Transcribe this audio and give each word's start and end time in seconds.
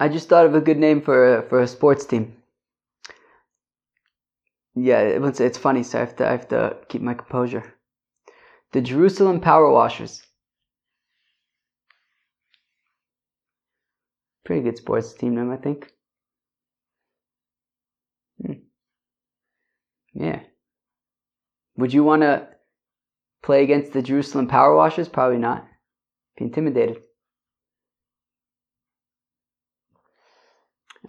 I 0.00 0.08
just 0.08 0.30
thought 0.30 0.46
of 0.46 0.54
a 0.54 0.62
good 0.62 0.78
name 0.78 1.02
for 1.02 1.36
a, 1.36 1.42
for 1.42 1.60
a 1.60 1.68
sports 1.68 2.06
team. 2.06 2.34
Yeah, 4.74 5.00
it's, 5.00 5.58
funny, 5.58 5.82
so 5.82 5.98
I 5.98 6.00
have 6.00 6.16
to 6.16 6.26
I 6.26 6.30
have 6.30 6.48
to 6.48 6.76
keep 6.88 7.02
my 7.02 7.12
composure. 7.12 7.74
The 8.72 8.80
Jerusalem 8.80 9.40
Power 9.40 9.70
Washers. 9.70 10.22
Pretty 14.44 14.62
good 14.62 14.78
sports 14.78 15.12
team 15.12 15.34
name, 15.34 15.50
I 15.50 15.56
think. 15.56 15.92
Hmm. 18.44 18.52
Yeah. 20.14 20.40
Would 21.76 21.92
you 21.92 22.04
want 22.04 22.22
to 22.22 22.48
play 23.42 23.64
against 23.64 23.92
the 23.92 24.00
Jerusalem 24.02 24.46
Power 24.46 24.74
Washers? 24.74 25.08
Probably 25.08 25.38
not. 25.38 25.66
Be 26.38 26.44
intimidated. 26.44 27.02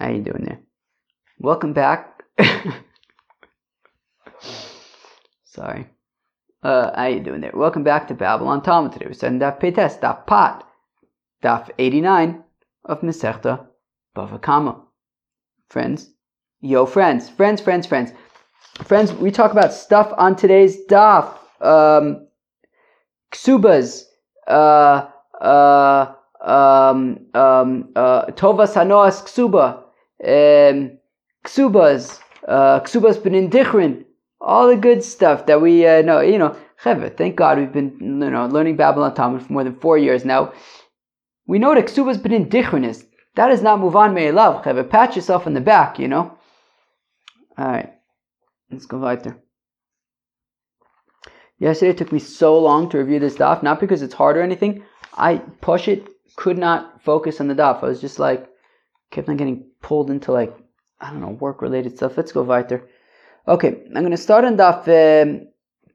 How 0.02 0.10
you 0.10 0.24
doing 0.24 0.46
there? 0.46 0.60
Welcome 1.38 1.74
back. 1.74 2.24
Sorry. 5.44 5.90
Uh, 6.64 6.92
how 6.96 7.06
you 7.06 7.20
doing 7.20 7.42
there? 7.42 7.52
Welcome 7.54 7.84
back 7.84 8.08
to 8.08 8.16
Babble 8.16 8.48
On 8.48 8.64
Talmud 8.64 8.94
today. 8.94 9.06
We're 9.06 9.14
studying 9.14 9.40
Daf 9.40 9.60
Peites, 9.60 10.00
Daf 10.00 10.26
Pat, 10.26 10.64
Daf 11.44 11.70
89 11.78 12.44
of 12.86 13.02
Masechta 13.02 13.68
Bava. 14.16 14.82
Friends, 15.70 16.10
yo 16.62 16.88
friends, 16.88 17.30
friends, 17.30 17.62
friends, 17.62 17.86
friends. 17.86 18.12
Friends, 18.84 19.14
we 19.14 19.30
talk 19.30 19.52
about 19.52 19.72
stuff 19.72 20.12
on 20.18 20.36
today's 20.36 20.84
Daf. 20.88 21.32
Um, 21.62 22.26
ksubas, 23.32 24.06
uh, 24.48 25.10
uh, 25.40 26.14
um, 26.42 27.20
um, 27.36 27.90
uh, 27.96 28.26
Tova 28.32 28.66
Sanoas 28.66 29.22
Ksuba, 29.22 29.81
um, 30.24 30.98
Ksubas, 31.46 32.20
uh, 32.48 32.80
Ksubas 32.82 33.18
Benindichrin, 33.18 34.06
all 34.40 34.68
the 34.68 34.76
good 34.76 35.04
stuff 35.04 35.46
that 35.48 35.62
we 35.62 35.86
uh, 35.86 36.02
know. 36.02 36.22
You 36.22 36.38
know, 36.38 36.56
Cheve, 36.84 37.16
thank 37.18 37.36
God 37.36 37.58
we've 37.58 37.72
been 37.72 37.98
you 38.00 38.30
know 38.30 38.48
learning 38.48 38.76
Babble 38.76 39.04
On 39.04 39.14
Talmud 39.14 39.44
for 39.44 39.54
more 39.54 39.64
than 39.64 39.80
four 39.80 39.98
years 39.98 40.26
now. 40.26 40.54
We 41.48 41.60
know 41.60 41.70
what 41.70 41.86
Ksubas 41.86 42.18
Benindichrin 42.18 42.86
is. 42.88 43.06
That 43.36 43.52
is 43.52 43.62
not 43.62 43.80
on 43.80 44.36
love. 44.36 44.64
Cheve, 44.64 44.90
pat 44.90 45.16
yourself 45.16 45.48
in 45.48 45.54
the 45.54 45.62
back, 45.62 46.00
you 46.00 46.08
know. 46.08 46.38
All 47.58 47.66
right, 47.66 47.94
let's 48.70 48.86
go 48.86 48.98
weiter. 48.98 49.38
Yesterday 51.62 51.92
it 51.92 51.98
took 51.98 52.12
me 52.12 52.20
so 52.20 52.60
long 52.60 52.90
to 52.90 52.98
review 52.98 53.20
this 53.20 53.36
daf, 53.36 53.62
not 53.62 53.80
because 53.80 54.02
it's 54.02 54.16
hard 54.16 54.36
or 54.36 54.42
anything. 54.42 54.84
I 55.14 55.38
push 55.62 55.88
it, 55.88 56.10
could 56.36 56.58
not 56.58 57.04
focus 57.04 57.40
on 57.40 57.48
the 57.48 57.54
daf. 57.54 57.84
I 57.84 57.88
was 57.88 58.02
just 58.02 58.18
like, 58.18 58.51
kept 59.12 59.30
on 59.30 59.38
getting 59.38 59.66
pulled 59.82 60.10
into 60.10 60.32
like, 60.32 60.56
I 61.00 61.12
don't 61.12 61.22
know, 61.22 61.30
work 61.30 61.62
related 61.62 61.96
stuff. 61.98 62.18
Let's 62.18 62.32
go 62.32 62.44
weiter. 62.44 62.88
Okay, 63.48 63.84
I'm 63.96 64.10
to 64.10 64.18
start 64.18 64.46
on 64.46 64.58
daf 64.58 64.88
um, 64.88 65.48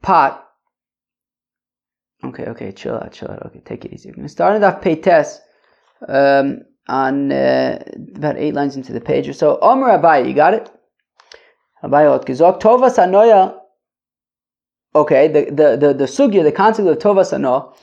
pot. 0.03 0.49
Okay, 2.25 2.45
okay, 2.45 2.73
chill 2.73 2.95
out, 2.95 3.13
chill 3.13 3.31
out. 3.31 3.43
Okay, 3.47 3.61
take 3.65 3.85
it 3.85 3.93
easy. 3.93 4.11
I'm 4.11 4.23
to 4.23 4.29
start 4.29 4.55
on 4.55 4.61
daf 4.61 4.83
peites 4.83 5.39
um, 6.09 6.63
on 6.89 7.33
uh, 7.33 7.83
about 8.17 8.37
eight 8.37 8.55
lines 8.55 8.77
into 8.77 8.93
the 8.93 9.01
page 9.01 9.35
so. 9.37 9.59
Omer 9.61 9.99
Abai, 9.99 10.27
you 10.27 10.35
got 10.35 10.55
it? 10.55 10.71
Abai 11.83 12.07
Otkizok. 12.07 12.61
Tova 12.61 12.91
Sanoya 12.91 13.57
Okay, 14.97 15.29
the, 15.29 15.45
the, 15.51 15.77
the, 15.77 15.93
the 15.93 16.05
sugya, 16.07 16.43
the 16.43 16.51
concept 16.51 16.89
of 16.89 16.97
Tova 16.97 17.23
Sano, 17.23 17.75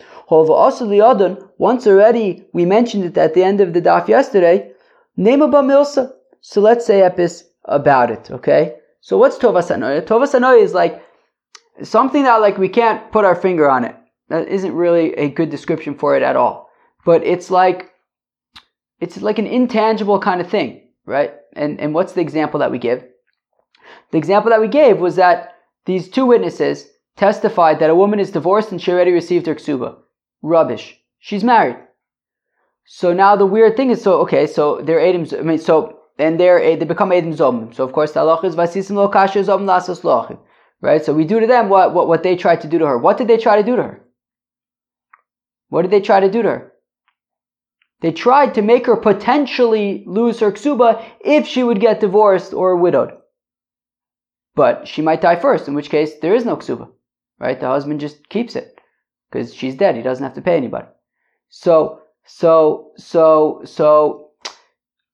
once 1.59 1.85
already 1.85 2.43
we 2.53 2.65
mentioned 2.65 3.05
it 3.05 3.15
at 3.15 3.35
the 3.35 3.43
end 3.43 3.61
of 3.61 3.73
the 3.73 3.81
daf 3.83 4.07
yesterday, 4.07 4.72
name 5.15 5.41
a 5.41 5.47
milsa. 5.47 6.11
So 6.41 6.61
let's 6.61 6.85
say 6.85 7.01
epis 7.01 7.43
about 7.65 8.11
it, 8.11 8.31
okay? 8.31 8.75
So 9.01 9.17
what's 9.17 9.37
Tova 9.37 9.61
Sanoya? 9.61 10.01
Tova 10.01 10.27
Sanoya 10.27 10.61
is 10.61 10.73
like 10.73 11.03
something 11.81 12.23
that 12.23 12.37
like 12.37 12.57
we 12.57 12.69
can't 12.69 13.11
put 13.11 13.25
our 13.25 13.35
finger 13.35 13.69
on 13.69 13.85
it. 13.85 13.95
That 14.29 14.47
isn't 14.47 14.73
really 14.73 15.13
a 15.13 15.29
good 15.29 15.49
description 15.49 15.95
for 15.95 16.15
it 16.15 16.23
at 16.23 16.35
all. 16.35 16.69
But 17.05 17.23
it's 17.23 17.51
like 17.51 17.91
it's 18.99 19.21
like 19.21 19.39
an 19.39 19.47
intangible 19.47 20.19
kind 20.19 20.41
of 20.41 20.49
thing, 20.49 20.89
right? 21.05 21.33
And 21.53 21.79
and 21.79 21.93
what's 21.93 22.13
the 22.13 22.21
example 22.21 22.59
that 22.59 22.71
we 22.71 22.77
give? 22.77 23.03
The 24.11 24.17
example 24.17 24.49
that 24.51 24.61
we 24.61 24.67
gave 24.67 24.99
was 24.99 25.15
that 25.17 25.55
these 25.85 26.09
two 26.09 26.25
witnesses 26.25 26.87
testified 27.17 27.79
that 27.79 27.89
a 27.89 27.95
woman 27.95 28.19
is 28.19 28.31
divorced 28.31 28.71
and 28.71 28.81
she 28.81 28.91
already 28.91 29.11
received 29.11 29.45
her 29.47 29.55
ksuba. 29.55 29.97
Rubbish. 30.41 30.99
She's 31.19 31.43
married. 31.43 31.77
So 32.85 33.13
now 33.13 33.35
the 33.35 33.45
weird 33.45 33.77
thing 33.77 33.89
is, 33.89 34.01
so 34.01 34.19
okay, 34.21 34.47
so 34.47 34.81
they're 34.81 34.99
Adam, 34.99 35.25
I 35.39 35.43
mean, 35.43 35.57
so 35.57 35.99
and 36.19 36.39
they're 36.39 36.61
eh, 36.61 36.75
they 36.75 36.85
become 36.85 37.11
Adam 37.11 37.33
Zomim. 37.33 37.73
So 37.73 37.83
of 37.83 37.93
course 37.93 38.11
the 38.11 38.19
halacha 38.19 38.45
is 38.45 38.55
vasisim 38.55 38.95
lo 38.95 39.07
kasha 39.07 39.43
zom 39.43 39.65
lasas 39.65 40.01
lochim. 40.01 40.39
Right? 40.81 41.03
So 41.03 41.13
we 41.13 41.23
do 41.23 41.39
to 41.39 41.47
them 41.47 41.69
what, 41.69 41.93
what 41.93 42.07
what 42.07 42.23
they 42.23 42.35
tried 42.35 42.61
to 42.61 42.67
do 42.67 42.79
to 42.79 42.85
her. 42.87 42.97
What 42.97 43.17
did 43.17 43.27
they 43.27 43.37
try 43.37 43.55
to 43.55 43.63
do 43.63 43.75
to 43.77 43.83
her? 43.83 44.05
What 45.69 45.83
did 45.83 45.91
they 45.91 46.01
try 46.01 46.19
to 46.19 46.29
do 46.29 46.41
to 46.41 46.49
her? 46.49 46.73
They 48.01 48.11
tried 48.11 48.53
to 48.55 48.61
make 48.61 48.85
her 48.85 48.97
potentially 48.97 50.03
lose 50.05 50.41
her 50.41 50.51
ksuba 50.51 51.03
if 51.21 51.47
she 51.47 51.63
would 51.63 51.79
get 51.79 52.01
divorced 52.01 52.53
or 52.53 52.75
widowed. 52.75 53.13
But 54.55 54.87
she 54.87 55.01
might 55.01 55.21
die 55.21 55.37
first, 55.37 55.69
in 55.69 55.73
which 55.73 55.89
case 55.89 56.19
there 56.19 56.35
is 56.35 56.45
no 56.45 56.57
ksuba 56.57 56.89
right? 57.43 57.59
The 57.59 57.67
husband 57.67 57.99
just 57.99 58.29
keeps 58.29 58.55
it 58.55 58.79
because 59.29 59.53
she's 59.53 59.75
dead. 59.75 59.95
He 59.95 60.01
doesn't 60.01 60.23
have 60.23 60.35
to 60.35 60.41
pay 60.41 60.55
anybody. 60.55 60.87
So, 61.49 61.99
so, 62.25 62.91
so, 62.97 63.61
so, 63.65 64.31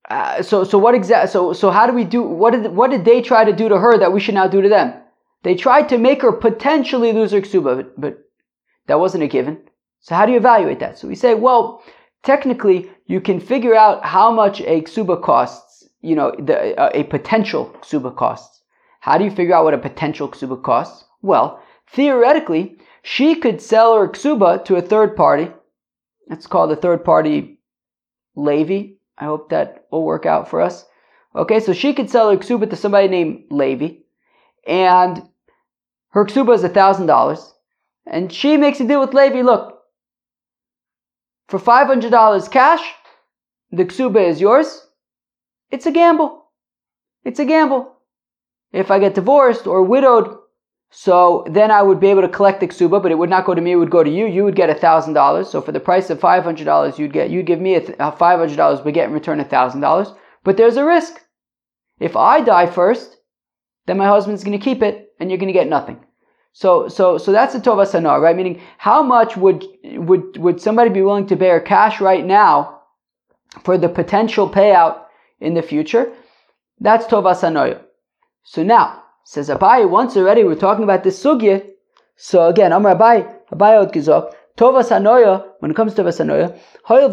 uh, 0.09 0.41
so, 0.41 0.63
so 0.63 0.77
what 0.77 0.95
exact? 0.95 1.31
So, 1.31 1.53
so 1.53 1.71
how 1.71 1.87
do 1.87 1.93
we 1.93 2.03
do? 2.03 2.21
What 2.23 2.51
did 2.51 2.71
what 2.71 2.91
did 2.91 3.05
they 3.05 3.21
try 3.21 3.43
to 3.43 3.53
do 3.53 3.69
to 3.69 3.77
her 3.77 3.97
that 3.97 4.13
we 4.13 4.19
should 4.19 4.35
now 4.35 4.47
do 4.47 4.61
to 4.61 4.69
them? 4.69 4.93
They 5.43 5.55
tried 5.55 5.89
to 5.89 5.97
make 5.97 6.21
her 6.21 6.31
potentially 6.31 7.13
lose 7.13 7.31
her 7.31 7.41
ksuba, 7.41 7.75
but, 7.77 8.01
but 8.01 8.17
that 8.87 8.99
wasn't 8.99 9.23
a 9.23 9.27
given. 9.27 9.59
So 10.01 10.15
how 10.15 10.25
do 10.25 10.31
you 10.31 10.37
evaluate 10.37 10.79
that? 10.79 10.97
So 10.97 11.07
we 11.07 11.15
say, 11.15 11.33
well, 11.33 11.83
technically, 12.23 12.89
you 13.05 13.21
can 13.21 13.39
figure 13.39 13.75
out 13.75 14.05
how 14.05 14.31
much 14.31 14.61
a 14.61 14.81
ksuba 14.81 15.21
costs. 15.21 15.87
You 16.01 16.15
know, 16.15 16.33
the, 16.39 16.79
uh, 16.79 16.91
a 16.93 17.03
potential 17.03 17.75
ksuba 17.81 18.15
costs. 18.15 18.61
How 19.01 19.17
do 19.17 19.25
you 19.25 19.31
figure 19.31 19.55
out 19.55 19.65
what 19.65 19.73
a 19.73 19.77
potential 19.77 20.29
ksuba 20.29 20.61
costs? 20.63 21.05
Well, 21.21 21.61
Theoretically, 21.91 22.77
she 23.01 23.35
could 23.35 23.61
sell 23.61 23.97
her 23.97 24.07
ksuba 24.07 24.63
to 24.65 24.75
a 24.75 24.81
third 24.81 25.15
party. 25.15 25.51
It's 26.29 26.47
called 26.47 26.72
a 26.72 26.75
third 26.75 27.03
party 27.03 27.59
Levi. 28.35 28.94
I 29.17 29.25
hope 29.25 29.50
that 29.50 29.85
will 29.91 30.03
work 30.03 30.25
out 30.25 30.50
for 30.50 30.62
us. 30.62 30.85
Okay, 31.35 31.59
so 31.59 31.73
she 31.73 31.94
could 31.94 32.09
sell 32.09 32.29
her 32.29 32.38
ksuba 32.38 32.69
to 32.69 32.75
somebody 32.75 33.07
named 33.07 33.45
Levi, 33.51 33.97
and 34.66 35.23
her 36.09 36.25
ksuba 36.25 36.56
is 36.56 36.63
thousand 36.72 37.07
dollars, 37.07 37.53
and 38.06 38.31
she 38.31 38.57
makes 38.57 38.79
a 38.79 38.88
deal 38.88 39.00
with 39.00 39.13
Levi. 39.13 39.41
Look, 39.41 39.79
for 41.47 41.59
five 41.59 41.88
hundred 41.88 42.12
dollars 42.12 42.47
cash, 42.47 42.81
the 43.72 43.85
ksuba 43.85 44.28
is 44.28 44.41
yours. 44.41 44.88
It's 45.72 45.85
a 45.85 45.91
gamble. 45.91 46.45
It's 47.23 47.39
a 47.39 47.45
gamble. 47.45 47.95
If 48.72 48.89
I 48.89 49.00
get 49.00 49.16
divorced 49.16 49.68
or 49.68 49.84
widowed 49.84 50.38
so 50.91 51.45
then 51.47 51.69
I 51.69 51.83
would 51.83 52.00
be 52.00 52.07
able 52.07 52.23
to 52.23 52.29
collect 52.29 52.59
the 52.59 52.67
ksuba, 52.67 53.01
but 53.01 53.11
it 53.11 53.17
would 53.17 53.29
not 53.29 53.45
go 53.45 53.53
to 53.53 53.61
me; 53.61 53.73
it 53.73 53.75
would 53.75 53.91
go 53.91 54.03
to 54.03 54.09
you. 54.09 54.25
You 54.25 54.44
would 54.44 54.55
get 54.55 54.72
a 54.72 54.75
thousand 54.75 55.13
dollars. 55.13 55.50
So 55.50 55.61
for 55.61 55.72
the 55.72 55.79
price 55.79 56.09
of 56.09 56.19
five 56.19 56.44
hundred 56.44 56.66
dollars, 56.66 56.97
you'd 56.97 57.13
get 57.13 57.29
you'd 57.29 57.45
give 57.45 57.61
me 57.61 57.75
a 57.75 58.11
five 58.11 58.39
hundred 58.39 58.57
dollars, 58.57 58.81
but 58.81 58.94
get 58.94 59.07
in 59.07 59.13
return 59.13 59.39
a 59.39 59.45
thousand 59.45 59.81
dollars. 59.81 60.11
But 60.44 60.57
there's 60.57 60.77
a 60.77 60.85
risk. 60.85 61.23
If 62.00 62.16
I 62.16 62.41
die 62.41 62.66
first, 62.66 63.17
then 63.85 63.97
my 63.97 64.07
husband's 64.07 64.44
going 64.44 64.57
to 64.57 64.63
keep 64.63 64.81
it, 64.81 65.13
and 65.19 65.29
you're 65.29 65.38
going 65.38 65.53
to 65.53 65.59
get 65.59 65.67
nothing. 65.67 66.03
So 66.53 66.88
so 66.88 67.19
so 67.19 67.31
that's 67.31 67.53
a 67.53 67.59
tova 67.59 68.21
right? 68.21 68.35
Meaning, 68.35 68.59
how 68.79 69.03
much 69.03 69.38
would 69.38 69.63
would 69.83 70.38
would 70.38 70.59
somebody 70.59 70.89
be 70.89 71.03
willing 71.03 71.27
to 71.27 71.35
bear 71.35 71.59
cash 71.59 72.01
right 72.01 72.25
now 72.25 72.81
for 73.63 73.77
the 73.77 73.89
potential 73.89 74.50
payout 74.50 75.03
in 75.39 75.53
the 75.53 75.62
future? 75.62 76.12
That's 76.80 77.06
tova 77.06 77.36
sanoya. 77.36 77.81
So 78.44 78.63
now 78.63 79.03
Says 79.31 79.49
Abai, 79.49 79.87
once 79.87 80.17
already 80.17 80.43
we're 80.43 80.55
talking 80.55 80.83
about 80.83 81.03
this 81.03 81.23
sugya. 81.23 81.63
So 82.15 82.47
again, 82.47 82.71
Amar 82.71 82.95
Abai, 82.95 83.31
Abai 83.53 83.79
od 83.79 83.93
gizok, 83.93 84.33
Tova 84.57 84.81
Sanoya, 84.81 85.45
when 85.59 85.69
it 85.69 85.75
comes 85.75 85.93
to 85.93 86.01
Tova 86.01 86.09
Sanoya, 86.09 86.57
Hoyel 86.87 87.11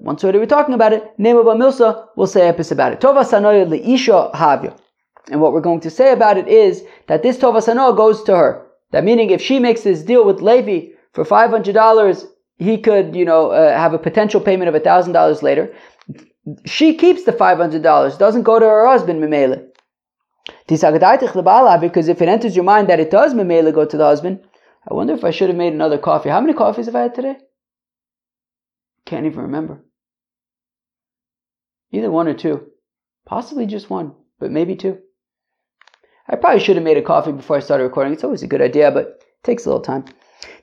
once 0.00 0.24
already 0.24 0.38
we're 0.40 0.46
talking 0.46 0.74
about 0.74 0.92
it, 0.92 1.04
name 1.16 1.36
of 1.36 1.46
Milsa, 1.46 2.08
we'll 2.16 2.26
say 2.26 2.52
piece 2.54 2.72
about 2.72 2.92
it. 2.92 2.98
Tova 2.98 3.22
Sanoya 3.22 3.64
Leisha 3.68 4.34
Havya. 4.34 4.76
And 5.30 5.40
what 5.40 5.52
we're 5.52 5.60
going 5.60 5.78
to 5.78 5.90
say 5.90 6.10
about 6.10 6.38
it 6.38 6.48
is 6.48 6.82
that 7.06 7.22
this 7.22 7.38
Tova 7.38 7.62
Sanoya 7.64 7.96
goes 7.96 8.24
to 8.24 8.34
her. 8.34 8.66
That 8.90 9.04
meaning 9.04 9.30
if 9.30 9.40
she 9.40 9.60
makes 9.60 9.82
this 9.82 10.02
deal 10.02 10.24
with 10.26 10.40
Levi 10.40 10.88
for 11.12 11.24
$500, 11.24 12.26
he 12.56 12.78
could, 12.78 13.14
you 13.14 13.24
know, 13.24 13.52
uh, 13.52 13.78
have 13.78 13.94
a 13.94 13.98
potential 14.00 14.40
payment 14.40 14.74
of 14.74 14.82
$1,000 14.82 15.42
later. 15.42 15.72
She 16.64 16.96
keeps 16.96 17.22
the 17.22 17.32
$500, 17.32 18.18
doesn't 18.18 18.42
go 18.42 18.58
to 18.58 18.66
her 18.66 18.88
husband, 18.88 19.22
Mimele. 19.22 19.67
Because 20.66 22.08
if 22.08 22.22
it 22.22 22.28
enters 22.28 22.56
your 22.56 22.64
mind 22.64 22.88
that 22.88 23.00
it 23.00 23.10
does 23.10 23.34
memela 23.34 23.72
go 23.72 23.84
to 23.84 23.96
the 23.96 24.04
husband, 24.04 24.40
I 24.90 24.94
wonder 24.94 25.14
if 25.14 25.24
I 25.24 25.30
should 25.30 25.48
have 25.48 25.56
made 25.56 25.72
another 25.72 25.98
coffee. 25.98 26.30
How 26.30 26.40
many 26.40 26.54
coffees 26.54 26.86
have 26.86 26.96
I 26.96 27.02
had 27.02 27.14
today? 27.14 27.36
Can't 29.04 29.26
even 29.26 29.40
remember. 29.40 29.84
Either 31.92 32.10
one 32.10 32.28
or 32.28 32.34
two. 32.34 32.66
Possibly 33.26 33.66
just 33.66 33.90
one, 33.90 34.14
but 34.38 34.50
maybe 34.50 34.76
two. 34.76 34.98
I 36.28 36.36
probably 36.36 36.60
should 36.60 36.76
have 36.76 36.84
made 36.84 36.96
a 36.98 37.02
coffee 37.02 37.32
before 37.32 37.56
I 37.56 37.60
started 37.60 37.84
recording. 37.84 38.12
It's 38.12 38.24
always 38.24 38.42
a 38.42 38.46
good 38.46 38.60
idea, 38.60 38.90
but 38.90 39.04
it 39.06 39.22
takes 39.44 39.64
a 39.64 39.68
little 39.68 39.82
time. 39.82 40.04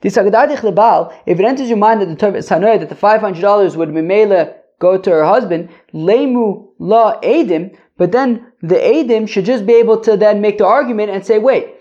If 0.02 0.18
it 0.18 1.46
enters 1.46 1.70
your 1.70 1.78
mind 1.78 2.02
that 2.02 2.08
the 2.08 2.78
that 2.80 2.90
the 2.90 2.96
five 2.96 3.22
hundred 3.22 3.42
dollars 3.42 3.76
would 3.76 3.94
mele 3.94 4.56
go 4.80 4.98
to 4.98 5.10
her 5.10 5.26
husband, 5.26 5.70
lemu 5.94 6.68
la 6.80 7.20
edim, 7.22 7.78
but 7.98 8.12
then 8.12 8.52
the 8.62 8.76
edim 8.76 9.28
should 9.28 9.46
just 9.46 9.66
be 9.66 9.74
able 9.74 10.00
to 10.02 10.18
then 10.18 10.42
make 10.42 10.58
the 10.58 10.66
argument 10.66 11.12
and 11.12 11.26
say, 11.26 11.40
wait, 11.40 11.76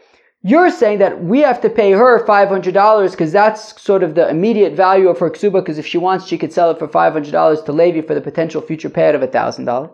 you're 0.46 0.70
saying 0.70 0.98
that 0.98 1.24
we 1.24 1.40
have 1.40 1.60
to 1.62 1.70
pay 1.70 1.92
her 1.92 2.24
$500 2.24 3.10
because 3.10 3.32
that's 3.32 3.80
sort 3.80 4.02
of 4.02 4.14
the 4.14 4.28
immediate 4.28 4.74
value 4.74 5.08
of 5.08 5.18
her 5.18 5.30
ksuba 5.30 5.54
because 5.54 5.78
if 5.78 5.86
she 5.86 5.96
wants, 5.96 6.26
she 6.26 6.36
could 6.36 6.52
sell 6.52 6.70
it 6.70 6.78
for 6.78 6.86
$500 6.86 7.64
to 7.64 7.72
Levi 7.72 8.06
for 8.06 8.14
the 8.14 8.20
potential 8.20 8.60
future 8.60 8.90
payout 8.90 9.14
of 9.14 9.22
$1,000. 9.22 9.90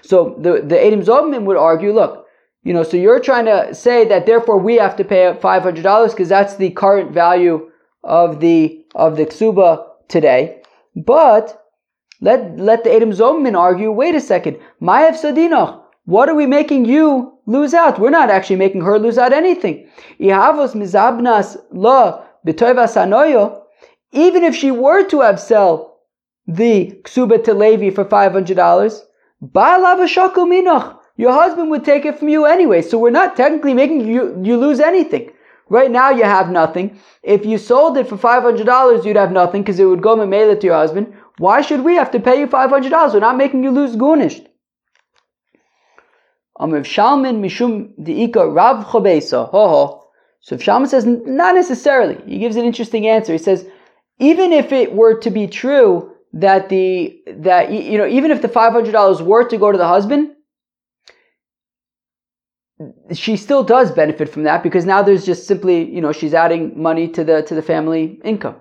So 0.00 0.36
the, 0.38 0.62
the 0.62 0.76
Edim 0.76 1.04
Zobim 1.04 1.44
would 1.44 1.58
argue, 1.58 1.92
look, 1.92 2.26
you 2.62 2.72
know, 2.72 2.82
so 2.82 2.96
you're 2.96 3.20
trying 3.20 3.44
to 3.44 3.74
say 3.74 4.06
that 4.06 4.24
therefore 4.24 4.58
we 4.58 4.76
have 4.76 4.96
to 4.96 5.04
pay 5.04 5.34
$500 5.38 6.10
because 6.10 6.28
that's 6.30 6.56
the 6.56 6.70
current 6.70 7.12
value 7.12 7.70
of 8.02 8.40
the, 8.40 8.82
of 8.94 9.16
the 9.16 9.26
ksuba 9.26 9.86
today. 10.08 10.62
But 10.96 11.69
let, 12.20 12.58
let 12.58 12.84
the 12.84 12.90
Edim 12.90 13.12
Zobim 13.14 13.56
argue, 13.56 13.90
wait 13.90 14.14
a 14.14 14.20
second, 14.20 14.58
Mayev 14.80 15.20
Sadinoch, 15.20 15.80
what 16.04 16.28
are 16.28 16.34
we 16.34 16.46
making 16.46 16.84
you 16.84 17.38
lose 17.46 17.72
out? 17.74 17.98
We're 17.98 18.10
not 18.10 18.30
actually 18.30 18.56
making 18.56 18.82
her 18.82 18.98
lose 18.98 19.18
out 19.18 19.32
anything. 19.32 19.88
mizabnas 20.20 21.56
la 21.72 22.24
Even 24.12 24.44
if 24.44 24.54
she 24.56 24.70
were 24.70 25.04
to 25.08 25.20
have 25.20 25.38
sell 25.40 25.98
the 26.46 27.00
ksuba 27.04 27.44
to 27.44 27.54
Levi 27.54 27.90
for 27.90 28.04
five 28.04 28.32
hundred 28.32 28.56
dollars, 28.56 29.04
your 31.16 31.32
husband 31.32 31.70
would 31.70 31.84
take 31.84 32.04
it 32.04 32.18
from 32.18 32.28
you 32.28 32.44
anyway. 32.44 32.82
So 32.82 32.98
we're 32.98 33.10
not 33.10 33.36
technically 33.36 33.74
making 33.74 34.06
you 34.08 34.40
you 34.42 34.56
lose 34.56 34.80
anything. 34.80 35.30
Right 35.68 35.90
now 35.90 36.10
you 36.10 36.24
have 36.24 36.50
nothing. 36.50 36.98
If 37.22 37.46
you 37.46 37.56
sold 37.56 37.96
it 37.98 38.08
for 38.08 38.16
five 38.16 38.42
hundred 38.42 38.66
dollars, 38.66 39.04
you'd 39.04 39.16
have 39.16 39.30
nothing 39.30 39.62
because 39.62 39.78
it 39.78 39.84
would 39.84 40.02
go 40.02 40.16
memela 40.16 40.58
to 40.58 40.66
your 40.66 40.74
husband. 40.74 41.14
Why 41.38 41.62
should 41.62 41.80
we 41.84 41.94
have 41.94 42.10
to 42.12 42.20
pay 42.20 42.40
you 42.40 42.46
five 42.46 42.70
hundred 42.70 42.90
dollars? 42.90 43.14
We're 43.14 43.20
not 43.20 43.36
making 43.36 43.62
you 43.64 43.70
lose 43.70 43.96
gunished. 43.96 44.46
Amr 46.56 46.82
Shalman 46.82 47.40
Mishum 47.40 47.94
Rav. 48.54 48.86
So 50.42 50.54
if 50.54 50.62
Shalman 50.62 50.88
says 50.88 51.06
not 51.06 51.54
necessarily, 51.54 52.22
he 52.26 52.38
gives 52.38 52.56
an 52.56 52.64
interesting 52.64 53.06
answer. 53.06 53.32
He 53.32 53.38
says, 53.38 53.66
even 54.18 54.52
if 54.52 54.72
it 54.72 54.92
were 54.92 55.18
to 55.20 55.30
be 55.30 55.46
true 55.46 56.12
that 56.34 56.68
the 56.68 57.22
that 57.26 57.72
you 57.72 57.98
know, 57.98 58.06
even 58.06 58.30
if 58.30 58.42
the 58.42 58.48
five 58.48 58.72
hundred 58.72 58.92
dollars 58.92 59.22
were 59.22 59.48
to 59.48 59.56
go 59.56 59.72
to 59.72 59.78
the 59.78 59.88
husband, 59.88 60.36
she 63.12 63.36
still 63.36 63.62
does 63.62 63.90
benefit 63.90 64.28
from 64.28 64.44
that 64.44 64.62
because 64.62 64.84
now 64.84 65.02
there's 65.02 65.26
just 65.26 65.46
simply, 65.46 65.90
you 65.90 66.00
know, 66.00 66.12
she's 66.12 66.34
adding 66.34 66.80
money 66.80 67.08
to 67.08 67.24
the 67.24 67.42
to 67.42 67.54
the 67.54 67.62
family 67.62 68.20
income, 68.24 68.56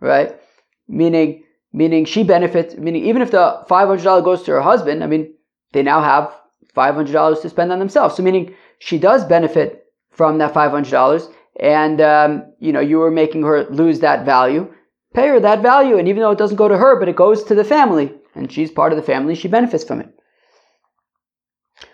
right? 0.00 0.38
Meaning 0.86 1.44
meaning 1.78 2.04
she 2.04 2.24
benefits, 2.24 2.76
meaning 2.76 3.04
even 3.04 3.22
if 3.22 3.30
the 3.30 3.64
five 3.68 3.86
hundred 3.86 4.02
dollars 4.02 4.24
goes 4.24 4.42
to 4.42 4.50
her 4.50 4.60
husband, 4.60 5.04
I 5.04 5.06
mean, 5.06 5.32
they 5.72 5.84
now 5.84 6.00
have 6.02 6.34
$500 6.76 7.42
to 7.42 7.48
spend 7.48 7.70
on 7.72 7.78
themselves. 7.78 8.16
So 8.16 8.22
meaning 8.22 8.54
she 8.80 8.98
does 8.98 9.24
benefit 9.24 9.86
from 10.10 10.38
that 10.38 10.52
$500 10.52 11.32
and, 11.60 12.00
um, 12.00 12.52
you 12.58 12.72
know, 12.72 12.80
you 12.80 12.98
were 12.98 13.12
making 13.12 13.42
her 13.42 13.64
lose 13.70 14.00
that 14.00 14.24
value. 14.24 14.72
Pay 15.14 15.28
her 15.28 15.40
that 15.40 15.62
value. 15.62 15.98
And 15.98 16.08
even 16.08 16.22
though 16.22 16.32
it 16.32 16.38
doesn't 16.38 16.56
go 16.56 16.68
to 16.68 16.76
her, 16.76 16.98
but 16.98 17.08
it 17.08 17.16
goes 17.16 17.44
to 17.44 17.54
the 17.54 17.64
family 17.64 18.12
and 18.34 18.50
she's 18.50 18.70
part 18.72 18.92
of 18.92 18.96
the 18.96 19.10
family, 19.12 19.34
she 19.34 19.48
benefits 19.48 19.84
from 19.84 20.00
it. 20.00 20.08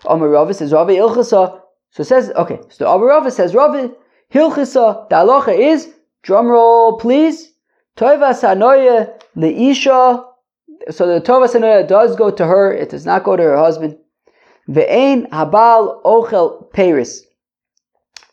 Omer 0.06 0.30
Rava 0.30 0.54
says, 0.54 0.72
Rava 0.72 0.92
Ilchasa. 0.92 1.60
So 1.90 2.00
it 2.00 2.06
says, 2.06 2.30
okay, 2.30 2.58
so 2.70 2.86
Omer 2.86 3.06
Rava 3.06 3.30
says, 3.30 3.54
Rava 3.54 3.92
Hilchasa, 4.32 5.08
the 5.10 5.16
halacha 5.16 5.56
is, 5.56 5.92
drum 6.22 6.46
roll 6.46 6.98
please, 6.98 7.53
Toiva 7.96 8.32
Sanoya 8.32 9.20
Leisha. 9.36 10.24
So 10.90 11.06
the 11.06 11.20
Tova 11.20 11.48
Sanoya 11.48 11.86
does 11.86 12.16
go 12.16 12.30
to 12.30 12.46
her, 12.46 12.72
it 12.72 12.90
does 12.90 13.06
not 13.06 13.24
go 13.24 13.36
to 13.36 13.42
her 13.42 13.56
husband. 13.56 13.98
Ve'ein 14.68 15.28
habal 15.30 16.02
ochel 16.02 16.72
peris. 16.72 17.20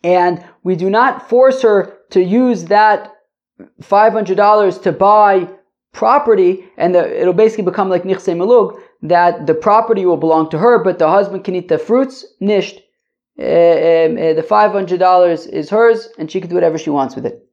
And 0.03 0.43
we 0.63 0.75
do 0.75 0.89
not 0.89 1.29
force 1.29 1.61
her 1.61 1.97
to 2.09 2.21
use 2.21 2.65
that 2.65 3.13
$500 3.81 4.81
to 4.81 4.91
buy 4.91 5.47
property, 5.93 6.65
and 6.77 6.95
the, 6.95 7.21
it'll 7.21 7.33
basically 7.33 7.65
become 7.65 7.89
like 7.89 8.03
nichse 8.03 8.33
melug, 8.35 8.79
that 9.03 9.45
the 9.45 9.53
property 9.53 10.05
will 10.05 10.17
belong 10.17 10.49
to 10.49 10.57
her, 10.57 10.83
but 10.83 10.99
the 10.99 11.09
husband 11.09 11.43
can 11.43 11.55
eat 11.55 11.67
the 11.67 11.77
fruits, 11.77 12.25
nisht. 12.41 12.79
Uh, 13.39 13.43
uh, 13.43 14.33
the 14.33 14.45
$500 14.47 15.53
is 15.53 15.69
hers, 15.69 16.09
and 16.17 16.31
she 16.31 16.39
can 16.39 16.49
do 16.49 16.55
whatever 16.55 16.77
she 16.77 16.89
wants 16.89 17.15
with 17.15 17.25
it. 17.25 17.47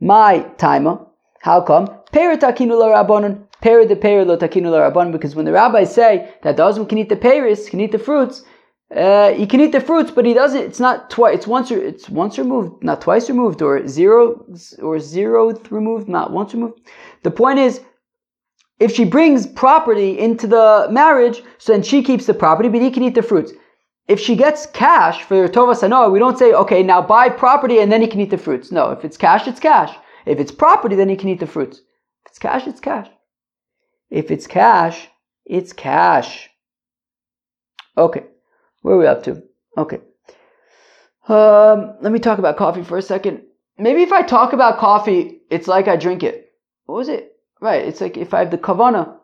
My 0.00 0.46
taima, 0.58 1.05
how 1.46 1.60
come? 1.60 1.86
Peritakinu 2.12 2.76
la 2.76 2.88
rabbanon. 2.88 3.46
Peri 3.60 3.86
the 3.86 3.94
peri 3.94 4.24
lo 4.24 4.36
takinu 4.36 4.70
rabban 4.72 5.12
because 5.12 5.36
when 5.36 5.44
the 5.44 5.52
rabbis 5.52 5.94
say 5.94 6.34
that 6.42 6.56
the 6.56 6.64
husband 6.64 6.88
can 6.88 6.98
eat 6.98 7.08
the 7.08 7.16
peris, 7.16 7.70
can 7.70 7.78
eat 7.78 7.92
the 7.92 8.00
fruits, 8.00 8.42
uh, 8.94 9.30
he 9.30 9.46
can 9.46 9.60
eat 9.60 9.70
the 9.70 9.80
fruits, 9.80 10.10
but 10.10 10.26
he 10.26 10.34
doesn't. 10.34 10.60
It's 10.60 10.80
not 10.80 11.08
twice. 11.08 11.36
It's 11.36 11.46
once. 11.46 11.70
It's 11.70 12.10
once 12.10 12.36
removed, 12.36 12.82
not 12.82 13.00
twice 13.00 13.28
removed, 13.28 13.62
or 13.62 13.86
zero 13.86 14.44
or 14.82 14.98
zero 14.98 15.54
removed, 15.70 16.08
not 16.08 16.32
once 16.32 16.52
removed. 16.52 16.80
The 17.22 17.30
point 17.30 17.60
is, 17.60 17.80
if 18.80 18.92
she 18.92 19.04
brings 19.04 19.46
property 19.46 20.18
into 20.18 20.48
the 20.48 20.88
marriage, 20.90 21.42
so 21.58 21.72
then 21.72 21.82
she 21.82 22.02
keeps 22.02 22.26
the 22.26 22.34
property, 22.34 22.68
but 22.68 22.82
he 22.82 22.90
can 22.90 23.04
eat 23.04 23.14
the 23.14 23.22
fruits. 23.22 23.52
If 24.08 24.18
she 24.18 24.34
gets 24.34 24.66
cash 24.66 25.22
for 25.22 25.46
Tova 25.46 25.74
Sanoa, 25.74 26.10
we 26.10 26.18
don't 26.18 26.38
say, 26.38 26.52
okay, 26.52 26.82
now 26.82 27.02
buy 27.02 27.28
property 27.28 27.78
and 27.78 27.90
then 27.90 28.02
he 28.02 28.08
can 28.08 28.20
eat 28.20 28.30
the 28.30 28.38
fruits. 28.38 28.70
No, 28.70 28.90
if 28.90 29.04
it's 29.04 29.16
cash, 29.16 29.48
it's 29.48 29.60
cash. 29.60 29.96
If 30.26 30.40
it's 30.40 30.52
property, 30.52 30.96
then 30.96 31.08
he 31.08 31.16
can 31.16 31.28
eat 31.28 31.40
the 31.40 31.46
fruits. 31.46 31.78
If 31.78 32.32
it's 32.32 32.38
cash, 32.38 32.66
it's 32.66 32.80
cash. 32.80 33.08
If 34.10 34.30
it's 34.30 34.46
cash, 34.46 35.08
it's 35.44 35.72
cash. 35.72 36.50
Okay, 37.96 38.24
where 38.82 38.96
are 38.96 38.98
we 38.98 39.06
up 39.06 39.22
to? 39.24 39.42
Okay. 39.78 40.00
Um, 41.28 41.96
let 42.00 42.12
me 42.12 42.18
talk 42.18 42.38
about 42.38 42.56
coffee 42.56 42.82
for 42.82 42.98
a 42.98 43.02
second. 43.02 43.42
Maybe 43.78 44.02
if 44.02 44.12
I 44.12 44.22
talk 44.22 44.52
about 44.52 44.78
coffee, 44.78 45.40
it's 45.50 45.68
like 45.68 45.88
I 45.88 45.96
drink 45.96 46.22
it. 46.22 46.52
What 46.86 46.96
was 46.96 47.08
it? 47.08 47.32
Right, 47.60 47.86
it's 47.86 48.00
like 48.00 48.16
if 48.16 48.34
I 48.34 48.40
have 48.40 48.50
the 48.50 48.58
kavana, 48.58 49.16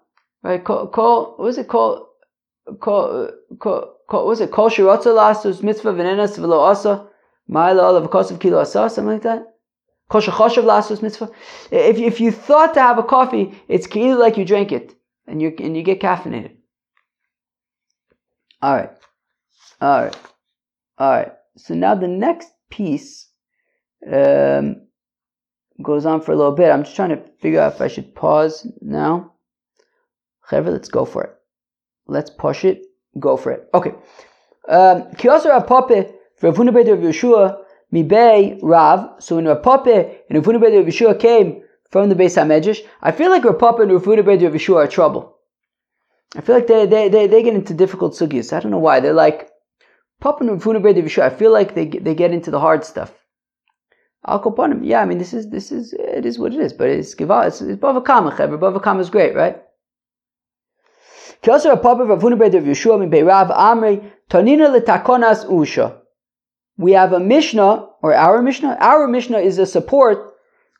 right? 0.43 0.63
Call, 0.65 0.87
call 0.87 1.35
what 1.37 1.45
was 1.45 1.59
it 1.59 1.69
called? 1.69 2.07
Call, 2.81 3.29
call, 3.59 3.97
what 4.09 4.27
was 4.27 4.41
it? 4.41 4.51
Kol 4.51 4.71
shirotza 4.71 5.15
lasus 5.15 5.63
mitzvah 5.63 5.93
venenas 5.93 6.39
v'lo 6.39 6.71
asa 6.71 7.09
ma'ila 7.51 7.91
olav 7.91 8.11
kosav 8.11 8.41
kilo 8.41 8.65
something 8.65 9.07
like 9.07 9.23
that. 9.23 9.52
If, 11.71 11.99
if 11.99 12.21
you 12.21 12.31
thought 12.31 12.75
to 12.75 12.81
have 12.81 12.99
a 12.99 13.03
coffee, 13.03 13.61
it's 13.69 13.87
either 13.97 14.17
like 14.17 14.37
you 14.37 14.45
drank 14.45 14.73
it 14.73 14.95
and 15.27 15.41
you 15.41 15.55
and 15.59 15.77
you 15.77 15.83
get 15.83 16.01
caffeinated. 16.01 16.57
All 18.61 18.75
right, 18.75 18.91
all 19.81 20.05
right, 20.05 20.17
all 20.99 21.11
right. 21.11 21.33
So 21.57 21.75
now 21.75 21.95
the 21.95 22.09
next 22.09 22.49
piece 22.71 23.29
um, 24.11 24.87
goes 25.83 26.07
on 26.07 26.21
for 26.21 26.33
a 26.33 26.37
little 26.37 26.53
bit. 26.53 26.71
I'm 26.71 26.85
just 26.85 26.97
trying 26.97 27.11
to 27.11 27.23
figure 27.41 27.61
out 27.61 27.75
if 27.75 27.81
I 27.81 27.89
should 27.89 28.15
pause 28.15 28.67
now. 28.81 29.33
let's 30.71 30.89
go 30.89 31.05
for 31.05 31.25
it. 31.25 31.35
Let's 32.07 32.31
push 32.31 32.65
it. 32.65 32.83
Go 33.19 33.37
for 33.37 33.53
it. 33.53 33.69
Okay. 33.75 33.93
Um, 34.69 35.11
Yeshua 37.01 37.62
Mibei 37.93 38.59
Rav. 38.63 39.23
So 39.23 39.37
when 39.37 39.47
Rav 39.47 39.63
Papa 39.63 39.91
and 40.29 40.39
Rav 40.39 40.45
Huna 40.45 40.63
Bedi 40.63 40.85
Yeshua 40.85 41.19
came 41.19 41.63
from 41.91 42.09
the 42.09 42.15
Beis 42.15 42.37
Hamedrash, 42.37 42.81
I 43.03 43.13
feel 43.13 43.31
like 43.31 43.45
Rav 43.45 43.59
Papa 43.59 43.83
and 43.83 43.93
Rav 43.93 44.03
Huna 44.03 44.23
Bedi 44.23 44.51
Yeshua 44.51 44.85
are 44.85 44.89
trouble. 44.89 45.37
I 46.35 46.41
feel 46.41 46.55
like 46.55 46.67
they, 46.67 46.87
they, 46.87 47.09
they, 47.09 47.27
they 47.27 47.43
get 47.43 47.55
into 47.55 47.75
difficult 47.75 48.15
sugyas. 48.15 48.53
I 48.53 48.61
don't 48.61 48.73
know 48.73 48.79
why. 48.79 49.01
They're 49.01 49.13
like, 49.13 49.51
Papa 50.21 50.43
and 50.45 50.51
Rav 50.51 50.65
Huna 50.65 50.83
Bedi 50.83 51.03
Yeshua, 51.03 51.25
I 51.25 51.31
feel 51.31 51.53
like 51.53 51.75
they, 51.75 51.87
they 51.87 52.15
get 52.15 52.33
into 52.33 52.51
the 52.51 52.61
hard 52.61 52.85
stuff. 52.85 53.13
Al 54.25 54.41
yeah, 54.83 55.01
I 55.01 55.05
mean, 55.05 55.19
this 55.19 55.35
is, 55.35 55.51
this 55.51 55.73
is, 55.73 55.93
it 55.95 56.25
is 56.25 56.39
what 56.39 56.55
it 56.55 56.61
is, 56.61 56.73
but 56.73 56.89
it's 56.89 57.13
Giva, 57.15 57.43
it's, 57.49 57.61
it's 57.61 57.81
Bava 57.81 58.05
Kama, 58.05 58.31
Chaver. 58.31 58.57
Bava 58.57 58.81
Kama 58.81 59.01
is 59.01 59.11
great, 59.11 59.35
right? 59.35 59.61
Kiosar 61.43 61.83
Papa 61.83 62.05
Rav 62.05 62.23
Huna 62.23 62.39
Bedi 62.39 62.63
Yeshua, 62.63 63.05
Mibei 63.05 63.27
Rav 63.27 63.49
Amri, 63.49 64.13
Tonina 64.31 64.81
letakonas 64.81 65.45
Usha 65.47 66.02
we 66.83 66.93
have 66.93 67.13
a 67.13 67.21
Mishnah, 67.21 67.89
or 68.03 68.15
our 68.15 68.43
Mishnah. 68.43 68.77
Our 68.81 69.07
Mishnah 69.09 69.39
is 69.39 69.59
a 69.59 69.67
support 69.67 70.35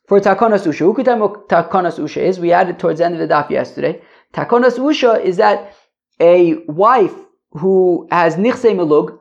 for 0.07 0.19
Takonas 0.19 0.67
Usha. 0.67 0.79
Who 0.79 0.93
Takonas 0.93 1.97
Usha 1.97 2.21
is? 2.21 2.39
We 2.39 2.51
added 2.51 2.77
towards 2.77 2.99
the 2.99 3.05
end 3.05 3.15
of 3.15 3.21
the 3.27 3.33
daf 3.33 3.49
yesterday. 3.49 4.01
Takonas 4.33 4.77
Usha 4.77 5.23
is 5.23 5.37
that 5.37 5.73
a 6.19 6.55
wife 6.67 7.15
who 7.51 8.07
has 8.11 8.35
Nichse 8.35 8.75
Melug, 8.75 9.17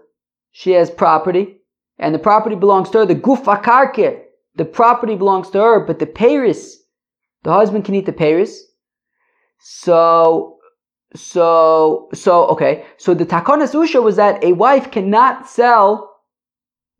she 0.50 0.72
has 0.72 0.90
property, 0.90 1.60
and 1.98 2.14
the 2.14 2.18
property 2.18 2.56
belongs 2.56 2.90
to 2.90 2.98
her, 2.98 3.06
the 3.06 3.14
Guf 3.14 3.44
Akarke, 3.44 4.22
the 4.56 4.64
property 4.64 5.14
belongs 5.14 5.50
to 5.50 5.60
her, 5.60 5.80
but 5.80 5.98
the 5.98 6.06
Paris, 6.06 6.78
the 7.42 7.52
husband 7.52 7.84
can 7.84 7.94
eat 7.94 8.06
the 8.06 8.12
Paris. 8.12 8.64
So, 9.58 10.58
so 11.14 12.08
so 12.12 12.46
okay. 12.46 12.84
So 12.96 13.14
the 13.14 13.24
takonas 13.24 13.74
usha 13.74 14.02
was 14.02 14.16
that 14.16 14.42
a 14.42 14.52
wife 14.52 14.90
cannot 14.90 15.48
sell 15.48 16.11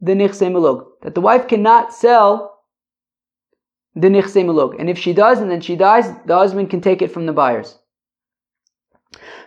the 0.03 0.13
nichse. 0.13 0.85
That 1.03 1.15
the 1.15 1.23
wife 1.23 1.49
cannot 1.49 1.95
sell 1.95 2.61
the 3.95 4.09
nichse. 4.09 4.79
And 4.79 4.91
if 4.91 4.99
she 4.99 5.15
does, 5.15 5.41
and 5.41 5.51
then 5.51 5.63
she 5.63 5.77
dies, 5.77 6.13
the 6.27 6.37
husband 6.37 6.69
can 6.69 6.83
take 6.83 7.01
it 7.01 7.11
from 7.11 7.27
the 7.27 7.33
buyers. 7.33 7.79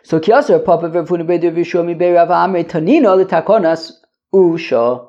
So 0.03 0.19
kiyasar 0.19 0.65
papa 0.65 0.89
tanino 0.89 3.17
the 3.17 3.25
takonas 3.25 3.91
usha. 4.33 5.07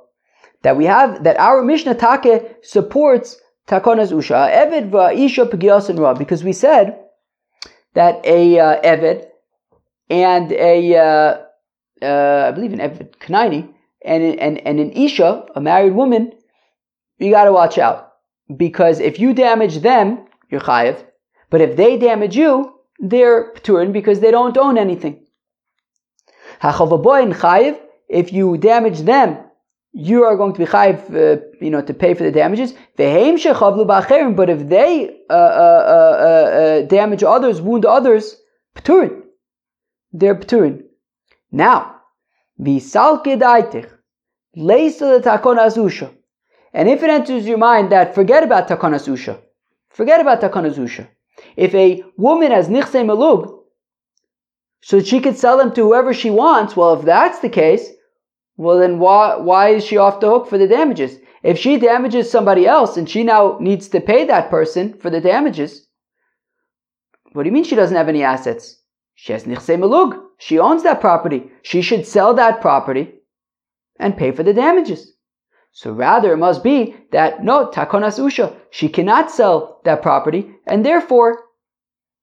That 0.63 0.77
we 0.77 0.87
have 0.87 1.23
that 1.25 1.39
our 1.39 1.63
Mishnah 1.63 1.95
Take 1.95 2.57
supports 2.63 3.41
takonas 3.69 4.13
usha. 4.13 4.53
Eved 4.53 4.91
va'isha 4.91 5.49
pegiyasin 5.49 5.99
ra 5.99 6.13
because 6.13 6.43
we 6.43 6.53
said 6.53 6.99
that 7.95 8.25
a 8.25 8.59
uh, 8.59 8.81
and 10.09 10.53
a, 10.53 10.97
uh, 10.97 11.39
uh, 12.03 12.49
I 12.49 12.53
believe 12.53 12.73
an 12.73 12.79
Eved 12.79 13.17
Knaini, 13.19 13.69
and, 14.07 14.39
and, 14.41 14.59
and 14.67 14.81
an 14.81 14.93
Isha, 14.93 15.47
a 15.55 15.61
married 15.61 15.95
woman, 15.95 16.33
you 17.19 17.31
gotta 17.31 17.53
watch 17.53 17.79
out. 17.79 18.13
Because 18.57 19.01
if 19.01 19.19
you 19.19 19.35
damage 19.35 19.79
them, 19.79 20.27
you're 20.51 20.61
chayiv. 20.61 21.05
But 21.51 21.61
if 21.61 21.77
they 21.77 21.99
damage 21.99 22.37
you, 22.37 22.75
they're 22.99 23.53
pturin 23.55 23.93
because 23.93 24.21
they 24.21 24.31
don't 24.31 24.57
own 24.57 24.79
anything. 24.79 25.27
Chayiv, 26.63 27.79
if 28.09 28.33
you 28.33 28.57
damage 28.57 29.01
them, 29.01 29.39
you 29.93 30.25
are 30.25 30.37
going 30.37 30.53
to 30.53 30.59
be 30.59 30.67
chayiv, 30.67 30.99
uh, 31.11 31.41
you 31.61 31.71
know, 31.71 31.83
to 31.83 31.95
pay 31.95 32.15
for 32.15 32.23
the 32.23 32.31
damages. 32.31 32.75
But 32.97 34.51
if 34.51 34.69
they 34.69 35.17
uh, 35.29 35.33
uh, 35.33 35.37
uh, 35.37 36.29
uh, 36.61 36.83
damage 36.83 37.23
others, 37.25 37.61
wound 37.61 37.85
others, 37.85 38.37
pturin 38.77 39.23
they're 40.13 40.35
pturin. 40.35 40.83
Now, 41.53 42.01
visalke 42.61 43.39
And 44.57 44.71
if 46.89 47.03
it 47.03 47.11
enters 47.11 47.47
your 47.47 47.59
mind 47.59 47.93
that 47.93 48.15
forget 48.15 48.43
about 48.43 48.69
takona 48.69 48.97
azusha, 48.97 49.39
forget 49.91 50.19
about 50.21 50.41
takona 50.41 50.71
azusha. 50.71 51.09
If 51.57 51.75
a 51.75 52.03
woman 52.17 52.51
has 52.53 52.69
nichse 52.69 53.05
melug, 53.05 53.53
so 54.81 55.03
she 55.03 55.21
could 55.21 55.37
sell 55.37 55.59
them 55.59 55.75
to 55.75 55.83
whoever 55.83 56.15
she 56.15 56.31
wants, 56.31 56.75
well, 56.75 56.99
if 56.99 57.05
that's 57.05 57.41
the 57.41 57.51
case, 57.51 57.91
well 58.57 58.79
then 58.79 58.99
why, 58.99 59.37
why 59.37 59.69
is 59.75 59.85
she 59.85 59.99
off 59.99 60.21
the 60.21 60.31
hook 60.31 60.49
for 60.49 60.57
the 60.57 60.69
damages? 60.69 61.19
If 61.43 61.59
she 61.59 61.77
damages 61.77 62.31
somebody 62.31 62.67
else 62.67 62.97
and 62.97 63.11
she 63.11 63.25
now 63.25 63.59
needs 63.61 63.89
to 63.89 64.01
pay 64.01 64.25
that 64.25 64.49
person 64.49 64.95
for 64.95 65.11
the 65.11 65.21
damages, 65.21 65.87
what 67.33 67.43
do 67.43 67.49
you 67.51 67.53
mean 67.53 67.65
she 67.65 67.77
doesn't 67.77 67.97
have 67.97 68.09
any 68.09 68.23
assets? 68.23 68.81
She 69.17 69.33
has 69.35 69.45
nichse 69.45 69.77
melug. 69.79 70.19
She 70.39 70.59
owns 70.59 70.83
that 70.85 71.03
property. 71.03 71.51
She 71.63 71.83
should 71.83 72.07
sell 72.07 72.33
that 72.35 72.63
property 72.63 73.16
and 73.99 74.17
pay 74.17 74.33
for 74.33 74.43
the 74.43 74.53
damages. 74.53 75.13
So 75.73 75.93
rather 75.93 76.33
it 76.33 76.39
must 76.39 76.63
be 76.63 76.97
that 77.13 77.45
no, 77.45 77.67
takonas 77.67 78.19
usha, 78.19 78.57
she 78.71 78.89
cannot 78.89 79.31
sell 79.31 79.81
that 79.85 80.03
property, 80.03 80.51
and 80.67 80.85
therefore 80.85 81.45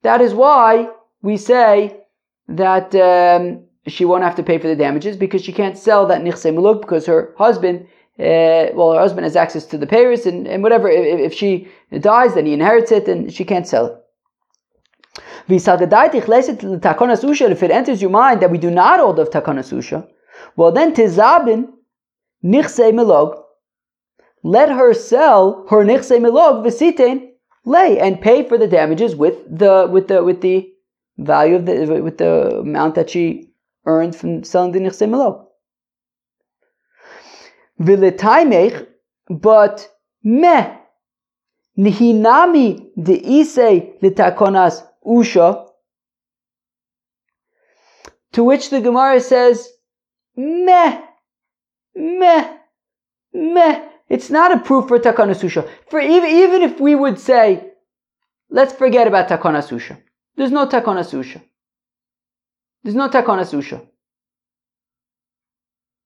that 0.01 0.21
is 0.21 0.33
why 0.33 0.89
we 1.21 1.37
say 1.37 2.01
that 2.47 2.93
um, 2.95 3.63
she 3.87 4.05
won't 4.05 4.23
have 4.23 4.35
to 4.35 4.43
pay 4.43 4.57
for 4.57 4.67
the 4.67 4.75
damages 4.75 5.17
because 5.17 5.43
she 5.43 5.53
can't 5.53 5.77
sell 5.77 6.05
that 6.07 6.21
nichse 6.21 6.51
melug 6.51 6.81
because 6.81 7.05
her 7.05 7.33
husband, 7.37 7.87
uh, 8.19 8.73
well, 8.73 8.93
her 8.93 8.99
husband 8.99 9.23
has 9.23 9.35
access 9.35 9.65
to 9.65 9.77
the 9.77 9.87
payers 9.87 10.25
and, 10.25 10.47
and 10.47 10.63
whatever. 10.63 10.89
If, 10.89 11.19
if 11.19 11.33
she 11.33 11.67
dies, 11.99 12.35
then 12.35 12.45
he 12.45 12.53
inherits 12.53 12.91
it, 12.91 13.07
and 13.07 13.31
she 13.33 13.45
can't 13.45 13.67
sell 13.67 13.85
it. 13.87 13.95
If 15.47 15.67
it 17.63 17.71
enters 17.71 18.01
your 18.01 18.11
mind 18.11 18.41
that 18.41 18.51
we 18.51 18.57
do 18.57 18.71
not 18.71 18.99
hold 18.99 19.19
of 19.19 19.29
takonas 19.29 19.71
usha, 19.73 20.07
well 20.55 20.71
then 20.71 20.93
tizabin 20.93 21.69
nichse 22.43 22.91
milog. 22.91 23.41
Let 24.43 24.69
her 24.69 24.93
sell 24.93 25.65
her 25.69 25.83
nichse 25.83 26.17
milog 26.19 26.65
v'sitein 26.65 27.29
lay 27.65 27.99
and 27.99 28.21
pay 28.21 28.47
for 28.47 28.57
the 28.57 28.67
damages 28.67 29.15
with 29.15 29.35
the 29.47 29.87
with 29.91 30.07
the 30.07 30.23
with 30.23 30.41
the 30.41 30.69
value 31.17 31.55
of 31.55 31.65
the 31.65 32.01
with 32.01 32.17
the 32.17 32.59
amount 32.59 32.95
that 32.95 33.09
she 33.09 33.49
earned 33.85 34.15
from 34.15 34.43
selling 34.43 34.71
the 34.71 34.79
nichse 34.79 35.07
milog. 35.07 35.45
V'letaimech, 37.79 38.87
but 39.29 39.89
meh 40.23 40.77
nihinami 41.77 42.89
de 43.01 43.39
ise 43.39 43.97
litakonas 44.01 44.83
Usha. 45.05 45.67
To 48.33 48.43
which 48.43 48.69
the 48.69 48.81
Gemara 48.81 49.19
says, 49.19 49.69
meh, 50.35 51.01
meh, 51.95 52.57
meh. 53.33 53.89
It's 54.09 54.29
not 54.29 54.51
a 54.51 54.59
proof 54.59 54.87
for 54.87 54.99
Takana 54.99 55.35
Susha. 55.35 55.67
For 55.89 55.99
even, 55.99 56.29
even 56.29 56.61
if 56.61 56.79
we 56.79 56.95
would 56.95 57.19
say, 57.19 57.71
let's 58.49 58.73
forget 58.73 59.07
about 59.07 59.27
Takana 59.29 59.63
Susha. 59.63 59.99
There's 60.35 60.51
no 60.51 60.67
Takana 60.67 61.03
Susha. 61.03 61.41
There's 62.83 62.95
no 62.95 63.09
Takana 63.09 63.45
Susha. 63.45 63.85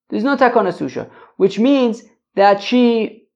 There's 0.10 0.24
no 0.24 0.38
Takana 0.38 0.72
Susha. 0.72 1.10
Which 1.38 1.60
means 1.60 2.04
that 2.36 2.62
she, 2.62 3.28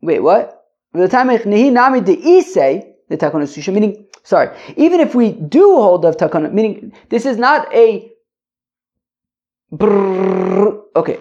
wait, 0.00 0.20
what? 0.20 0.62
The 0.92 1.08
time 1.08 1.26
nami 1.26 2.00
de 2.00 2.16
isay, 2.16 2.92
the 3.08 3.16
Takana 3.16 3.44
Susha, 3.44 3.72
meaning 3.72 4.06
Sorry. 4.24 4.56
Even 4.76 5.00
if 5.00 5.14
we 5.14 5.32
do 5.32 5.76
hold 5.76 6.04
of 6.06 6.16
takana, 6.16 6.50
meaning 6.50 6.92
this 7.10 7.26
is 7.26 7.36
not 7.36 7.72
a 7.74 8.10
okay. 9.72 11.18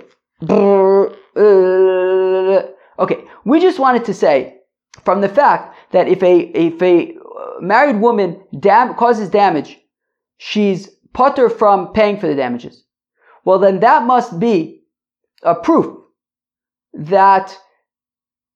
Uh, 1.35 2.61
okay. 2.99 3.25
We 3.45 3.59
just 3.59 3.79
wanted 3.79 4.05
to 4.05 4.13
say 4.13 4.57
from 5.03 5.21
the 5.21 5.29
fact 5.29 5.75
that 5.91 6.07
if 6.07 6.21
a 6.23 6.39
if 6.39 6.81
a 6.81 7.15
married 7.61 7.99
woman 7.99 8.41
dam- 8.59 8.95
causes 8.95 9.29
damage, 9.29 9.79
she's 10.37 10.89
putter 11.13 11.49
from 11.49 11.93
paying 11.93 12.19
for 12.19 12.27
the 12.27 12.35
damages. 12.35 12.85
Well, 13.45 13.59
then 13.59 13.79
that 13.81 14.03
must 14.03 14.39
be 14.39 14.83
a 15.43 15.55
proof 15.55 15.97
that 16.93 17.57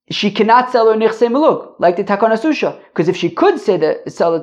she 0.09 0.31
cannot 0.31 0.71
sell 0.71 0.89
her 0.89 0.97
nichse 0.97 1.27
melug, 1.27 1.73
like 1.79 1.97
the 1.97 2.03
takana 2.03 2.39
susha. 2.39 2.79
Because 2.89 3.09
if 3.09 3.17
she 3.17 3.29
could 3.29 3.59
say 3.59 3.97
sell 4.07 4.35
uh, 4.35 4.41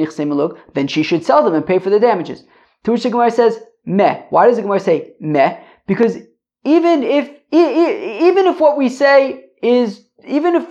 nichse 0.00 0.58
then 0.74 0.86
she 0.86 1.02
should 1.02 1.24
sell 1.24 1.42
them 1.44 1.54
and 1.54 1.66
pay 1.66 1.78
for 1.78 1.90
the 1.90 1.98
damages. 1.98 2.44
To 2.84 2.92
which 2.92 3.02
the 3.02 3.10
Gemara 3.10 3.30
says 3.30 3.60
meh. 3.84 4.22
Why 4.30 4.46
does 4.46 4.56
the 4.56 4.62
Gemara 4.62 4.80
say 4.80 5.14
meh? 5.20 5.60
Because 5.86 6.16
even 6.64 7.02
if 7.02 7.28
even 7.52 8.46
if 8.46 8.60
what 8.60 8.76
we 8.76 8.88
say 8.88 9.46
is 9.62 10.04
even 10.26 10.54
if 10.54 10.66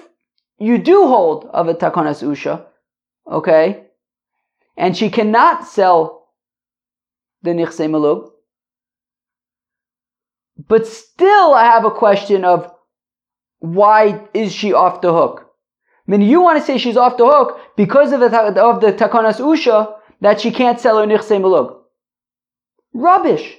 you 0.59 0.77
do 0.77 1.07
hold 1.07 1.45
of 1.45 1.67
a 1.67 1.73
takanas 1.73 2.23
usha, 2.23 2.65
okay, 3.29 3.85
and 4.77 4.95
she 4.95 5.09
cannot 5.09 5.67
sell 5.67 6.29
the 7.41 7.51
nichse 7.51 7.79
melug, 7.89 8.29
but 10.67 10.85
still 10.85 11.53
I 11.53 11.65
have 11.65 11.85
a 11.85 11.91
question 11.91 12.45
of 12.45 12.71
why 13.59 14.27
is 14.33 14.53
she 14.53 14.73
off 14.73 15.01
the 15.01 15.11
hook? 15.11 15.45
I 16.07 16.11
mean, 16.11 16.21
you 16.21 16.41
want 16.41 16.59
to 16.59 16.65
say 16.65 16.77
she's 16.77 16.97
off 16.97 17.17
the 17.17 17.25
hook 17.25 17.59
because 17.75 18.11
of 18.11 18.19
the, 18.19 18.27
of 18.61 18.81
the 18.81 18.93
takanas 18.93 19.39
usha 19.39 19.95
that 20.21 20.41
she 20.41 20.51
can't 20.51 20.79
sell 20.79 20.97
her 20.97 21.05
nichse 21.05 21.29
melug. 21.39 21.78
Rubbish. 22.93 23.57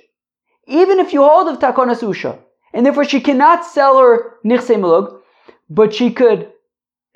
Even 0.67 0.99
if 0.99 1.13
you 1.13 1.23
hold 1.23 1.49
of 1.49 1.59
takanas 1.59 2.03
usha, 2.03 2.39
and 2.73 2.87
therefore 2.87 3.05
she 3.05 3.21
cannot 3.21 3.65
sell 3.65 3.99
her 3.99 4.37
nichse 4.45 4.75
melug, 4.77 5.21
but 5.69 5.95
she 5.95 6.13
could 6.13 6.53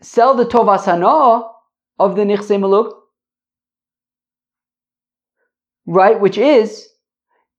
sell 0.02 0.34
the 0.34 0.44
tovas 0.44 0.88
of 1.98 2.16
the 2.16 2.22
nichse 2.22 2.58
melug, 2.58 2.92
right? 5.86 6.20
Which 6.20 6.38
is 6.38 6.88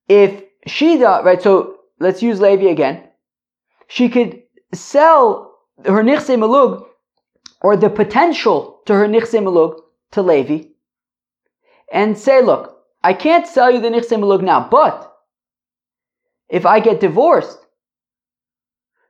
if 0.08 0.44
she 0.68 0.98
does, 0.98 1.24
right? 1.24 1.42
So 1.42 1.78
let's 2.00 2.22
use 2.22 2.42
Levi 2.42 2.66
again. 2.66 3.04
She 3.88 4.10
could 4.10 4.42
sell 4.74 5.56
her 5.86 6.04
nichse 6.04 6.36
malug 6.38 6.86
or 7.62 7.78
the 7.78 7.90
potential 7.90 8.82
to 8.86 8.94
her 8.94 9.08
nichse 9.08 9.40
malug 9.42 9.80
to 10.12 10.22
Levi 10.22 10.70
and 11.92 12.18
say, 12.18 12.42
look, 12.42 12.75
I 13.10 13.14
can't 13.14 13.46
sell 13.46 13.70
you 13.72 13.80
the 13.82 13.90
nichse 13.90 14.18
malug 14.22 14.42
now, 14.42 14.68
but 14.78 15.16
if 16.50 16.66
I 16.66 16.80
get 16.80 17.00
divorced, 17.00 17.60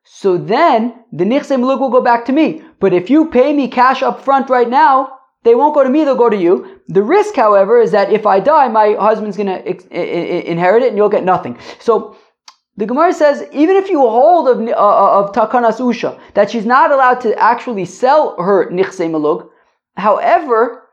so 0.03 0.37
then 0.37 0.79
the 1.13 1.23
nichse 1.23 1.55
malug 1.61 1.79
will 1.79 1.95
go 1.97 2.01
back 2.01 2.25
to 2.25 2.33
me. 2.33 2.61
But 2.81 2.93
if 2.93 3.09
you 3.09 3.29
pay 3.29 3.53
me 3.53 3.69
cash 3.69 4.03
up 4.03 4.21
front 4.21 4.49
right 4.49 4.69
now, 4.69 5.19
they 5.43 5.55
won't 5.55 5.75
go 5.75 5.83
to 5.83 5.89
me, 5.89 6.03
they'll 6.03 6.23
go 6.25 6.29
to 6.29 6.43
you. 6.47 6.81
The 6.89 7.03
risk, 7.03 7.35
however, 7.35 7.79
is 7.79 7.91
that 7.91 8.11
if 8.11 8.25
I 8.25 8.41
die, 8.41 8.67
my 8.67 8.95
husband's 8.99 9.37
going 9.37 9.53
to 9.53 10.51
inherit 10.51 10.83
it 10.83 10.89
and 10.89 10.97
you'll 10.97 11.15
get 11.17 11.23
nothing. 11.23 11.57
So 11.79 12.17
the 12.75 12.85
Gemara 12.85 13.13
says 13.13 13.47
even 13.53 13.77
if 13.77 13.89
you 13.89 13.99
hold 13.99 14.49
of, 14.49 14.57
uh, 14.59 14.71
uh, 14.71 15.19
of 15.19 15.31
takanas 15.31 15.79
usha 15.79 16.19
that 16.33 16.51
she's 16.51 16.65
not 16.65 16.91
allowed 16.91 17.21
to 17.21 17.37
actually 17.39 17.85
sell 17.85 18.35
her 18.41 18.69
nichse 18.71 19.05
malug, 19.13 19.47
however, 19.95 20.89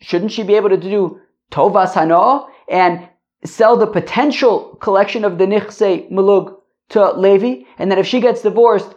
shouldn't 0.00 0.32
she 0.32 0.42
be 0.42 0.54
able 0.54 0.70
to 0.70 0.78
do 0.78 1.20
tovas 1.54 1.94
hana 1.94 2.46
and 2.68 3.08
sell 3.44 3.76
the 3.76 3.86
potential 3.86 4.76
collection 4.80 5.24
of 5.24 5.38
the 5.38 5.46
nichse 5.46 6.10
mulug 6.10 6.56
to 6.90 7.12
Levi, 7.12 7.64
and 7.78 7.90
then 7.90 7.98
if 7.98 8.06
she 8.06 8.20
gets 8.20 8.42
divorced, 8.42 8.94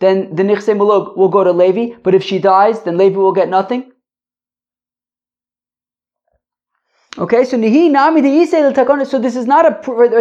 then 0.00 0.34
the 0.34 0.42
nichse 0.42 0.74
mulug 0.80 1.16
will 1.16 1.28
go 1.28 1.44
to 1.44 1.52
Levi, 1.52 1.96
but 2.02 2.14
if 2.14 2.22
she 2.22 2.38
dies, 2.38 2.82
then 2.82 2.96
Levi 2.96 3.16
will 3.16 3.32
get 3.32 3.48
nothing. 3.48 3.92
Okay, 7.18 7.44
so 7.44 7.56
nihi 7.56 7.90
nami 7.90 8.20
the 8.20 9.04
So 9.04 9.18
this 9.18 9.34
is 9.34 9.46
not 9.46 9.66
a 9.66 9.72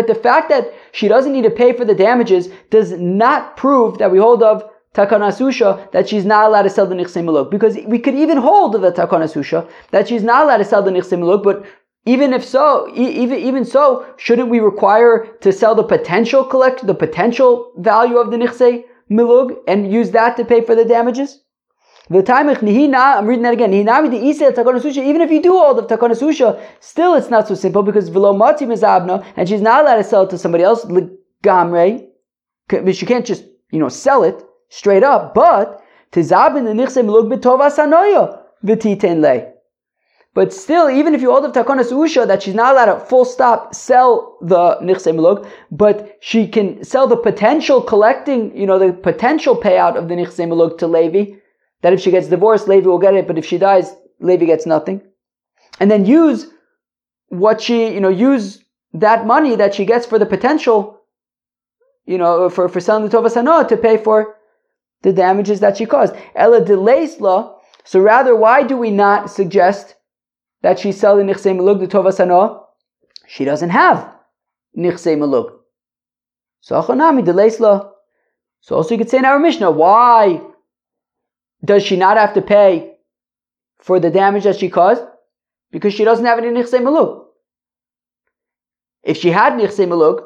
the 0.07 0.15
fact 0.15 0.49
that 0.49 0.73
she 0.93 1.07
doesn't 1.07 1.31
need 1.31 1.43
to 1.43 1.51
pay 1.51 1.73
for 1.73 1.85
the 1.85 1.93
damages 1.93 2.49
does 2.71 2.91
not 2.93 3.55
prove 3.55 3.99
that 3.99 4.11
we 4.11 4.17
hold 4.17 4.41
of 4.41 4.67
takana 4.97 5.31
susha 5.39 5.91
that 5.91 6.09
she's 6.09 6.25
not 6.25 6.45
allowed 6.45 6.63
to 6.63 6.69
sell 6.69 6.87
the 6.87 6.95
nichse 6.95 7.23
muluk. 7.23 7.51
Because 7.51 7.77
we 7.85 7.99
could 7.99 8.15
even 8.15 8.37
hold 8.37 8.73
the 8.73 8.91
takana 8.91 9.27
susha 9.35 9.69
that 9.91 10.07
she's 10.07 10.23
not 10.23 10.43
allowed 10.43 10.57
to 10.57 10.65
sell 10.65 10.81
the 10.81 10.91
nichse 10.91 11.17
muluk, 11.23 11.43
but 11.43 11.65
even 12.05 12.33
if 12.33 12.43
so, 12.43 12.89
even 12.95 13.37
even 13.37 13.65
so, 13.65 14.05
shouldn't 14.17 14.49
we 14.49 14.59
require 14.59 15.27
to 15.41 15.51
sell 15.51 15.75
the 15.75 15.83
potential 15.83 16.43
collect 16.43 16.87
the 16.87 16.95
potential 16.95 17.71
value 17.77 18.17
of 18.17 18.31
the 18.31 18.37
nichse 18.37 18.83
milug 19.09 19.53
and 19.67 19.91
use 19.91 20.11
that 20.11 20.37
to 20.37 20.45
pay 20.45 20.61
for 20.61 20.75
the 20.75 20.85
damages? 20.85 21.41
The 22.09 22.23
time 22.23 22.47
I'm 22.47 23.27
reading 23.27 23.43
that 23.43 23.53
again. 23.53 23.73
Even 23.73 25.21
if 25.21 25.31
you 25.31 25.41
do 25.41 25.57
all 25.57 25.77
of 25.77 25.87
takana 25.87 26.15
susha, 26.23 26.57
still 26.79 27.15
it's 27.15 27.29
not 27.29 27.49
so 27.49 27.55
simple 27.55 27.83
because 27.83 28.07
velo 28.07 28.31
mati 28.33 28.65
mizabna, 28.65 29.25
and 29.35 29.49
she's 29.49 29.61
not 29.61 29.81
allowed 29.83 29.97
to 29.97 30.03
sell 30.05 30.23
it 30.23 30.29
to 30.29 30.37
somebody 30.37 30.63
else. 30.63 30.85
Gamre, 31.43 32.07
she 32.93 33.05
can't 33.05 33.25
just 33.25 33.43
you 33.71 33.79
know 33.79 33.89
sell 33.89 34.23
it 34.23 34.46
straight 34.69 35.03
up. 35.03 35.33
But. 35.33 35.81
But 40.37 40.53
still, 40.53 40.89
even 40.89 41.15
if 41.15 41.21
you 41.21 41.31
hold 41.31 41.45
of 41.45 41.51
takonas 41.51 41.91
usha 41.91 42.27
that 42.27 42.43
she's 42.43 42.53
not 42.53 42.73
allowed 42.73 42.93
to 42.93 42.99
full 43.05 43.25
stop 43.25 43.73
sell 43.75 44.37
the 44.41 44.77
nichse 44.81 45.13
milug, 45.13 45.47
but 45.71 46.17
she 46.21 46.47
can 46.47 46.83
sell 46.83 47.07
the 47.07 47.17
potential 47.17 47.81
collecting, 47.81 48.55
you 48.55 48.65
know, 48.65 48.79
the 48.79 48.93
potential 48.93 49.55
payout 49.55 49.97
of 49.97 50.07
the 50.07 50.15
nichse 50.15 50.47
milug 50.47 50.77
to 50.77 50.87
Levi 50.87 51.35
that 51.81 51.93
if 51.93 51.99
she 51.99 52.11
gets 52.11 52.27
divorced, 52.27 52.67
Levi 52.67 52.87
will 52.87 52.99
get 52.99 53.15
it, 53.15 53.27
but 53.27 53.37
if 53.37 53.45
she 53.45 53.57
dies, 53.57 53.93
Levi 54.19 54.45
gets 54.45 54.65
nothing. 54.65 55.01
And 55.79 55.91
then 55.91 56.05
use 56.05 56.47
what 57.29 57.61
she, 57.61 57.93
you 57.93 57.99
know, 57.99 58.09
use 58.09 58.63
that 58.93 59.25
money 59.25 59.55
that 59.55 59.75
she 59.75 59.85
gets 59.85 60.05
for 60.05 60.17
the 60.17 60.25
potential, 60.25 61.01
you 62.05 62.17
know, 62.17 62.49
for, 62.49 62.69
for 62.69 62.79
selling 62.79 63.07
the 63.07 63.15
Tovas 63.15 63.35
Hanoah 63.35 63.67
to 63.67 63.77
pay 63.77 63.97
for 63.97 64.36
the 65.01 65.13
damages 65.13 65.59
that 65.59 65.77
she 65.77 65.85
caused. 65.85 66.15
Ella 66.35 66.63
delays 66.63 67.19
law. 67.19 67.59
So 67.83 67.99
rather, 67.99 68.35
why 68.35 68.63
do 68.63 68.77
we 68.77 68.91
not 68.91 69.29
suggest 69.29 69.95
that 70.61 70.79
she 70.79 70.91
sell 70.91 71.17
the 71.17 71.23
Nichse 71.23 71.55
Melug, 71.55 71.79
the 71.79 71.87
Hanoah? 71.87 72.63
She 73.27 73.45
doesn't 73.45 73.69
have 73.69 74.13
Nichse 74.77 75.15
Melug. 75.17 75.51
So 76.61 76.81
Achanami 76.81 77.23
delays 77.23 77.59
law. 77.59 77.91
So 78.61 78.75
also 78.75 78.95
you 78.95 78.97
could 78.97 79.09
say 79.09 79.19
in 79.19 79.25
our 79.25 79.39
Mishnah, 79.39 79.71
why 79.71 80.41
does 81.63 81.83
she 81.83 81.95
not 81.95 82.17
have 82.17 82.33
to 82.33 82.41
pay 82.41 82.97
for 83.79 83.99
the 83.99 84.09
damage 84.09 84.43
that 84.43 84.59
she 84.59 84.69
caused? 84.69 85.03
Because 85.71 85.93
she 85.93 86.03
doesn't 86.03 86.25
have 86.25 86.39
any 86.39 86.49
nichse 86.49 86.73
maluk. 86.73 87.25
If 89.03 89.17
she 89.17 89.29
had 89.29 89.53
nichse 89.53 89.87
maluk, 89.87 90.25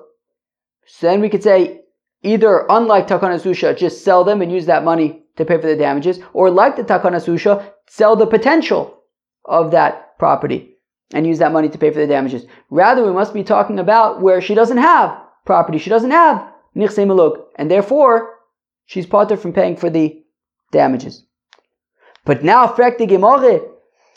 so 0.86 1.08
then 1.08 1.22
we 1.22 1.30
could 1.30 1.44
say 1.44 1.81
either 2.24 2.66
unlike 2.70 3.08
takana 3.08 3.40
susha, 3.40 3.78
just 3.78 4.04
sell 4.04 4.24
them 4.24 4.42
and 4.42 4.52
use 4.52 4.66
that 4.66 4.84
money 4.84 5.24
to 5.38 5.46
pay 5.46 5.60
for 5.60 5.68
the 5.68 5.76
damages, 5.76 6.20
or 6.34 6.50
like 6.50 6.76
the 6.76 6.84
takana 6.84 7.18
susha, 7.18 7.72
sell 7.88 8.16
the 8.16 8.28
potential 8.28 9.02
of 9.46 9.72
that 9.72 10.18
property 10.20 10.78
and 11.14 11.28
use 11.28 11.40
that 11.40 11.52
money 11.52 11.70
to 11.70 11.78
pay 11.78 11.92
for 11.92 12.00
the 12.00 12.08
damages. 12.08 12.46
Rather, 12.70 13.06
we 13.06 13.12
must 13.12 13.34
be 13.34 13.44
talking 13.44 13.80
about 13.80 14.22
where 14.22 14.42
she 14.42 14.56
doesn't 14.56 14.78
have 14.78 15.18
property, 15.46 15.78
she 15.78 15.90
doesn't 15.90 16.12
have 16.12 16.48
nichse 16.76 17.06
maluk, 17.06 17.44
and 17.56 17.70
therefore 17.70 18.36
she's 18.86 19.06
parted 19.06 19.38
from 19.40 19.54
paying 19.54 19.76
for 19.76 19.90
the 19.90 20.24
damages. 20.72 21.26
But 22.24 22.44
now, 22.44 22.68
fragt 22.68 23.00
die 23.00 23.08
Gemorre, 23.08 23.62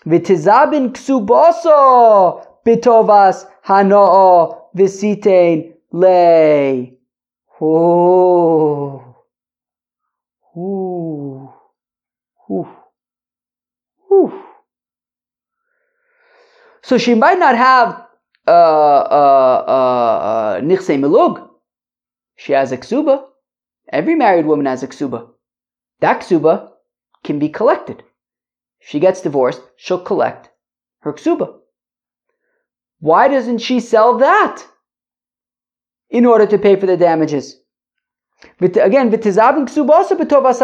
v'tizabin 0.07 0.93
ksuboso 0.93 2.47
bitovas 2.67 3.47
hano'o 3.67 4.59
v'sitein 4.77 5.73
lei. 5.91 6.94
Oh. 7.67 9.17
Ooh. 10.55 11.51
Ooh. 12.51 12.69
Ooh. 14.13 14.43
So 16.83 16.99
she 16.99 17.15
might 17.15 17.39
not 17.39 17.57
have 17.57 18.07
uh, 18.47 18.51
uh, 18.51 19.65
uh, 19.67 20.61
uh. 20.61 21.47
She 22.37 22.53
has 22.53 22.71
a 22.71 22.77
ksuba. 22.77 23.25
Every 23.89 24.15
married 24.15 24.45
woman 24.45 24.67
has 24.67 24.83
a 24.83 24.89
ksuba. 24.89 25.29
That 26.01 26.21
ksuba 26.21 26.69
can 27.23 27.39
be 27.39 27.49
collected. 27.49 28.03
If 28.81 28.89
she 28.89 29.01
gets 29.01 29.23
divorced, 29.23 29.63
she'll 29.77 30.03
collect 30.03 30.51
her 31.01 31.15
ksuba. 31.15 31.61
Why 33.01 33.29
doesn't 33.29 33.59
she 33.59 33.81
sell 33.81 34.19
that 34.19 34.67
in 36.15 36.25
order 36.25 36.47
to 36.47 36.59
pay 36.59 36.77
for 36.77 36.87
the 36.87 36.97
damages? 36.97 37.47
Again, 38.61 39.11
v'tizabin 39.11 39.67
ksuba 39.69 39.99
betovas 40.21 40.61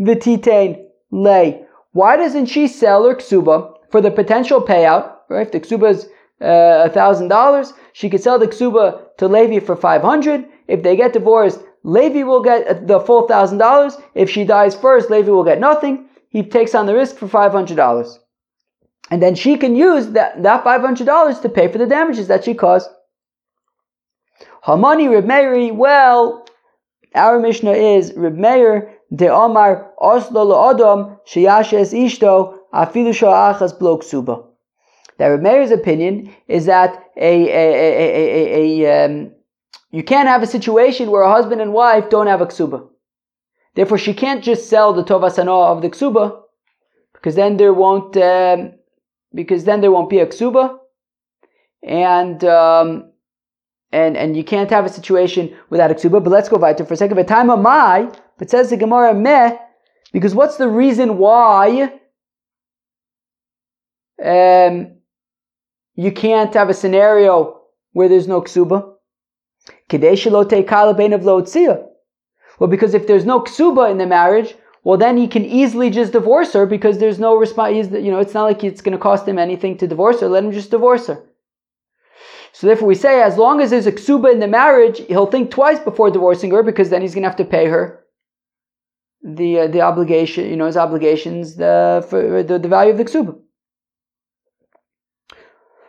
v'titain 0.00 0.70
lay. 1.10 1.64
Why 1.92 2.16
doesn't 2.16 2.46
she 2.46 2.68
sell 2.68 3.04
her 3.08 3.16
ksuba 3.16 3.56
for 3.90 4.00
the 4.00 4.10
potential 4.10 4.60
payout? 4.62 5.04
Right, 5.28 5.46
if 5.46 5.52
the 5.52 5.60
ksuba 5.60 5.90
is 5.90 6.08
uh, 6.40 6.88
thousand 6.90 7.28
dollars, 7.28 7.72
she 7.92 8.08
could 8.08 8.22
sell 8.22 8.38
the 8.38 8.46
ksuba 8.46 8.84
to 9.18 9.26
Levi 9.26 9.58
for 9.58 9.76
five 9.76 10.02
hundred. 10.02 10.46
If 10.68 10.82
they 10.84 10.96
get 10.96 11.12
divorced, 11.12 11.60
Levi 11.82 12.22
will 12.22 12.42
get 12.42 12.86
the 12.86 13.00
full 13.00 13.26
thousand 13.26 13.58
dollars. 13.58 13.96
If 14.14 14.30
she 14.30 14.44
dies 14.44 14.76
first, 14.76 15.10
Levi 15.10 15.30
will 15.30 15.44
get 15.44 15.60
nothing. 15.60 16.08
He 16.28 16.42
takes 16.44 16.74
on 16.74 16.86
the 16.86 16.94
risk 16.94 17.16
for 17.16 17.26
five 17.26 17.52
hundred 17.52 17.76
dollars. 17.76 18.18
And 19.10 19.20
then 19.20 19.34
she 19.34 19.56
can 19.58 19.74
use 19.74 20.06
that, 20.16 20.42
that 20.42 20.62
five 20.62 20.82
hundred 20.82 21.06
dollars 21.06 21.40
to 21.40 21.48
pay 21.48 21.66
for 21.70 21.78
the 21.78 21.86
damages 21.86 22.28
that 22.28 22.44
she 22.44 22.54
caused. 22.54 22.88
Hamani 24.66 25.10
Reb 25.10 25.24
Meir, 25.26 25.74
well, 25.74 26.46
our 27.14 27.40
Mishnah 27.40 27.72
is 27.72 28.12
Reb 28.16 28.36
Meir 28.36 28.92
de 29.14 29.28
Omar 29.28 29.92
Oslo 30.00 30.70
Adam 30.70 31.18
Sheyashes 31.26 31.92
Ishto 31.92 32.58
Afilu 32.72 33.12
Achas 33.12 33.76
Blok 33.76 34.04
Suba. 34.04 34.44
That 35.18 35.26
Reb 35.26 35.40
Meir's 35.42 35.72
opinion 35.72 36.32
is 36.46 36.66
that 36.66 37.02
a, 37.16 37.48
a, 37.48 37.64
a, 37.74 37.98
a, 37.98 38.84
a, 38.84 38.86
a 38.86 39.04
um, 39.04 39.32
you 39.90 40.02
can't 40.02 40.28
have 40.28 40.42
a 40.42 40.46
situation 40.46 41.10
where 41.10 41.22
a 41.22 41.30
husband 41.30 41.60
and 41.60 41.74
wife 41.74 42.08
don't 42.08 42.26
have 42.26 42.40
a 42.40 42.46
ksuba. 42.46 42.88
Therefore, 43.74 43.98
she 43.98 44.14
can't 44.14 44.42
just 44.42 44.68
sell 44.68 44.92
the 44.92 45.04
tovasana 45.04 45.70
of 45.70 45.82
the 45.82 45.90
ksuba, 45.90 46.40
because 47.12 47.34
then 47.34 47.58
there 47.58 47.74
won't, 47.74 48.16
um, 48.16 48.72
because 49.34 49.64
then 49.64 49.82
there 49.82 49.92
won't 49.92 50.08
be 50.08 50.20
a 50.20 50.26
ksuba, 50.26 50.78
and 51.82 52.42
um, 52.44 53.11
and 53.92 54.16
and 54.16 54.36
you 54.36 54.44
can't 54.44 54.70
have 54.70 54.84
a 54.84 54.88
situation 54.88 55.54
without 55.70 55.90
a 55.90 55.94
ksuba. 55.94 56.22
But 56.24 56.30
let's 56.30 56.48
go 56.48 56.56
weiter 56.56 56.84
for 56.84 56.94
a 56.94 56.96
second. 56.96 57.16
But 57.16 57.28
Time 57.28 57.50
of 57.50 57.60
my, 57.60 58.10
but 58.38 58.50
says 58.50 58.70
the 58.70 58.76
Gemara 58.76 59.14
meh, 59.14 59.56
because 60.12 60.34
what's 60.34 60.56
the 60.56 60.68
reason 60.68 61.18
why 61.18 61.92
um, 64.24 64.96
you 65.94 66.12
can't 66.12 66.54
have 66.54 66.68
a 66.68 66.74
scenario 66.74 67.60
where 67.92 68.08
there's 68.08 68.28
no 68.28 68.40
ksuba? 68.40 68.94
Well, 72.58 72.70
because 72.70 72.94
if 72.94 73.06
there's 73.06 73.24
no 73.24 73.40
ksuba 73.40 73.90
in 73.90 73.98
the 73.98 74.06
marriage, 74.06 74.54
well, 74.84 74.98
then 74.98 75.16
he 75.16 75.28
can 75.28 75.44
easily 75.44 75.90
just 75.90 76.12
divorce 76.12 76.52
her 76.54 76.66
because 76.66 76.98
there's 76.98 77.18
no 77.18 77.36
response. 77.36 77.90
You 77.92 78.10
know, 78.10 78.18
it's 78.18 78.34
not 78.34 78.44
like 78.44 78.64
it's 78.64 78.80
going 78.80 78.96
to 78.96 79.02
cost 79.02 79.26
him 79.28 79.38
anything 79.38 79.78
to 79.78 79.86
divorce 79.86 80.20
her. 80.20 80.28
Let 80.28 80.44
him 80.44 80.52
just 80.52 80.70
divorce 80.70 81.06
her. 81.06 81.22
So 82.52 82.66
therefore, 82.66 82.88
we 82.88 82.94
say 82.94 83.22
as 83.22 83.38
long 83.38 83.60
as 83.60 83.70
there's 83.70 83.86
a 83.86 83.92
ksuba 83.92 84.32
in 84.32 84.40
the 84.40 84.46
marriage, 84.46 84.98
he'll 85.06 85.26
think 85.26 85.50
twice 85.50 85.78
before 85.78 86.10
divorcing 86.10 86.50
her 86.50 86.62
because 86.62 86.90
then 86.90 87.00
he's 87.00 87.14
going 87.14 87.22
to 87.22 87.28
have 87.28 87.38
to 87.38 87.44
pay 87.44 87.66
her 87.66 88.04
the 89.22 89.60
uh, 89.60 89.66
the 89.68 89.80
obligation. 89.80 90.48
You 90.50 90.56
know, 90.56 90.66
his 90.66 90.76
obligations 90.76 91.56
the 91.56 92.06
for 92.08 92.42
the, 92.42 92.58
the 92.58 92.68
value 92.68 92.92
of 92.92 92.98
the 92.98 93.04
ksuba. 93.04 93.38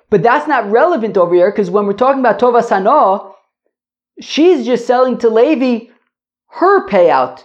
But 0.09 0.23
that's 0.23 0.47
not 0.47 0.69
relevant 0.69 1.17
over 1.17 1.33
here 1.33 1.51
because 1.51 1.69
when 1.69 1.85
we're 1.85 1.93
talking 1.93 2.19
about 2.19 2.39
tova 2.39 2.61
sanah, 2.61 3.33
she's 4.21 4.65
just 4.65 4.87
selling 4.87 5.17
to 5.17 5.29
Levi 5.29 5.91
her 6.49 6.87
payout. 6.87 7.43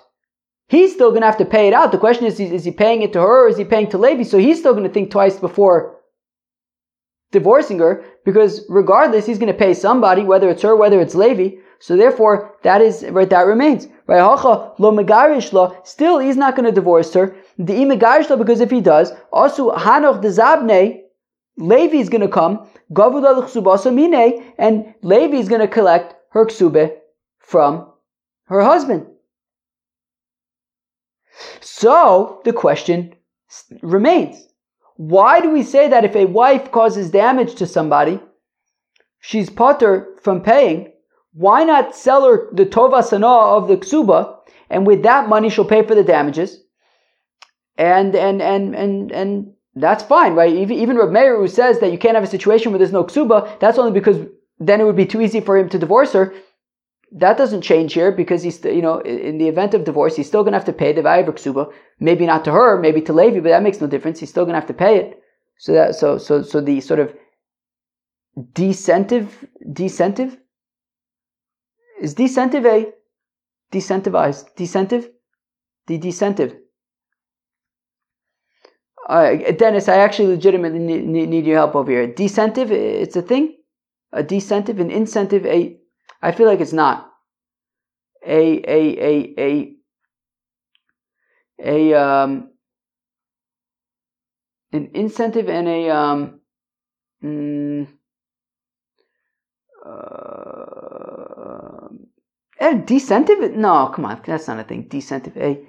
He's 0.69 0.93
still 0.93 1.11
going 1.11 1.23
to 1.23 1.27
have 1.27 1.39
to 1.39 1.47
pay 1.47 1.67
it 1.67 1.73
out. 1.73 1.93
The 1.93 1.99
question 1.99 2.27
is, 2.27 2.39
is 2.39 2.65
he 2.65 2.71
paying 2.71 3.01
it 3.01 3.15
to 3.15 3.21
her 3.21 3.47
or 3.47 3.49
is 3.49 3.57
he 3.57 3.65
paying 3.65 3.89
to 3.89 3.99
Levi? 3.99 4.23
So 4.23 4.37
he's 4.37 4.59
still 4.59 4.75
going 4.75 4.85
to 4.85 4.93
think 4.93 5.11
twice 5.11 5.39
before 5.39 5.97
divorcing 7.33 7.79
her 7.79 8.05
because 8.29 8.61
regardless, 8.69 9.25
he's 9.25 9.39
going 9.39 9.51
to 9.51 9.59
pay 9.59 9.73
somebody, 9.73 10.23
whether 10.23 10.51
it's 10.51 10.61
her, 10.61 10.77
whether 10.77 11.01
it's 11.01 11.15
Levi. 11.15 11.57
So 11.79 11.97
therefore, 11.97 12.55
that 12.63 12.83
is 12.83 13.03
right. 13.09 13.31
That 13.31 13.47
remains 13.47 13.89
right. 14.07 14.21
lo 14.21 14.93
megarish 14.93 15.55
lo. 15.55 15.75
Still, 15.83 16.19
he's 16.19 16.37
not 16.37 16.55
going 16.55 16.67
to 16.67 16.81
divorce 16.81 17.15
her. 17.15 17.35
The 17.57 17.73
imegarish 17.73 18.29
lo 18.29 18.37
because 18.37 18.61
if 18.61 18.71
he 18.71 18.83
does, 18.83 19.13
also 19.33 19.71
hanoch 19.71 20.21
the 20.21 20.29
zabne 20.29 21.01
Levi 21.57 21.97
is 21.97 22.11
going 22.11 22.21
to 22.21 22.29
come, 22.29 22.69
and 24.59 24.95
Levi 25.03 25.37
is 25.39 25.49
going 25.49 25.63
to 25.63 25.75
collect 25.79 26.15
her 26.33 26.45
ksube 26.45 26.97
from 27.39 27.91
her 28.45 28.61
husband. 28.61 29.07
So 31.63 32.43
the 32.45 32.53
question 32.53 33.15
remains. 33.81 34.47
Why 34.99 35.41
do 35.41 35.51
we 35.51 35.63
say 35.63 35.89
that 35.89 36.05
if 36.05 36.17
a 36.17 36.25
wife 36.25 36.73
causes 36.73 37.11
damage 37.11 37.55
to 37.55 37.67
somebody, 37.69 38.19
she's 39.21 39.49
potter 39.49 40.17
from 40.21 40.43
paying? 40.43 40.93
Why 41.33 41.63
not 41.63 41.95
sell 41.95 42.25
her 42.25 42.49
the 42.53 42.67
tova 42.67 43.05
sana 43.05 43.29
of 43.29 43.69
the 43.69 43.77
ksuba, 43.77 44.39
and 44.69 44.85
with 44.85 45.05
that 45.05 45.29
money 45.29 45.51
she'll 45.51 45.65
pay 45.65 45.87
for 45.87 45.95
the 45.95 46.03
damages? 46.03 46.65
And 47.77 48.17
and 48.17 48.43
and 48.43 48.75
and 48.75 49.13
and 49.13 49.53
that's 49.77 50.03
fine, 50.03 50.35
right? 50.35 50.53
Even, 50.53 50.77
even 50.77 50.97
Reb 50.97 51.13
Meir, 51.13 51.39
who 51.39 51.47
says 51.47 51.79
that 51.79 51.93
you 51.93 51.99
can't 51.99 52.17
have 52.17 52.25
a 52.25 52.27
situation 52.27 52.73
where 52.73 52.81
there's 52.81 52.91
no 52.91 53.05
ksuba, 53.05 53.61
that's 53.61 53.79
only 53.79 53.93
because 53.93 54.27
then 54.59 54.81
it 54.81 54.85
would 54.85 54.97
be 54.97 55.07
too 55.07 55.21
easy 55.21 55.41
for 55.41 55.57
him 55.57 55.69
to 55.69 55.79
divorce 55.79 56.13
her. 56.13 56.35
That 57.11 57.39
doesn't 57.39 57.63
change 57.63 57.95
here 57.95 58.13
because 58.13 58.43
he's, 58.43 58.63
you 58.65 58.83
know, 58.83 58.99
in 59.01 59.39
the 59.39 59.49
event 59.49 59.73
of 59.75 59.85
divorce, 59.85 60.17
he's 60.17 60.27
still 60.27 60.43
going 60.43 60.53
to 60.53 60.59
have 60.59 60.67
to 60.67 60.73
pay 60.73 60.93
the 60.93 61.03
value 61.03 61.27
of 61.27 61.37
ksuba. 61.37 61.73
Maybe 62.01 62.27
not 62.27 62.45
to 62.45 62.53
her, 62.53 62.79
maybe 62.79 63.01
to 63.03 63.13
Levi, 63.13 63.41
but 63.41 63.49
that 63.49 63.63
makes 63.63 63.81
no 63.81 63.87
difference. 63.87 64.21
He's 64.21 64.29
still 64.29 64.45
going 64.45 64.55
to 64.55 64.61
have 64.61 64.69
to 64.69 64.75
pay 64.75 64.99
it. 64.99 65.23
So 65.59 65.73
that, 65.73 65.95
so, 65.95 66.19
so, 66.19 66.43
so 66.43 66.61
the 66.61 66.81
sort 66.81 67.01
of 67.01 67.15
decentive, 68.53 69.47
decentive 69.73 70.37
is 72.01 72.15
decentive 72.15 72.67
a 72.67 72.93
decentivized, 73.73 74.55
decentive, 74.57 75.11
the 75.87 75.99
decentive. 75.99 76.57
Uh, 79.09 79.37
Dennis, 79.57 79.89
I 79.89 79.97
actually 79.97 80.29
legitimately 80.29 80.79
need, 80.79 81.07
need, 81.07 81.29
need, 81.29 81.47
your 81.47 81.57
help 81.57 81.75
over 81.75 81.91
here. 81.91 82.07
Decentive, 82.07 82.71
it's 82.71 83.17
a 83.17 83.23
thing. 83.23 83.57
A 84.13 84.23
decentive, 84.23 84.81
an 84.81 84.91
incentive, 84.91 85.47
a. 85.47 85.79
I 86.21 86.33
feel 86.33 86.47
like 86.47 86.61
it's 86.61 86.73
not. 86.73 87.13
A 88.27 88.63
a 88.67 88.99
a 88.99 89.35
a 89.39 89.77
a 91.61 91.95
um 91.95 92.51
an 94.73 94.91
incentive 94.95 95.49
and 95.49 95.69
a 95.69 95.91
um 95.91 96.41
mm, 97.23 97.87
uh, 99.87 101.89
a 102.61 102.75
decentive? 102.75 103.55
No, 103.57 103.87
come 103.95 104.05
on, 104.05 104.21
that's 104.27 104.49
not 104.49 104.59
a 104.59 104.65
thing. 104.65 104.89
Decentive, 104.89 105.37
a 105.37 105.65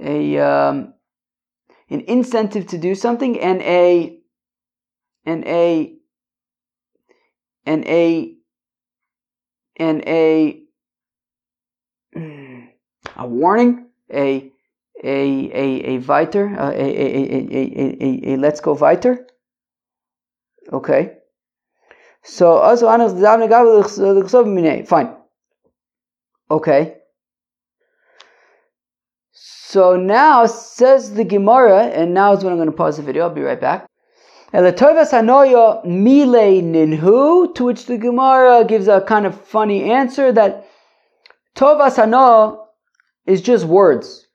a 0.00 0.38
um 0.38 0.94
an 1.90 2.00
incentive 2.00 2.66
to 2.68 2.78
do 2.78 2.94
something 2.94 3.38
and 3.40 3.60
a 3.62 4.18
and 5.26 5.44
a 5.46 5.96
and 7.66 7.84
a 7.86 8.39
and 9.80 10.02
a 10.06 10.62
a 13.16 13.26
warning, 13.26 13.86
a 14.12 14.52
a 15.02 15.18
a 15.64 15.66
a 15.92 15.98
viter, 16.00 16.54
a 16.56 16.70
a 16.70 16.88
a 17.08 17.38
a 17.50 17.96
a, 18.00 18.34
a, 18.34 18.36
let's 18.36 18.60
go 18.60 18.76
viter. 18.76 19.24
Okay. 20.72 21.16
So 22.22 22.58
also 22.58 22.86
fine. 24.86 25.16
Okay. 26.50 26.96
So 29.32 29.96
now 29.96 30.46
says 30.46 31.14
the 31.14 31.24
Gemara, 31.24 31.84
and 31.84 32.12
now 32.12 32.32
is 32.32 32.44
when 32.44 32.52
I'm 32.52 32.58
going 32.58 32.70
to 32.70 32.76
pause 32.76 32.98
the 32.98 33.02
video. 33.02 33.22
I'll 33.22 33.34
be 33.34 33.40
right 33.40 33.60
back. 33.60 33.89
Elatovas 34.52 35.12
hanoya 35.12 35.84
mile 35.84 36.62
ninhu, 36.62 37.54
to 37.54 37.64
which 37.64 37.86
the 37.86 37.98
Gemara 37.98 38.64
gives 38.64 38.88
a 38.88 39.00
kind 39.00 39.26
of 39.26 39.40
funny 39.40 39.90
answer 39.90 40.32
that 40.32 40.66
tovas 41.54 41.96
hano 41.96 42.66
is 43.26 43.40
just 43.42 43.64
words. 43.64 44.26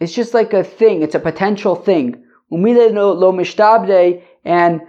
It's 0.00 0.14
just 0.14 0.34
like 0.34 0.52
a 0.52 0.64
thing. 0.64 1.02
It's 1.02 1.14
a 1.14 1.20
potential 1.20 1.74
thing. 1.74 2.24
Umile 2.50 2.92
lo 2.92 3.32
mishtabde, 3.32 4.22
and 4.44 4.80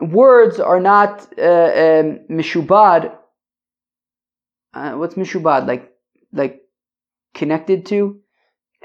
words 0.00 0.60
are 0.60 0.80
not 0.80 1.20
uh, 1.38 1.42
um, 1.42 2.20
mishubad. 2.30 3.16
Uh, 4.74 4.92
what's 4.92 5.14
mishubad? 5.14 5.66
Like, 5.66 5.92
like 6.32 6.62
connected 7.32 7.86
to? 7.86 8.20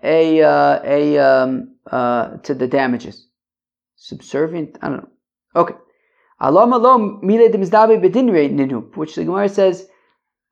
a 0.04 0.42
uh, 0.42 0.82
a 0.84 1.18
um, 1.18 1.76
uh, 1.92 2.38
to 2.38 2.54
the 2.54 2.68
damages. 2.68 3.28
Subservient. 4.00 4.78
I 4.82 4.88
don't 4.88 4.98
know. 4.98 5.10
Okay. 5.62 5.76
Alam 6.40 6.72
alom 6.72 7.22
mile 7.22 7.50
ninu, 7.50 8.96
which 8.96 9.16
the 9.16 9.26
Gemara 9.26 9.50
says, 9.50 9.88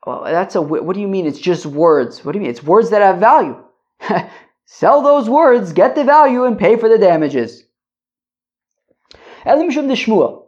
well, 0.05 0.23
that's 0.25 0.55
a. 0.55 0.61
What 0.61 0.93
do 0.93 0.99
you 0.99 1.07
mean? 1.07 1.25
It's 1.25 1.39
just 1.39 1.65
words. 1.65 2.23
What 2.23 2.33
do 2.33 2.39
you 2.39 2.41
mean? 2.41 2.51
It's 2.51 2.61
words 2.61 2.89
that 2.89 3.01
have 3.01 3.19
value. 3.19 3.57
Sell 4.65 5.01
those 5.01 5.29
words, 5.29 5.71
get 5.71 5.95
the 5.95 6.03
value, 6.03 6.43
and 6.43 6.59
pay 6.59 6.75
for 6.75 6.89
the 6.89 6.97
damages. 6.97 7.63
Elim 9.45 9.71
Shum 9.71 9.87
the 9.87 9.93
Shmuel. 9.93 10.47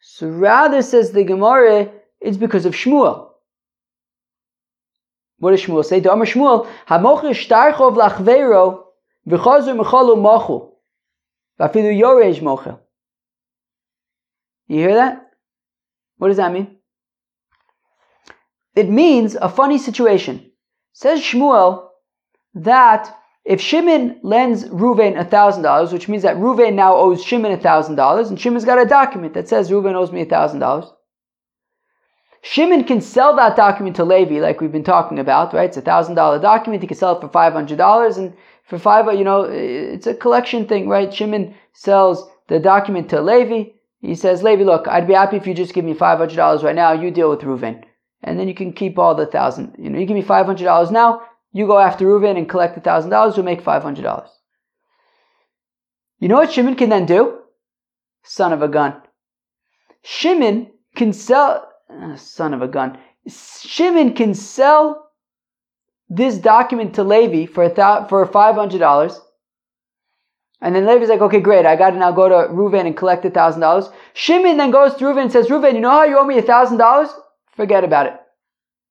So 0.00 0.28
rather 0.28 0.82
says 0.82 1.12
the 1.12 1.24
Gemara, 1.24 1.90
it's 2.20 2.36
because 2.36 2.66
of 2.66 2.74
Shmuel. 2.74 3.30
What 5.38 5.52
does 5.52 5.62
Shmuel 5.62 5.84
say? 5.84 6.00
Amar 6.00 6.26
Shmuel, 6.26 6.68
Hamocher 6.86 7.32
shtarchov 7.32 7.96
lachveiro 7.96 8.84
v'chazu 9.26 9.74
mecholu 9.82 10.16
mochu 10.16 10.73
v'afilu 11.60 11.98
yorej 11.98 12.40
mochel. 12.40 12.78
You 14.66 14.78
hear 14.78 14.94
that? 14.94 15.30
What 16.18 16.28
does 16.28 16.38
that 16.38 16.52
mean? 16.52 16.76
It 18.74 18.88
means 18.88 19.34
a 19.34 19.48
funny 19.48 19.78
situation. 19.78 20.50
Says 20.92 21.20
Shmuel 21.20 21.88
that 22.54 23.14
if 23.44 23.60
Shimon 23.60 24.20
lends 24.22 24.64
Ruvain 24.64 25.16
$1,000, 25.16 25.92
which 25.92 26.08
means 26.08 26.22
that 26.22 26.36
Ruvain 26.36 26.74
now 26.74 26.96
owes 26.96 27.22
Shimon 27.22 27.56
$1,000, 27.58 28.28
and 28.28 28.40
Shimon's 28.40 28.64
got 28.64 28.80
a 28.80 28.88
document 28.88 29.34
that 29.34 29.48
says 29.48 29.70
Ruvain 29.70 29.94
owes 29.94 30.12
me 30.12 30.24
$1,000, 30.24 30.90
Shimon 32.42 32.84
can 32.84 33.00
sell 33.00 33.34
that 33.36 33.56
document 33.56 33.96
to 33.96 34.04
Levi, 34.04 34.38
like 34.38 34.60
we've 34.60 34.70
been 34.70 34.84
talking 34.84 35.18
about, 35.18 35.54
right? 35.54 35.68
It's 35.68 35.78
a 35.78 35.80
thousand 35.80 36.14
dollar 36.14 36.38
document. 36.38 36.82
He 36.82 36.86
can 36.86 36.96
sell 36.96 37.16
it 37.16 37.22
for 37.22 37.28
five 37.30 37.54
hundred 37.54 37.78
dollars, 37.78 38.18
and 38.18 38.34
for 38.64 38.78
five, 38.78 39.12
you 39.16 39.24
know, 39.24 39.42
it's 39.42 40.06
a 40.06 40.14
collection 40.14 40.66
thing, 40.66 40.88
right? 40.88 41.12
Shimon 41.12 41.54
sells 41.72 42.28
the 42.48 42.58
document 42.58 43.10
to 43.10 43.20
Levi. 43.20 43.70
He 44.00 44.14
says, 44.14 44.42
Levi, 44.42 44.64
look, 44.64 44.88
I'd 44.88 45.06
be 45.06 45.14
happy 45.14 45.36
if 45.36 45.46
you 45.46 45.54
just 45.54 45.74
give 45.74 45.84
me 45.84 45.94
five 45.94 46.18
hundred 46.18 46.36
dollars 46.36 46.62
right 46.62 46.74
now. 46.74 46.92
You 46.92 47.10
deal 47.10 47.30
with 47.30 47.40
Reuven, 47.40 47.84
and 48.22 48.38
then 48.38 48.48
you 48.48 48.54
can 48.54 48.72
keep 48.72 48.98
all 48.98 49.14
the 49.14 49.26
thousand. 49.26 49.76
You 49.78 49.90
know, 49.90 49.98
you 49.98 50.06
give 50.06 50.16
me 50.16 50.22
five 50.22 50.46
hundred 50.46 50.64
dollars 50.64 50.90
now. 50.90 51.22
You 51.52 51.66
go 51.66 51.78
after 51.78 52.04
Reuven 52.04 52.36
and 52.36 52.48
collect 52.48 52.74
the 52.74 52.80
thousand 52.80 53.10
dollars. 53.10 53.36
You'll 53.36 53.46
make 53.46 53.62
five 53.62 53.82
hundred 53.82 54.02
dollars. 54.02 54.30
You 56.18 56.28
know 56.28 56.36
what 56.36 56.52
Shimon 56.52 56.76
can 56.76 56.88
then 56.88 57.06
do? 57.06 57.38
Son 58.22 58.52
of 58.52 58.62
a 58.62 58.68
gun. 58.68 59.02
Shimon 60.02 60.70
can 60.96 61.12
sell 61.12 61.70
uh, 61.90 62.16
son 62.16 62.54
of 62.54 62.62
a 62.62 62.68
gun. 62.68 62.98
Shimon 63.26 64.14
can 64.14 64.34
sell 64.34 65.03
this 66.08 66.38
document 66.38 66.94
to 66.94 67.04
Levi 67.04 67.46
for 67.46 67.64
a 67.64 67.74
th- 67.74 68.08
for 68.08 68.24
five 68.26 68.54
hundred 68.54 68.78
dollars, 68.78 69.20
and 70.60 70.74
then 70.74 70.86
Levi's 70.86 71.08
like, 71.08 71.20
"Okay, 71.20 71.40
great, 71.40 71.66
I 71.66 71.76
got 71.76 71.90
to 71.90 71.96
now 71.96 72.12
go 72.12 72.28
to 72.28 72.52
Reuven 72.52 72.86
and 72.86 72.96
collect 72.96 73.24
a 73.24 73.30
thousand 73.30 73.60
dollars." 73.60 73.88
Shimon 74.12 74.56
then 74.56 74.70
goes 74.70 74.94
to 74.94 75.04
Reuven 75.04 75.22
and 75.22 75.32
says, 75.32 75.48
"Reuven, 75.48 75.74
you 75.74 75.80
know 75.80 75.90
how 75.90 76.04
you 76.04 76.18
owe 76.18 76.24
me 76.26 76.38
a 76.38 76.42
thousand 76.42 76.78
dollars? 76.78 77.08
Forget 77.56 77.84
about 77.84 78.06
it. 78.06 78.14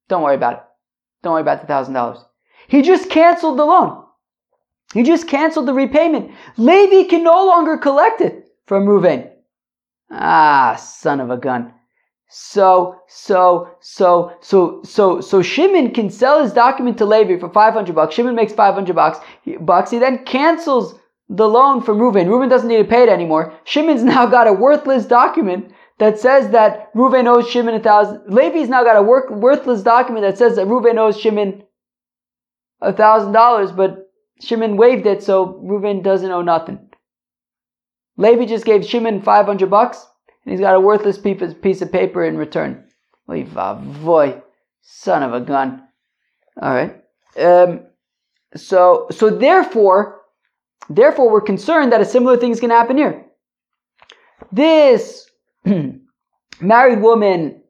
Don't 0.10 0.23
worry 0.23 0.36
about 0.36 0.54
it. 0.54 0.63
Don't 1.21 1.34
worry 1.34 1.41
about 1.41 1.62
the 1.62 1.67
thousand 1.67 1.93
dollars." 1.93 2.23
He 2.67 2.82
just 2.82 3.10
canceled 3.10 3.60
the 3.60 3.65
loan. 3.65 4.04
He 4.93 5.04
just 5.04 5.28
canceled 5.28 5.67
the 5.67 5.73
repayment. 5.73 6.32
Levi 6.58 7.10
can 7.10 7.23
no 7.23 7.45
longer 7.45 7.78
collect 7.78 8.21
it 8.21 8.47
from 8.67 8.86
Reuven. 8.86 9.30
Ah, 10.12 10.76
son 10.80 11.19
of 11.19 11.32
a 11.32 11.38
gun. 11.38 11.73
So, 12.36 12.96
so, 13.08 13.78
so, 13.80 14.36
so, 14.41 14.82
so, 14.84 15.22
so 15.22 15.41
Shimon 15.43 15.91
can 15.93 16.10
sell 16.10 16.41
his 16.41 16.52
document 16.52 16.98
to 16.98 17.06
Levi 17.06 17.38
for 17.38 17.48
500 17.48 17.93
bucks. 17.93 18.15
Shimon 18.15 18.34
makes 18.34 18.52
500 18.52 18.96
bucks. 18.96 19.19
bucks. 19.60 19.91
He 19.91 20.00
then 20.00 20.26
cancels 20.26 21.00
the 21.30 21.48
loan 21.48 21.84
from 21.84 22.00
Reuven. 22.00 22.26
Reuven 22.26 22.50
doesn't 22.50 22.67
need 22.67 22.78
to 22.78 22.86
pay 22.86 23.04
it 23.04 23.10
anymore. 23.10 23.54
Shimon's 23.65 24.04
now 24.15 24.26
got 24.26 24.48
a 24.48 24.54
worthless 24.54 25.06
document 25.06 25.72
that 26.00 26.17
says 26.17 26.50
that 26.50 26.91
Reuven 26.96 27.28
owes 27.28 27.48
Shimon 27.48 27.76
a 27.76 27.80
thousand. 27.80 28.24
Levi's 28.28 28.67
now 28.67 28.84
got 28.84 28.98
a 28.98 29.04
work, 29.04 29.30
worthless 29.30 29.84
document 29.84 30.26
that 30.26 30.39
says 30.39 30.56
that 30.56 30.65
Reuven 30.65 30.98
owes 30.98 31.19
Shimon 31.19 31.62
a 32.82 32.91
thousand 32.93 33.34
dollars, 33.34 33.72
but 33.72 34.10
Shimon 34.41 34.76
waived 34.76 35.06
it, 35.06 35.22
so 35.22 35.62
Reuven 35.63 36.02
doesn't 36.02 36.32
owe 36.32 36.41
nothing. 36.41 36.80
Levi 38.17 38.46
just 38.46 38.65
gave 38.65 38.84
Shimon 38.84 39.22
500 39.22 39.69
bucks 39.69 40.04
and 40.45 40.51
he's 40.51 40.60
got 40.60 40.75
a 40.75 40.79
worthless 40.79 41.17
piece 41.17 41.82
of 41.82 41.91
paper 41.91 42.23
in 42.23 42.38
return. 42.38 42.86
Boy, 43.27 44.41
son 44.82 45.23
of 45.23 45.34
a 45.34 45.39
gun. 45.39 45.88
All 46.62 46.73
right. 46.73 47.01
Um, 47.39 47.88
so, 48.56 49.08
so 49.12 49.29
therefore, 49.29 50.21
therefore, 50.89 51.32
we're 51.32 51.41
concerned 51.41 51.91
that 51.91 52.01
a 52.01 52.06
similar 52.06 52.38
thing 52.38 52.51
is 52.51 52.60
going 52.60 52.69
to 52.69 52.75
happen 52.75 52.97
here. 52.97 53.25
this 54.51 55.29
married 56.62 57.01
woman 57.01 57.63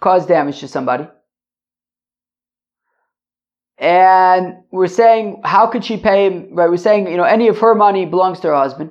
caused 0.00 0.28
damage 0.28 0.60
to 0.60 0.68
somebody. 0.68 1.06
And 3.78 4.56
we're 4.70 4.88
saying, 4.88 5.40
how 5.44 5.66
could 5.66 5.84
she 5.84 5.96
pay 5.96 6.26
him? 6.26 6.54
Right? 6.54 6.68
We're 6.68 6.76
saying, 6.76 7.08
you 7.08 7.16
know, 7.16 7.24
any 7.24 7.48
of 7.48 7.58
her 7.58 7.74
money 7.74 8.04
belongs 8.04 8.40
to 8.40 8.48
her 8.48 8.54
husband. 8.54 8.90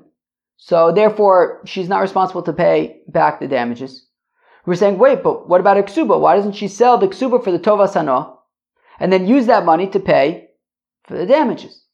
So 0.61 0.91
therefore, 0.91 1.61
she's 1.65 1.87
not 1.87 2.01
responsible 2.01 2.43
to 2.43 2.53
pay 2.53 3.01
back 3.07 3.39
the 3.39 3.47
damages. 3.47 4.05
We're 4.65 4.75
saying, 4.75 4.99
wait, 4.99 5.23
but 5.23 5.47
what 5.47 5.61
about 5.61 5.77
ksuba? 5.87 6.19
Why 6.19 6.35
doesn't 6.35 6.51
she 6.51 6.67
sell 6.67 6.97
the 6.97 7.07
ksuba 7.07 7.41
for 7.43 7.51
the 7.51 7.59
tova 7.59 7.89
sana 7.89 8.35
and 8.99 9.11
then 9.11 9.25
use 9.25 9.47
that 9.47 9.65
money 9.65 9.87
to 9.87 9.99
pay 10.01 10.49
for 11.05 11.17
the 11.17 11.25
damages? 11.25 11.85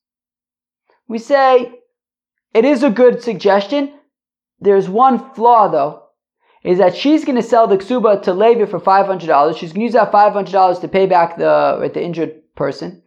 We 1.08 1.20
say, 1.20 1.74
it 2.56 2.66
is 2.66 2.82
a 2.82 2.90
good 2.90 3.22
suggestion. 3.22 3.94
There's 4.60 4.90
one 4.90 5.32
flaw 5.36 5.68
though, 5.68 6.02
is 6.64 6.80
that 6.80 6.96
she's 6.96 7.24
going 7.24 7.36
to 7.36 7.44
sell 7.44 7.68
the 7.68 7.78
ksuba 7.78 8.24
to 8.24 8.34
Levi 8.34 8.66
for 8.66 8.80
$500. 8.80 9.58
She's 9.58 9.74
going 9.74 9.82
to 9.82 9.86
use 9.86 9.94
that 9.94 10.12
$500 10.12 10.82
to 10.82 10.88
pay 10.88 11.06
back 11.06 11.38
the, 11.38 11.92
the 11.94 12.04
injured 12.04 12.42
person. 12.56 13.04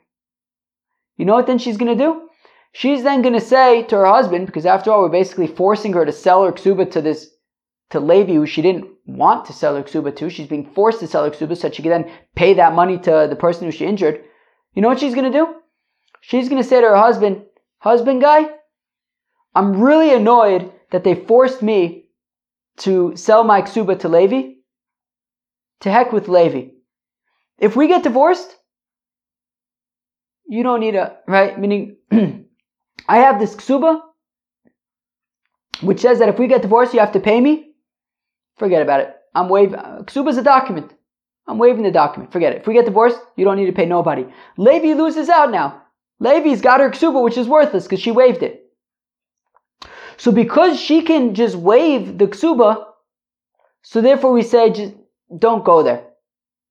You 1.16 1.24
know 1.24 1.34
what 1.34 1.48
then 1.48 1.58
she's 1.58 1.76
going 1.76 1.98
to 1.98 2.04
do? 2.04 2.27
She's 2.78 3.02
then 3.02 3.22
going 3.22 3.34
to 3.34 3.40
say 3.40 3.82
to 3.82 3.96
her 3.96 4.06
husband, 4.06 4.46
because 4.46 4.64
after 4.64 4.92
all, 4.92 5.02
we're 5.02 5.08
basically 5.08 5.48
forcing 5.48 5.94
her 5.94 6.04
to 6.04 6.12
sell 6.12 6.44
her 6.44 6.52
ksuba 6.52 6.88
to 6.92 7.02
this, 7.02 7.28
to 7.90 7.98
Levi, 7.98 8.34
who 8.34 8.46
she 8.46 8.62
didn't 8.62 8.86
want 9.04 9.46
to 9.46 9.52
sell 9.52 9.74
her 9.74 9.82
ksuba 9.82 10.14
to. 10.14 10.30
She's 10.30 10.46
being 10.46 10.70
forced 10.76 11.00
to 11.00 11.08
sell 11.08 11.24
her 11.24 11.30
ksuba 11.32 11.56
so 11.56 11.72
she 11.72 11.82
can 11.82 11.90
then 11.90 12.12
pay 12.36 12.54
that 12.54 12.76
money 12.76 12.96
to 12.98 13.26
the 13.28 13.34
person 13.34 13.64
who 13.64 13.72
she 13.72 13.84
injured. 13.84 14.22
You 14.74 14.82
know 14.82 14.86
what 14.86 15.00
she's 15.00 15.16
going 15.16 15.32
to 15.32 15.36
do? 15.36 15.56
She's 16.20 16.48
going 16.48 16.62
to 16.62 16.68
say 16.68 16.80
to 16.80 16.86
her 16.86 16.96
husband, 16.96 17.46
husband 17.80 18.20
guy, 18.20 18.48
I'm 19.56 19.80
really 19.80 20.14
annoyed 20.14 20.70
that 20.92 21.02
they 21.02 21.16
forced 21.16 21.62
me 21.62 22.04
to 22.76 23.16
sell 23.16 23.42
my 23.42 23.62
ksuba 23.62 23.98
to 23.98 24.08
Levi. 24.08 24.52
To 25.80 25.90
heck 25.90 26.12
with 26.12 26.28
Levi. 26.28 26.74
If 27.58 27.74
we 27.74 27.88
get 27.88 28.04
divorced, 28.04 28.54
you 30.46 30.62
don't 30.62 30.78
need 30.78 30.94
a, 30.94 31.16
right? 31.26 31.58
Meaning, 31.58 31.96
I 33.06 33.18
have 33.18 33.38
this 33.38 33.54
ksuba, 33.54 34.00
which 35.82 36.00
says 36.00 36.18
that 36.18 36.28
if 36.28 36.38
we 36.38 36.46
get 36.46 36.62
divorced, 36.62 36.94
you 36.94 37.00
have 37.00 37.12
to 37.12 37.20
pay 37.20 37.40
me. 37.40 37.74
Forget 38.56 38.82
about 38.82 39.00
it. 39.00 39.14
I'm 39.34 39.48
waiving. 39.48 39.78
Ksuba 39.78 40.30
is 40.30 40.38
a 40.38 40.42
document. 40.42 40.92
I'm 41.46 41.58
waiving 41.58 41.82
the 41.82 41.90
document. 41.90 42.32
Forget 42.32 42.52
it. 42.52 42.60
If 42.62 42.66
we 42.66 42.74
get 42.74 42.84
divorced, 42.84 43.20
you 43.36 43.44
don't 43.44 43.56
need 43.56 43.66
to 43.66 43.72
pay 43.72 43.86
nobody. 43.86 44.26
Levi 44.56 44.94
loses 44.94 45.28
out 45.28 45.50
now. 45.50 45.82
Levi's 46.20 46.60
got 46.60 46.80
her 46.80 46.90
ksuba, 46.90 47.22
which 47.22 47.38
is 47.38 47.46
worthless 47.46 47.84
because 47.84 48.00
she 48.00 48.10
waived 48.10 48.42
it. 48.42 48.64
So 50.16 50.32
because 50.32 50.80
she 50.80 51.02
can 51.02 51.34
just 51.34 51.54
waive 51.54 52.18
the 52.18 52.26
ksuba, 52.26 52.84
so 53.82 54.00
therefore 54.00 54.32
we 54.32 54.42
say 54.42 54.70
just 54.70 54.94
don't 55.38 55.64
go 55.64 55.82
there. 55.82 56.07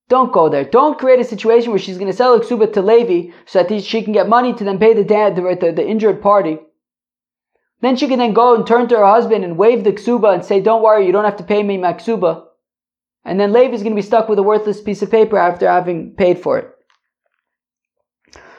Don't 0.10 0.32
go 0.32 0.48
there. 0.48 0.64
Don't 0.64 0.98
create 0.98 1.20
a 1.20 1.26
situation 1.26 1.72
where 1.72 1.80
she's 1.80 1.98
going 1.98 2.10
to 2.10 2.16
sell 2.16 2.40
ksuba 2.40 2.72
to 2.74 2.82
Levi 2.82 3.34
so 3.46 3.64
that 3.64 3.84
she 3.84 4.02
can 4.02 4.14
get 4.14 4.30
money 4.30 4.54
to 4.54 4.64
then 4.64 4.80
pay 4.80 4.94
the 4.94 5.04
dad, 5.04 5.36
the, 5.36 5.42
the, 5.60 5.72
the 5.74 5.88
injured 5.88 6.22
party. 6.22 6.60
Then 7.82 7.96
she 7.96 8.08
can 8.08 8.20
then 8.20 8.34
go 8.34 8.56
and 8.56 8.66
turn 8.66 8.88
to 8.88 8.98
her 8.98 9.06
husband 9.06 9.44
and 9.44 9.58
wave 9.58 9.84
the 9.84 9.92
ksuba 9.92 10.34
and 10.34 10.46
say, 10.46 10.62
don't 10.62 10.82
worry, 10.82 11.06
you 11.06 11.12
don't 11.12 11.26
have 11.26 11.38
to 11.38 11.44
pay 11.44 11.62
me 11.62 11.78
my 11.78 11.94
ksuba. 11.94 12.46
And 13.26 13.40
then 13.40 13.52
Levi 13.52 13.74
is 13.74 13.84
going 13.84 13.92
to 13.92 14.02
be 14.02 14.08
stuck 14.08 14.30
with 14.30 14.40
a 14.40 14.44
worthless 14.44 14.82
piece 14.82 15.02
of 15.02 15.12
paper 15.12 15.38
after 15.38 15.70
having 15.70 16.12
paid 16.12 16.40
for 16.40 16.58
it. 16.58 16.74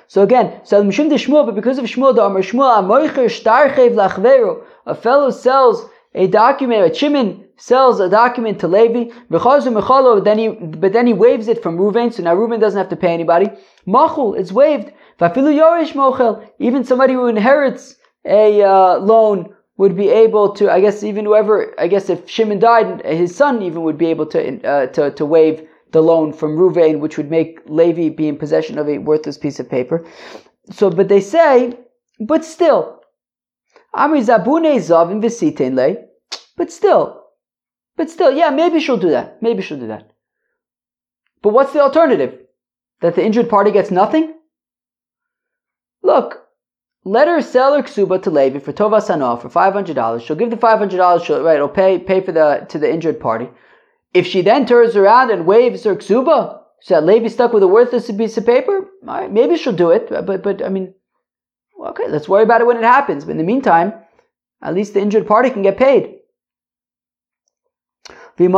So 0.07 0.23
again, 0.23 0.61
so 0.65 0.83
Mishum 0.83 1.09
de 1.09 1.17
Shmuel, 1.17 1.47
but 1.47 1.55
because 1.55 1.79
of 1.79 1.85
Shmuel, 1.87 2.15
the 2.15 2.23
Amr 2.23 2.43
Shmuel, 2.43 2.85
Shtarchev 2.85 3.93
Lachveru, 3.93 4.65
a 4.87 4.95
fellow 4.95 5.31
sells 5.31 5.89
a 6.15 6.27
document, 6.27 6.87
a 6.87 6.91
chimin 6.91 7.45
sells 7.59 8.01
a 8.01 8.09
document 8.09 8.59
to 8.61 8.69
Levi, 8.69 9.11
then 9.31 10.39
he, 10.39 10.49
but 10.49 10.93
then 10.93 11.07
he 11.07 11.13
waves 11.13 11.49
it 11.49 11.63
from 11.63 11.77
Reuven, 11.77 12.13
so 12.13 12.23
now 12.23 12.35
Reuven 12.35 12.61
doesn't 12.61 12.79
have 12.79 12.89
to 12.89 12.97
pay 12.97 13.13
anybody. 13.13 13.51
Machul, 13.87 14.39
it's 14.39 14.53
waived. 14.53 14.93
Even 16.61 16.85
somebody 16.85 17.13
who 17.13 17.27
inherits 17.27 17.97
a 18.25 18.63
uh, 18.63 18.99
loan 18.99 19.55
would 19.77 19.97
be 19.97 20.09
able 20.09 20.53
to, 20.55 20.71
I 20.71 20.81
guess, 20.81 21.03
even 21.03 21.25
whoever, 21.25 21.75
I 21.79 21.89
guess 21.89 22.09
if 22.09 22.29
Shimon 22.29 22.61
died, 22.61 23.05
his 23.05 23.35
son 23.35 23.63
even 23.63 23.83
would 23.83 23.99
be 23.99 24.07
able 24.07 24.27
to, 24.27 24.69
uh, 24.69 24.87
to, 24.89 25.11
to 25.13 25.27
waive 25.27 25.67
the 25.93 26.03
loan 26.03 26.33
from 26.33 26.57
Ruvain, 26.57 27.01
which 27.01 27.17
would 27.17 27.31
make 27.31 27.61
Levi 27.67 28.11
be 28.11 28.29
in 28.29 28.37
possession 28.37 28.79
of 28.79 28.89
a 28.89 28.99
worthless 28.99 29.39
piece 29.39 29.59
of 29.59 29.69
paper. 29.69 30.07
So, 30.71 30.91
but 30.91 31.09
they 31.09 31.21
say, 31.21 31.79
but 32.21 32.45
still, 32.45 33.01
Amri 33.95 34.21
Zabune 34.21 34.77
Vesiten 35.23 35.75
Le, 35.75 35.97
but 36.57 36.71
still, 36.71 37.18
but 37.99 38.09
still, 38.09 38.33
yeah, 38.33 38.49
maybe 38.49 38.81
she'll 38.81 38.97
do 38.97 39.11
that. 39.11 39.43
Maybe 39.43 39.61
she'll 39.61 39.79
do 39.79 39.89
that. 39.89 40.13
But 41.43 41.53
what's 41.53 41.73
the 41.73 41.81
alternative? 41.81 42.39
That 43.01 43.15
the 43.15 43.25
injured 43.25 43.51
party 43.51 43.71
gets 43.71 43.91
nothing? 43.91 44.35
Look, 46.03 46.47
let 47.05 47.29
her 47.29 47.43
sell 47.43 47.75
her 47.77 47.83
ksuba 47.83 48.23
to 48.23 48.31
Levi 48.31 48.61
for 48.61 48.73
Tova 48.73 49.01
Sanah 49.01 49.41
for 49.41 49.49
five 49.49 49.73
hundred 49.73 49.97
dollars. 49.97 50.23
She'll 50.23 50.37
give 50.37 50.51
the 50.51 50.57
five 50.57 50.79
hundred 50.79 50.97
dollars. 50.97 51.25
She'll 51.25 51.43
right. 51.43 51.57
It'll 51.57 51.69
pay 51.69 51.99
pay 51.99 52.21
for 52.21 52.33
the 52.33 52.67
to 52.71 52.79
the 52.79 52.91
injured 52.91 53.21
party. 53.21 53.49
If 54.15 54.27
she 54.27 54.43
then 54.43 54.65
turns 54.65 54.97
around 54.97 55.31
and 55.31 55.47
waves 55.47 55.85
her 55.85 55.97
ksuba, 55.97 56.61
so 56.81 56.95
that 56.95 57.05
Levi's 57.05 57.35
stuck 57.35 57.53
with 57.53 57.63
a 57.63 57.69
worthless 57.69 58.11
piece 58.11 58.37
of 58.37 58.47
paper, 58.47 58.89
right, 59.03 59.31
maybe 59.31 59.57
she'll 59.57 59.73
do 59.73 59.91
it. 59.91 60.09
But 60.09 60.43
but 60.43 60.65
I 60.65 60.69
mean, 60.69 60.95
okay, 61.85 62.09
let's 62.09 62.29
worry 62.29 62.45
about 62.45 62.61
it 62.61 62.67
when 62.67 62.79
it 62.79 62.85
happens. 62.85 63.25
But 63.25 63.33
in 63.33 63.39
the 63.39 63.45
meantime, 63.45 63.93
at 64.63 64.75
least 64.75 64.95
the 64.95 65.01
injured 65.01 65.27
party 65.27 65.51
can 65.51 65.63
get 65.63 65.77
paid. 65.77 66.18
And 68.41 68.55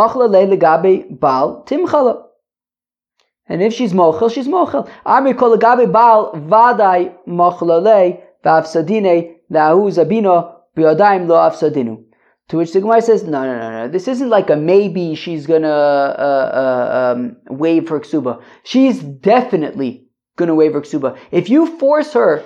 if 3.63 3.73
she's 3.73 3.93
mochel, 3.93 4.33
she's 4.33 4.47
mochel. 4.47 4.89
Amri 5.07 5.37
kol 5.37 5.57
legabe 5.57 5.91
baal 5.91 6.33
vaday 6.33 7.15
mochlale 7.27 8.21
v'afsadine 8.45 9.37
lahu 9.51 9.91
zabino 9.91 10.55
b'yadayim 10.77 11.27
lo 11.27 11.37
afsadinu. 11.37 12.05
To 12.49 12.59
which 12.59 12.73
the 12.73 12.81
Gemara 12.81 13.01
says, 13.01 13.23
no, 13.23 13.45
no, 13.45 13.59
no, 13.59 13.71
no. 13.71 13.89
This 13.89 14.09
isn't 14.09 14.29
like 14.29 14.51
a 14.51 14.57
maybe 14.57 15.15
she's 15.15 15.47
gonna 15.47 15.69
uh, 15.69 16.51
uh, 16.53 17.15
um, 17.15 17.37
waive 17.49 17.89
her 17.89 18.01
ksuba. 18.01 18.43
She's 18.65 19.01
definitely 19.01 20.09
gonna 20.37 20.57
waive 20.57 20.73
her 20.73 20.81
ksuba. 20.81 21.17
If 21.31 21.49
you 21.49 21.79
force 21.79 22.13
her 22.13 22.43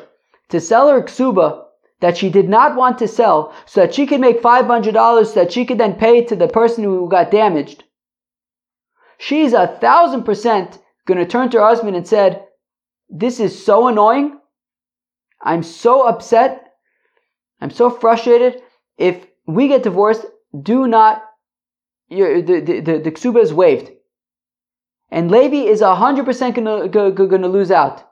to 0.51 0.61
sell 0.61 0.91
her 0.91 1.03
ksuba 1.03 1.64
that 2.05 2.19
she 2.19 2.29
did 2.29 2.51
not 2.51 2.77
want 2.77 2.99
to 2.99 3.09
sell, 3.09 3.55
so 3.65 3.81
that 3.81 3.95
she 3.95 4.05
could 4.05 4.21
make 4.21 4.43
five 4.43 4.67
hundred 4.67 4.93
dollars, 4.93 5.33
so 5.33 5.41
that 5.41 5.51
she 5.51 5.65
could 5.65 5.79
then 5.79 5.95
pay 5.95 6.23
to 6.23 6.37
the 6.37 6.47
person 6.47 6.85
who 6.85 7.09
got 7.09 7.31
damaged, 7.31 7.83
she's 9.17 9.55
a 9.55 9.79
thousand 9.81 10.23
percent 10.25 10.79
gonna 11.07 11.25
turn 11.27 11.49
to 11.49 11.59
her 11.59 11.65
husband 11.65 11.97
and 11.97 12.07
said, 12.07 12.45
"This 13.09 13.41
is 13.41 13.65
so 13.65 13.89
annoying. 13.89 14.39
I'm 15.41 15.63
so 15.63 16.07
upset. 16.07 16.75
I'm 17.63 17.71
so 17.71 17.89
frustrated. 17.89 18.61
If 18.99 19.27
we 19.47 19.69
get 19.69 19.83
divorced, 19.83 20.27
do 20.61 20.87
not, 20.87 21.25
the, 22.11 22.43
the, 22.45 22.81
the, 22.83 22.99
the 22.99 23.13
ksuba 23.13 23.41
is 23.41 23.55
waived. 23.55 23.91
And 25.11 25.31
Levi 25.31 25.69
is 25.71 25.81
100% 25.81 26.55
gonna, 26.55 26.89
gonna, 26.89 27.11
gonna 27.13 27.49
lose 27.49 27.71
out. 27.71 28.11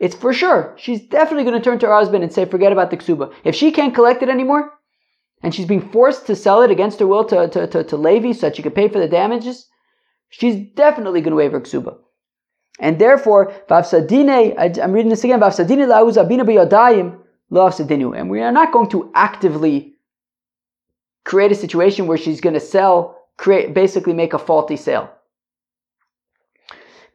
It's 0.00 0.16
for 0.16 0.32
sure. 0.32 0.74
She's 0.78 1.02
definitely 1.06 1.44
gonna 1.44 1.60
turn 1.60 1.78
to 1.80 1.86
her 1.86 1.92
husband 1.94 2.24
and 2.24 2.32
say, 2.32 2.46
forget 2.46 2.72
about 2.72 2.90
the 2.90 2.96
ksuba. 2.96 3.32
If 3.44 3.54
she 3.54 3.70
can't 3.70 3.94
collect 3.94 4.22
it 4.22 4.30
anymore, 4.30 4.72
and 5.42 5.54
she's 5.54 5.66
being 5.66 5.88
forced 5.90 6.26
to 6.26 6.34
sell 6.34 6.62
it 6.62 6.70
against 6.70 6.98
her 7.00 7.06
will 7.06 7.24
to, 7.26 7.48
to, 7.48 7.66
to, 7.66 7.84
to 7.84 7.96
Levi 7.96 8.32
so 8.32 8.46
that 8.46 8.56
she 8.56 8.62
could 8.62 8.74
pay 8.74 8.88
for 8.88 8.98
the 8.98 9.08
damages, 9.08 9.66
she's 10.30 10.56
definitely 10.74 11.20
gonna 11.20 11.36
waive 11.36 11.52
her 11.52 11.60
ksuba. 11.60 11.98
And 12.78 12.98
therefore, 12.98 13.52
Vavsadine, 13.68 14.80
I'm 14.82 14.92
reading 14.92 15.10
this 15.10 15.22
again, 15.22 15.38
Vavsadine 15.40 15.86
la'uz 15.86 16.16
abina 16.16 16.46
b'yadayim 16.46 17.18
lo 17.50 18.12
And 18.12 18.30
we 18.30 18.40
are 18.40 18.52
not 18.52 18.72
going 18.72 18.88
to 18.90 19.10
actively 19.14 19.96
create 21.24 21.52
a 21.52 21.54
situation 21.54 22.06
where 22.06 22.16
she's 22.16 22.40
going 22.40 22.54
to 22.54 22.60
sell, 22.60 23.18
create, 23.36 23.74
basically 23.74 24.14
make 24.14 24.32
a 24.32 24.38
faulty 24.38 24.76
sale. 24.76 25.10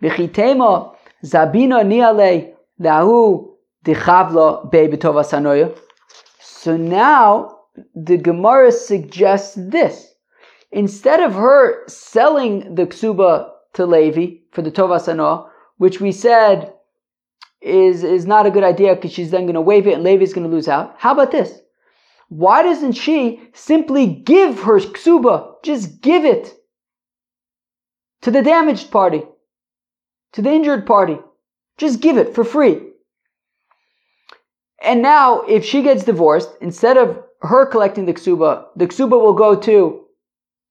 zabino 0.03 1.03
niale 1.23 2.54
So 2.77 3.57
now 6.77 7.59
the 7.95 8.17
Gemara 8.17 8.71
suggests 8.71 9.55
this. 9.57 10.13
Instead 10.71 11.21
of 11.21 11.33
her 11.33 11.87
selling 11.87 12.75
the 12.75 12.85
ksuba 12.85 13.49
to 13.73 13.85
Levi 13.85 14.39
for 14.51 14.61
the 14.61 14.71
tova 14.71 14.99
sanoa, 14.99 15.49
which 15.77 16.01
we 16.01 16.11
said 16.11 16.73
is, 17.61 18.03
is 18.03 18.25
not 18.25 18.45
a 18.45 18.51
good 18.51 18.63
idea 18.63 18.95
because 18.95 19.13
she's 19.13 19.31
then 19.31 19.43
going 19.43 19.53
to 19.53 19.61
waive 19.61 19.87
it 19.87 19.93
and 19.93 20.03
Levi's 20.03 20.33
going 20.33 20.47
to 20.47 20.53
lose 20.53 20.67
out. 20.67 20.95
How 20.97 21.13
about 21.13 21.31
this? 21.31 21.61
Why 22.29 22.63
doesn't 22.63 22.93
she 22.93 23.41
simply 23.53 24.07
give 24.07 24.63
her 24.63 24.79
ksuba? 24.79 25.53
Just 25.63 26.01
give 26.01 26.25
it 26.25 26.53
to 28.21 28.31
the 28.31 28.41
damaged 28.41 28.91
party, 28.91 29.23
to 30.33 30.41
the 30.41 30.51
injured 30.51 30.85
party. 30.85 31.19
Just 31.77 32.01
give 32.01 32.17
it 32.17 32.33
for 32.33 32.43
free. 32.43 32.81
And 34.81 35.01
now, 35.01 35.41
if 35.41 35.65
she 35.65 35.81
gets 35.81 36.03
divorced, 36.03 36.49
instead 36.61 36.97
of 36.97 37.21
her 37.41 37.65
collecting 37.65 38.05
the 38.05 38.13
ksuba, 38.13 38.67
the 38.75 38.87
ksuba 38.87 39.19
will 39.19 39.33
go 39.33 39.55
to 39.55 40.05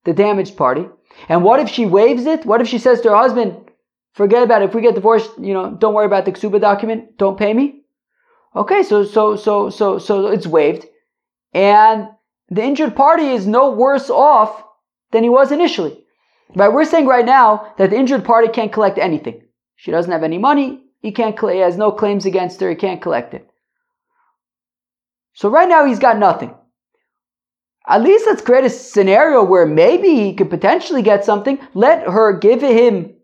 the 0.05 0.13
damaged 0.13 0.57
party. 0.57 0.87
And 1.29 1.43
what 1.43 1.61
if 1.61 1.69
she 1.69 1.87
waives 1.87 2.27
it? 2.27 2.45
What 2.47 2.61
if 2.61 2.69
she 2.69 2.79
says 2.79 3.01
to 3.01 3.11
her 3.11 3.17
husband, 3.17 3.71
forget 4.13 4.43
about 4.43 4.63
it. 4.63 4.67
If 4.67 4.75
we 4.75 4.83
get 4.83 4.95
divorced, 4.95 5.31
you 5.39 5.55
know, 5.55 5.71
don't 5.73 5.95
worry 5.95 6.07
about 6.07 6.25
the 6.25 6.33
ksuba 6.33 6.61
document. 6.61 7.17
Don't 7.19 7.39
pay 7.39 7.53
me. 7.53 7.83
Okay, 8.57 8.83
so, 8.83 9.05
so, 9.05 9.37
so, 9.37 9.71
so, 9.71 9.99
so 9.99 10.29
it's 10.29 10.47
waived. 10.47 10.87
And 11.53 12.09
the 12.49 12.63
injured 12.63 12.95
party 12.95 13.27
is 13.27 13.47
no 13.47 13.71
worse 13.71 14.11
off 14.11 14.63
than 15.11 15.23
he 15.23 15.29
was 15.29 15.51
initially. 15.51 16.05
Right? 16.55 16.73
We're 16.73 16.85
saying 16.85 17.07
right 17.07 17.25
now 17.25 17.73
that 17.79 17.91
the 17.91 17.97
injured 17.97 18.25
party 18.25 18.49
can't 18.49 18.73
collect 18.73 18.99
anything. 18.99 19.43
She 19.77 19.91
doesn't 19.91 20.13
have 20.13 20.23
any 20.23 20.39
money. 20.39 20.84
He 21.05 21.13
can't, 21.13 21.39
he 21.39 21.59
has 21.59 21.77
no 21.77 21.93
claims 21.93 22.25
against 22.25 22.63
her. 22.63 22.71
He 22.71 22.77
can't 22.77 23.03
collect 23.03 23.35
it. 23.35 23.47
So 25.35 25.51
right 25.51 25.69
now 25.69 25.85
he's 25.85 25.99
got 25.99 26.17
nothing. 26.17 26.55
At 27.87 28.01
least 28.01 28.25
let's 28.27 28.41
create 28.41 28.65
a 28.65 28.71
scenario 28.71 29.45
where 29.45 29.67
maybe 29.67 30.09
he 30.09 30.33
could 30.33 30.49
potentially 30.49 31.03
get 31.03 31.23
something. 31.23 31.59
Let 31.75 32.09
her 32.09 32.39
give 32.39 32.63
him, 32.63 33.17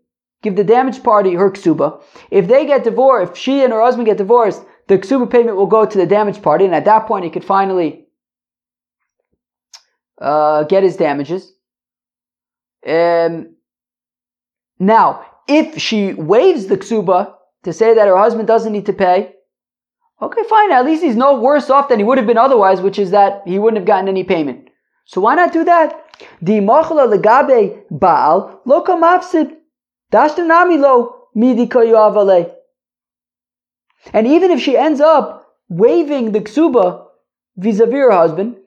give 0.43 0.55
the 0.55 0.63
damaged 0.63 1.03
party 1.03 1.33
her 1.33 1.49
ksuba. 1.49 2.03
If 2.29 2.47
they 2.47 2.67
get 2.67 2.83
divorced, 2.83 3.31
if 3.31 3.37
she 3.39 3.63
and 3.63 3.73
her 3.73 3.81
husband 3.81 4.05
get 4.05 4.19
divorced, 4.19 4.61
the 4.87 4.99
ksuba 4.99 5.31
payment 5.31 5.57
will 5.57 5.65
go 5.65 5.83
to 5.83 5.97
the 5.97 6.05
damaged 6.05 6.43
party, 6.43 6.65
and 6.65 6.75
at 6.75 6.85
that 6.85 7.07
point 7.07 7.25
he 7.25 7.31
could 7.31 7.43
finally 7.43 8.05
uh, 10.21 10.65
get 10.65 10.83
his 10.83 10.97
damages. 10.97 11.51
Um, 12.85 13.55
now, 14.77 15.25
if 15.47 15.81
she 15.81 16.13
waives 16.13 16.67
the 16.67 16.77
ksuba 16.77 17.37
to 17.63 17.73
say 17.73 17.93
that 17.93 18.07
her 18.07 18.17
husband 18.17 18.47
doesn't 18.47 18.71
need 18.71 18.85
to 18.87 18.93
pay, 18.93 19.33
okay, 20.21 20.43
fine. 20.49 20.71
At 20.71 20.85
least 20.85 21.03
he's 21.03 21.15
no 21.15 21.39
worse 21.39 21.69
off 21.69 21.89
than 21.89 21.99
he 21.99 22.05
would 22.05 22.17
have 22.17 22.27
been 22.27 22.37
otherwise, 22.37 22.81
which 22.81 22.99
is 22.99 23.11
that 23.11 23.43
he 23.45 23.59
wouldn't 23.59 23.79
have 23.79 23.87
gotten 23.87 24.07
any 24.07 24.23
payment. 24.23 24.69
So 25.05 25.21
why 25.21 25.35
not 25.35 25.53
do 25.53 25.63
that? 25.65 25.93
Di 26.43 26.59
legabe 26.59 27.83
baal 27.89 28.61
lo 28.65 28.83
kamafsid 28.83 29.57
dashtanami 30.11 30.79
lo 30.79 31.27
midi 31.33 31.69
And 34.13 34.27
even 34.27 34.51
if 34.51 34.61
she 34.61 34.77
ends 34.77 35.01
up 35.01 35.57
waiving 35.69 36.31
the 36.31 36.41
ksuba 36.41 37.07
vis-a-vis 37.57 37.93
her 37.93 38.11
husband, 38.11 38.57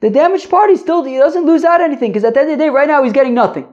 the 0.00 0.10
damaged 0.10 0.50
party 0.50 0.76
still 0.76 1.02
he 1.04 1.16
doesn't 1.16 1.46
lose 1.46 1.64
out 1.64 1.80
anything 1.80 2.10
because 2.10 2.24
at 2.24 2.34
the 2.34 2.40
end 2.40 2.50
of 2.52 2.58
the 2.58 2.64
day, 2.64 2.70
right 2.70 2.88
now 2.88 3.02
he's 3.02 3.12
getting 3.12 3.34
nothing. 3.34 3.72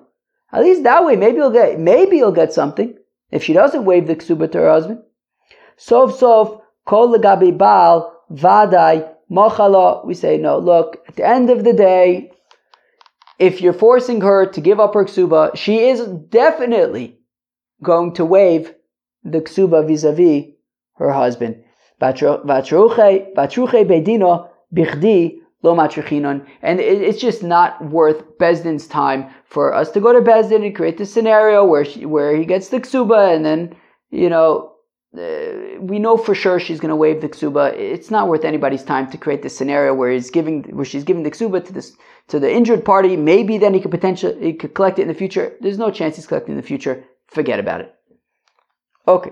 At 0.51 0.63
least 0.63 0.83
that 0.83 1.03
way, 1.03 1.15
maybe 1.15 1.38
he'll 1.38 1.51
get 1.51 1.79
maybe 1.79 2.17
he'll 2.17 2.31
get 2.31 2.53
something 2.53 2.95
if 3.34 3.43
she 3.43 3.54
doesn't 3.54 3.86
waive 3.86 4.06
the 4.08 4.15
ksuba 4.15 4.52
to 4.52 4.60
her 4.60 4.69
husband. 4.69 5.00
Sof 5.76 6.15
sof 6.17 6.62
kol 6.86 7.08
legabi 7.13 7.58
baal 7.58 8.13
vaday 8.32 9.10
mochala. 9.30 10.06
We 10.06 10.13
say 10.13 10.38
no. 10.38 10.60
Look, 10.60 11.04
at 11.08 11.15
the 11.15 11.28
end 11.28 11.50
of 11.50 11.63
the 11.63 11.74
day, 11.74 12.32
if 13.39 13.60
you're 13.60 13.74
forcing 13.74 14.22
her 14.22 14.46
to 14.46 14.62
give 14.62 14.80
up 14.80 14.93
her 14.93 15.06
ksuba, 15.06 15.56
she 15.58 15.80
is 15.80 16.08
definitely 16.30 17.17
going 17.82 18.13
to 18.13 18.24
waive 18.24 18.76
the 19.24 19.41
ksuba 19.41 19.88
vis-a-vis 19.88 20.54
her 20.98 21.12
husband. 21.12 21.63
Bedino 23.89 24.50
bichdi 24.76 25.42
lo 25.63 25.73
matrichinon, 25.73 26.45
and 26.62 26.80
it's 26.80 27.19
just 27.19 27.41
not 27.41 27.84
worth 27.84 28.38
Bezdin's 28.38 28.86
time 28.86 29.30
for 29.45 29.73
us 29.73 29.89
to 29.91 30.02
go 30.02 30.13
to 30.13 30.19
Bezdin 30.19 30.65
and 30.65 30.76
create 30.76 30.97
this 30.97 31.13
scenario 31.13 31.65
where 31.65 31.86
she, 31.86 32.06
where 32.06 32.36
he 32.36 32.45
gets 32.45 32.69
the 32.69 32.82
ksuba, 32.82 33.34
and 33.34 33.45
then 33.45 33.76
you 34.12 34.30
know 34.30 34.73
uh, 35.17 35.80
we 35.80 35.99
know 35.99 36.17
for 36.17 36.36
sure 36.36 36.60
she's 36.60 36.80
going 36.80 36.89
to 36.89 36.95
waive 36.95 37.21
the 37.21 37.30
ksuba. 37.30 37.73
It's 37.73 38.12
not 38.12 38.28
worth 38.28 38.43
anybody's 38.43 38.84
time 38.84 39.10
to 39.12 39.17
create 39.17 39.41
this 39.41 39.56
scenario 39.58 39.93
where 39.93 40.12
he's 40.12 40.30
giving 40.30 40.63
where 40.76 40.86
she's 40.86 41.04
giving 41.04 41.23
the 41.23 41.32
ksuba 41.32 41.65
to 41.65 41.73
this 41.73 41.95
to 42.28 42.39
the 42.39 42.52
injured 42.52 42.84
party. 42.84 43.15
Maybe 43.15 43.58
then 43.58 43.73
he 43.73 43.80
could 43.80 43.91
potentially 43.91 44.38
he 44.43 44.54
could 44.54 44.73
collect 44.73 44.99
it 44.99 45.04
in 45.04 45.08
the 45.08 45.13
future. 45.13 45.56
There's 45.62 45.78
no 45.78 45.91
chance 45.91 46.17
he's 46.17 46.28
collecting 46.28 46.56
in 46.56 46.62
the 46.62 46.67
future. 46.67 47.06
Forget 47.28 47.60
about 47.60 47.82
it. 47.82 47.95
Okay. 49.08 49.32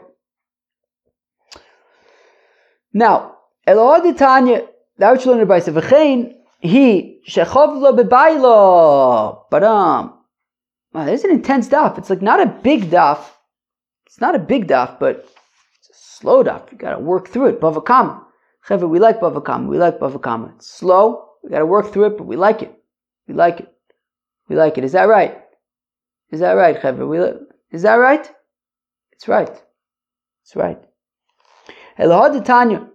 Now, 2.93 3.37
Elohad 3.67 4.17
Tanya 4.17 4.67
that 5.01 5.11
which 5.13 5.25
learned 5.25 5.47
by 5.47 5.59
V'chein, 5.59 6.35
he 6.59 7.21
shechov 7.27 7.81
lo 7.81 7.91
bebaylo. 7.97 9.45
But 9.49 9.63
um, 9.63 10.13
there's 10.93 11.23
an 11.23 11.31
intense 11.31 11.67
daf. 11.69 11.97
It's 11.97 12.11
like 12.11 12.21
not 12.21 12.39
a 12.39 12.45
big 12.45 12.91
daf. 12.91 13.19
It's 14.05 14.21
not 14.21 14.35
a 14.35 14.39
big 14.39 14.67
daf, 14.67 14.99
but 14.99 15.27
it's 15.79 15.89
a 15.89 15.93
slow 16.19 16.43
daf. 16.43 16.71
You 16.71 16.77
got 16.77 16.91
to 16.91 16.99
work 16.99 17.29
through 17.29 17.47
it. 17.47 17.59
Bavakam. 17.59 18.21
Chevra, 18.67 18.87
we 18.87 18.99
like 18.99 19.19
Bavakam. 19.19 19.67
We 19.67 19.79
like 19.79 19.97
Bavakam. 19.97 20.55
It's 20.55 20.69
slow. 20.69 21.29
We 21.43 21.49
got 21.49 21.59
to 21.59 21.65
work 21.65 21.91
through 21.91 22.05
it, 22.05 22.17
but 22.17 22.25
we 22.25 22.35
like 22.35 22.61
it. 22.61 22.71
We 23.27 23.33
like 23.33 23.59
it. 23.59 23.73
We 24.49 24.55
like 24.55 24.77
it. 24.77 24.83
Is 24.83 24.91
that 24.91 25.05
right? 25.05 25.41
Is 26.29 26.41
that 26.41 26.53
right, 26.53 26.79
Chevra? 26.79 27.09
We 27.09 27.19
li- 27.19 27.39
is 27.71 27.81
that 27.81 27.95
right? 27.95 28.29
It's 29.13 29.27
right. 29.27 29.49
It's 30.43 30.55
right. 30.55 30.77
Elohad 31.97 32.45
Tanya. 32.45 32.87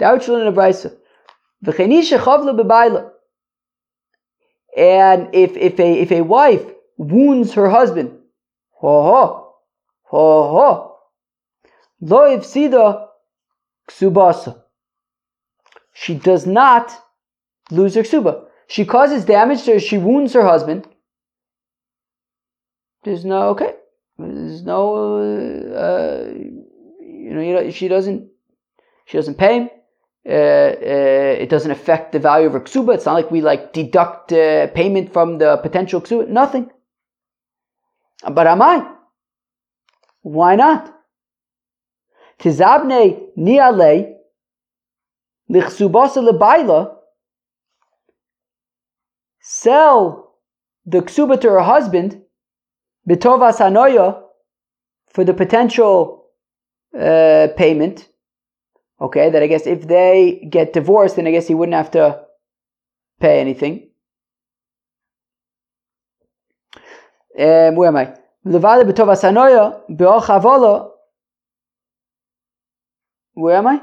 Which 0.00 0.26
learned 0.26 0.56
Brisa. 0.56 0.96
And 4.76 5.34
if, 5.34 5.56
if, 5.56 5.78
a, 5.78 6.00
if 6.00 6.12
a 6.12 6.20
wife 6.22 6.64
wounds 6.96 7.54
her 7.54 7.70
husband, 7.70 8.18
ho 8.72 9.02
ho, 9.02 9.54
ho 10.02 10.48
ho, 10.48 10.96
lo 12.00 12.36
ifsida 12.36 13.06
ksubasa. 13.88 14.62
She 15.92 16.14
does 16.14 16.46
not 16.46 16.92
lose 17.70 17.94
her 17.94 18.02
ksuba. 18.02 18.46
She 18.66 18.84
causes 18.84 19.24
damage 19.24 19.62
to 19.64 19.74
her, 19.74 19.80
she 19.80 19.98
wounds 19.98 20.32
her 20.32 20.44
husband. 20.44 20.88
There's 23.04 23.24
no, 23.24 23.50
okay, 23.50 23.74
there's 24.18 24.62
no, 24.62 25.18
uh, 25.74 26.32
you 27.00 27.30
know, 27.32 27.70
she 27.70 27.88
doesn't, 27.88 28.28
she 29.04 29.18
doesn't 29.18 29.38
pay 29.38 29.60
him. 29.60 29.70
Uh, 30.26 30.32
uh, 30.32 31.36
it 31.38 31.50
doesn't 31.50 31.70
affect 31.70 32.12
the 32.12 32.18
value 32.18 32.46
of 32.46 32.54
her 32.54 32.60
ksuba. 32.60 32.94
It's 32.94 33.04
not 33.04 33.14
like 33.14 33.30
we 33.30 33.42
like 33.42 33.74
deduct 33.74 34.32
uh, 34.32 34.68
payment 34.68 35.12
from 35.12 35.38
the 35.38 35.58
potential 35.58 36.00
ksuba. 36.00 36.28
Nothing. 36.28 36.70
But 38.32 38.46
am 38.46 38.62
I? 38.62 38.90
Why 40.22 40.56
not? 40.56 40.94
Tizabne 42.38 43.28
niale 43.36 44.16
lichsubasa 45.50 46.22
lebaila 46.22 46.96
sell 49.40 50.36
the 50.86 51.00
ksuba 51.00 51.38
to 51.40 51.50
her 51.50 51.60
husband 51.60 52.22
bitovas 53.06 53.58
hanoya 53.58 54.22
for 55.10 55.24
the 55.24 55.34
potential 55.34 56.30
uh, 56.98 57.48
payment 57.56 58.08
Okay, 59.00 59.30
that 59.30 59.42
I 59.42 59.46
guess 59.46 59.66
if 59.66 59.86
they 59.88 60.46
get 60.48 60.72
divorced, 60.72 61.16
then 61.16 61.26
I 61.26 61.32
guess 61.32 61.48
he 61.48 61.54
wouldn't 61.54 61.74
have 61.74 61.90
to 61.92 62.24
pay 63.20 63.40
anything. 63.40 63.90
Um, 67.38 67.74
where 67.74 67.88
am 67.88 67.96
I? 67.96 68.14
Where 73.34 73.56
am 73.56 73.66
I? 73.66 73.82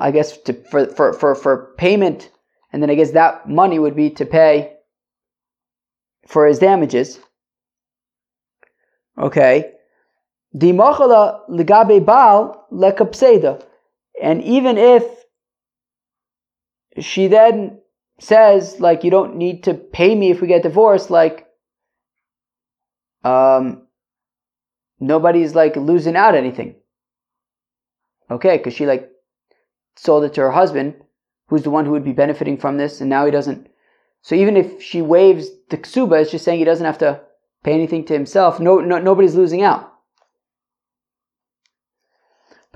I 0.00 0.10
guess 0.10 0.36
to, 0.42 0.52
for, 0.70 0.86
for, 0.86 1.12
for, 1.14 1.34
for 1.34 1.74
payment, 1.78 2.30
and 2.72 2.82
then 2.82 2.90
I 2.90 2.94
guess 2.94 3.12
that 3.12 3.48
money 3.48 3.78
would 3.78 3.96
be 3.96 4.10
to 4.10 4.26
pay 4.26 4.74
for 6.28 6.46
his 6.46 6.58
damages. 6.58 7.18
Okay. 9.18 9.72
The 10.52 10.72
machala 10.72 11.48
legabe 11.48 12.04
baal 12.04 12.66
lekapseda. 12.72 13.64
And 14.20 14.42
even 14.42 14.78
if 14.78 15.04
she 16.98 17.26
then 17.26 17.80
says, 18.18 18.80
like, 18.80 19.04
you 19.04 19.10
don't 19.10 19.36
need 19.36 19.64
to 19.64 19.74
pay 19.74 20.14
me 20.14 20.30
if 20.30 20.40
we 20.40 20.48
get 20.48 20.62
divorced, 20.62 21.10
like, 21.10 21.46
um, 23.24 23.86
nobody's 25.00 25.54
like 25.54 25.76
losing 25.76 26.16
out 26.16 26.34
anything. 26.34 26.76
Okay, 28.30 28.56
because 28.56 28.74
she 28.74 28.86
like 28.86 29.10
sold 29.96 30.24
it 30.24 30.34
to 30.34 30.42
her 30.42 30.50
husband, 30.50 30.94
who's 31.48 31.62
the 31.62 31.70
one 31.70 31.84
who 31.84 31.92
would 31.92 32.04
be 32.04 32.12
benefiting 32.12 32.56
from 32.56 32.76
this, 32.76 33.00
and 33.00 33.10
now 33.10 33.24
he 33.24 33.32
doesn't. 33.32 33.68
So 34.22 34.34
even 34.34 34.56
if 34.56 34.82
she 34.82 35.02
waives 35.02 35.48
the 35.70 35.78
ksuba, 35.78 36.22
it's 36.22 36.30
just 36.30 36.44
saying 36.44 36.58
he 36.58 36.64
doesn't 36.64 36.86
have 36.86 36.98
to 36.98 37.20
pay 37.62 37.72
anything 37.72 38.04
to 38.06 38.12
himself. 38.12 38.58
No, 38.60 38.80
no 38.80 38.98
nobody's 38.98 39.34
losing 39.34 39.62
out. 39.62 39.92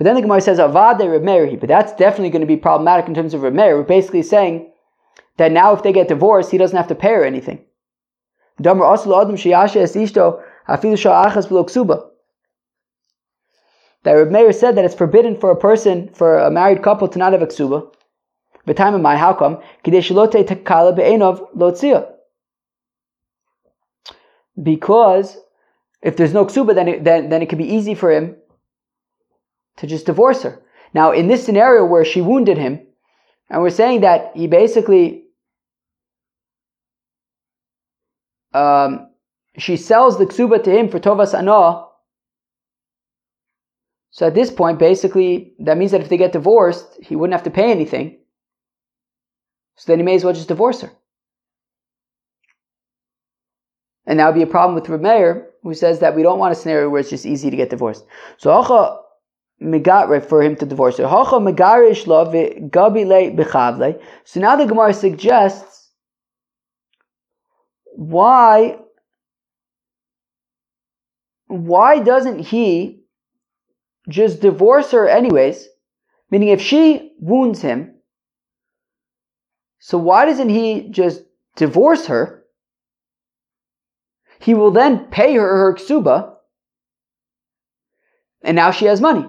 But 0.00 0.04
then 0.04 0.14
the 0.14 0.22
Gemara 0.22 0.40
says 0.40 0.58
Avade 0.58 1.10
Reb 1.10 1.60
But 1.60 1.68
that's 1.68 1.92
definitely 1.92 2.30
going 2.30 2.40
to 2.40 2.46
be 2.46 2.56
problematic 2.56 3.06
in 3.06 3.14
terms 3.14 3.34
of 3.34 3.42
Reb 3.42 3.54
We're 3.54 3.82
basically 3.82 4.22
saying 4.22 4.72
that 5.36 5.52
now 5.52 5.74
if 5.74 5.82
they 5.82 5.92
get 5.92 6.08
divorced, 6.08 6.50
he 6.50 6.56
doesn't 6.56 6.74
have 6.74 6.88
to 6.88 6.94
pay 6.94 7.12
her 7.12 7.22
anything. 7.22 7.66
that 8.56 8.72
Reb 14.06 14.54
said 14.54 14.76
that 14.76 14.84
it's 14.86 14.94
forbidden 14.94 15.36
for 15.38 15.50
a 15.50 15.56
person, 15.56 16.08
for 16.14 16.38
a 16.38 16.50
married 16.50 16.82
couple, 16.82 17.06
to 17.06 17.18
not 17.18 17.34
have 17.34 17.42
a 17.42 17.46
ksuba. 17.46 17.94
The 18.64 18.72
time 18.72 18.94
of 18.94 19.02
my 19.02 19.18
how 19.18 19.34
come? 19.34 19.58
Because 24.62 25.36
if 26.00 26.16
there's 26.16 26.32
no 26.32 26.46
ksuba, 26.46 26.74
then 26.74 26.88
it, 26.88 27.04
then, 27.04 27.28
then 27.28 27.42
it 27.42 27.50
could 27.50 27.58
be 27.58 27.74
easy 27.74 27.94
for 27.94 28.10
him 28.10 28.39
to 29.80 29.86
just 29.86 30.06
divorce 30.06 30.42
her. 30.42 30.62
Now, 30.92 31.12
in 31.12 31.26
this 31.26 31.44
scenario 31.44 31.84
where 31.84 32.04
she 32.04 32.20
wounded 32.20 32.58
him, 32.58 32.86
and 33.48 33.62
we're 33.62 33.70
saying 33.70 34.02
that 34.02 34.32
he 34.36 34.46
basically 34.46 35.24
um, 38.52 39.10
she 39.56 39.76
sells 39.76 40.18
the 40.18 40.26
ksuba 40.26 40.62
to 40.64 40.70
him 40.70 40.88
for 40.88 41.00
tovas 41.00 41.36
anah. 41.36 41.86
So 44.10 44.26
at 44.26 44.34
this 44.34 44.50
point, 44.50 44.78
basically, 44.78 45.54
that 45.60 45.78
means 45.78 45.92
that 45.92 46.00
if 46.00 46.08
they 46.08 46.16
get 46.16 46.32
divorced, 46.32 46.98
he 47.02 47.16
wouldn't 47.16 47.34
have 47.34 47.44
to 47.44 47.50
pay 47.50 47.70
anything. 47.70 48.18
So 49.76 49.90
then 49.90 49.98
he 49.98 50.04
may 50.04 50.16
as 50.16 50.24
well 50.24 50.34
just 50.34 50.48
divorce 50.48 50.82
her. 50.82 50.92
And 54.06 54.18
that 54.18 54.26
would 54.26 54.34
be 54.34 54.42
a 54.42 54.46
problem 54.46 54.74
with 54.74 54.88
Reb 54.88 55.44
who 55.62 55.74
says 55.74 56.00
that 56.00 56.16
we 56.16 56.22
don't 56.22 56.38
want 56.38 56.52
a 56.52 56.56
scenario 56.56 56.88
where 56.88 57.00
it's 57.00 57.10
just 57.10 57.24
easy 57.24 57.50
to 57.50 57.56
get 57.56 57.70
divorced. 57.70 58.04
So 58.38 58.50
hacha 58.50 59.00
megare 59.62 60.24
for 60.24 60.42
him 60.42 60.56
to 60.56 60.66
divorce 60.66 60.96
her. 60.96 61.04
So 64.24 64.40
now 64.40 64.56
the 64.56 64.66
Gemara 64.66 64.94
suggests 64.94 65.90
why 67.92 68.78
why 71.48 71.98
doesn't 71.98 72.38
he 72.38 73.02
just 74.08 74.40
divorce 74.40 74.92
her 74.92 75.08
anyways? 75.08 75.68
Meaning 76.30 76.48
if 76.50 76.60
she 76.62 77.12
wounds 77.18 77.60
him, 77.60 77.96
so 79.80 79.98
why 79.98 80.26
doesn't 80.26 80.48
he 80.48 80.88
just 80.90 81.22
divorce 81.56 82.06
her? 82.06 82.44
He 84.38 84.54
will 84.54 84.70
then 84.70 85.06
pay 85.06 85.34
her 85.34 85.40
her 85.42 85.74
ksuba, 85.74 86.36
and 88.42 88.54
now 88.54 88.70
she 88.70 88.86
has 88.86 89.00
money. 89.00 89.26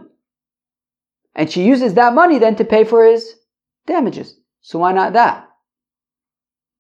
And 1.36 1.50
she 1.50 1.64
uses 1.64 1.94
that 1.94 2.14
money 2.14 2.40
then 2.40 2.56
to 2.58 2.66
pay 2.66 2.84
for 2.84 3.06
his 3.06 3.36
damages. 3.86 4.36
So 4.62 4.80
why 4.80 4.92
not 4.92 5.14
that? 5.14 5.48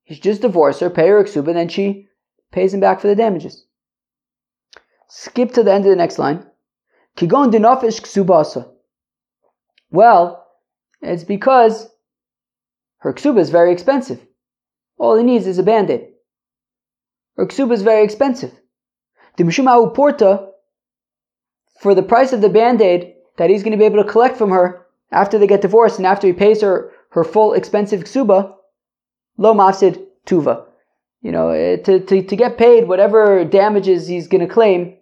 He 0.04 0.16
should 0.16 0.24
just 0.24 0.42
divorce 0.42 0.80
her, 0.80 0.90
pay 0.90 1.08
her 1.08 1.24
ksuba, 1.24 1.54
then 1.54 1.70
she 1.70 2.08
pays 2.52 2.74
him 2.74 2.80
back 2.80 3.00
for 3.00 3.08
the 3.08 3.16
damages. 3.16 3.66
Skip 5.08 5.54
to 5.54 5.64
the 5.64 5.74
end 5.74 5.86
of 5.86 5.90
the 5.90 5.96
next 5.96 6.20
line. 6.20 6.46
Kigon 7.18 7.52
dinafish 7.52 8.02
ksubasa. 8.02 8.70
Well, 9.90 10.48
it's 11.02 11.24
because 11.24 11.90
her 13.00 13.14
ksuba 13.14 13.40
is 13.40 13.50
very 13.50 13.72
expensive. 13.72 14.26
All 14.98 15.18
he 15.18 15.24
needs 15.24 15.48
is 15.48 15.60
a 15.60 15.64
band-aid. 15.64 16.08
Her 17.38 17.46
ksuba 17.46 17.74
is 17.74 17.82
very 17.82 18.04
expensive. 18.04 18.52
The 19.38 19.44
Mishumau 19.44 19.96
Porta, 19.96 20.50
for 21.80 21.96
the 21.96 22.04
price 22.04 22.34
of 22.34 22.42
the 22.42 22.50
band-aid 22.50 23.16
that 23.42 23.50
he's 23.50 23.64
going 23.64 23.72
to 23.72 23.78
be 23.78 23.86
able 23.86 24.04
to 24.04 24.10
collect 24.10 24.38
from 24.38 24.52
her 24.52 24.86
after 25.12 25.40
they 25.40 25.48
get 25.48 25.62
divorced 25.62 25.98
and 25.98 26.06
after 26.06 26.28
he 26.28 26.34
pays 26.34 26.62
her 26.62 26.92
her 27.10 27.24
full 27.24 27.54
expensive 27.54 28.04
ksuba, 28.04 28.54
lo 29.38 29.56
mafsid 29.56 30.06
tuva. 30.28 30.66
You 31.24 31.32
know, 31.32 31.50
eh, 31.50 31.78
to, 31.78 32.00
to, 32.00 32.22
to 32.22 32.36
get 32.36 32.60
paid 32.60 32.88
whatever 32.88 33.44
damages 33.44 34.08
he's 34.08 34.28
going 34.28 34.48
to 34.48 34.54
claim, 34.54 34.96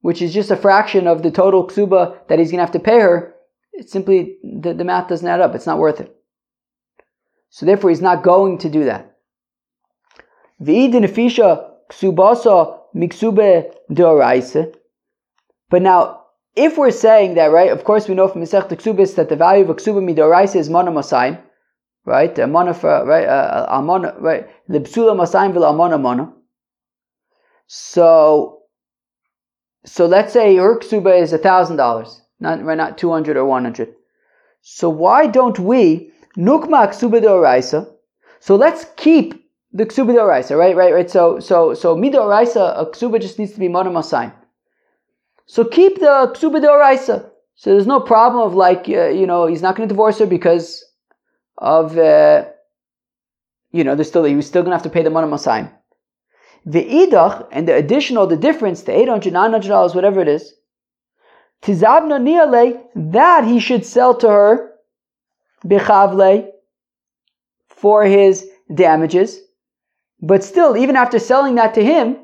which 0.00 0.20
is 0.20 0.34
just 0.34 0.50
a 0.50 0.56
fraction 0.56 1.06
of 1.06 1.22
the 1.22 1.30
total 1.30 1.68
ksuba 1.68 2.26
that 2.26 2.40
he's 2.40 2.50
going 2.50 2.58
to 2.58 2.64
have 2.64 2.72
to 2.72 2.80
pay 2.80 2.98
her, 2.98 3.34
it's 3.72 3.92
simply, 3.92 4.36
the, 4.42 4.74
the 4.74 4.84
math 4.84 5.08
doesn't 5.08 5.28
add 5.28 5.40
up. 5.40 5.54
It's 5.54 5.66
not 5.66 5.78
worth 5.78 6.00
it. 6.00 6.12
So 7.50 7.64
therefore, 7.64 7.90
he's 7.90 8.00
not 8.00 8.24
going 8.24 8.58
to 8.58 8.68
do 8.68 8.84
that. 8.86 9.16
But 15.70 15.82
now, 15.82 16.23
if 16.56 16.78
we're 16.78 16.90
saying 16.90 17.34
that, 17.34 17.50
right, 17.50 17.70
of 17.70 17.84
course 17.84 18.08
we 18.08 18.14
know 18.14 18.28
from 18.28 18.42
Masech 18.42 18.68
Ksubis 18.68 19.16
that 19.16 19.28
the 19.28 19.36
value 19.36 19.64
of 19.64 19.70
a 19.70 19.74
Ksuba 19.74 20.02
Midoraisa 20.02 20.56
is 20.56 20.70
Mana 20.70 20.92
Masayim, 20.92 21.40
right? 22.04 22.38
A 22.38 22.46
Mana 22.46 22.74
for, 22.74 23.04
right, 23.04 23.26
uh, 23.26 23.66
Amana, 23.68 24.14
right? 24.18 24.48
The 24.68 24.80
Psula 24.80 25.14
Masayim 25.16 25.52
vil. 25.52 26.34
So, 27.66 28.62
so 29.84 30.06
let's 30.06 30.32
say 30.32 30.54
your 30.54 30.78
ksuba 30.78 31.20
is 31.20 31.32
a 31.32 31.38
thousand 31.38 31.76
dollars, 31.76 32.20
not 32.38 32.62
right, 32.62 32.76
not 32.76 32.98
two 32.98 33.10
hundred 33.10 33.36
or 33.36 33.46
one 33.46 33.64
hundred. 33.64 33.94
So 34.60 34.88
why 34.88 35.26
don't 35.26 35.58
we 35.58 36.12
nukma 36.36 36.88
ksuba 36.88 37.22
deoraisa? 37.22 37.90
So 38.40 38.56
let's 38.56 38.86
keep 38.96 39.48
the 39.72 39.86
ksuba 39.86 40.14
deoraisa, 40.14 40.58
right, 40.58 40.76
right, 40.76 40.92
right. 40.92 41.10
So 41.10 41.40
so 41.40 41.74
so 41.74 41.96
midoraisa 41.96 42.78
a 42.78 42.86
ksuba 42.86 43.20
just 43.20 43.38
needs 43.38 43.52
to 43.52 43.60
be 43.60 43.68
monomasayim. 43.68 44.32
So 45.46 45.64
keep 45.64 46.00
the 46.00 46.32
ksuba 46.34 46.62
deoraisa. 46.62 47.30
So 47.56 47.70
there's 47.70 47.86
no 47.86 48.00
problem 48.00 48.46
of 48.46 48.54
like 48.54 48.88
uh, 48.88 49.08
you 49.08 49.26
know 49.26 49.46
he's 49.46 49.62
not 49.62 49.76
going 49.76 49.88
to 49.88 49.92
divorce 49.92 50.18
her 50.18 50.26
because 50.26 50.84
of 51.58 51.96
uh, 51.96 52.46
you 53.70 53.84
know 53.84 53.94
there's 53.94 54.08
still 54.08 54.24
he 54.24 54.34
was 54.34 54.46
still 54.46 54.62
going 54.62 54.70
to 54.70 54.76
have 54.76 54.82
to 54.82 54.90
pay 54.90 55.02
the 55.02 55.10
monomasayim. 55.10 55.72
The 56.66 56.84
idach 56.84 57.46
and 57.52 57.68
the 57.68 57.74
additional, 57.74 58.26
the 58.26 58.38
difference, 58.38 58.82
the 58.82 58.96
800, 58.96 59.32
900 59.32 59.68
dollars, 59.68 59.94
whatever 59.94 60.20
it 60.20 60.28
is, 60.28 60.54
tizavna 61.62 62.18
niale, 62.18 62.82
that 62.94 63.44
he 63.44 63.60
should 63.60 63.84
sell 63.84 64.14
to 64.16 64.28
her, 64.28 64.72
bichavle, 65.64 66.48
for 67.68 68.04
his 68.04 68.48
damages. 68.74 69.40
But 70.22 70.42
still, 70.42 70.74
even 70.74 70.96
after 70.96 71.18
selling 71.18 71.56
that 71.56 71.74
to 71.74 71.84
him, 71.84 72.23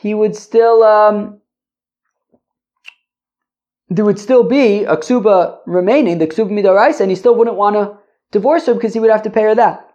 he 0.00 0.14
would 0.14 0.34
still, 0.34 0.82
um, 0.82 1.40
there 3.88 4.04
would 4.04 4.18
still 4.18 4.44
be 4.44 4.84
a 4.84 4.96
ksuba 4.96 5.58
remaining, 5.66 6.18
the 6.18 6.26
ksuba 6.26 6.50
midarais, 6.50 7.00
and 7.00 7.10
he 7.10 7.16
still 7.16 7.34
wouldn't 7.34 7.56
want 7.56 7.76
to 7.76 7.98
divorce 8.30 8.66
her 8.66 8.74
because 8.74 8.94
he 8.94 9.00
would 9.00 9.10
have 9.10 9.22
to 9.22 9.30
pay 9.30 9.42
her 9.42 9.54
that. 9.54 9.86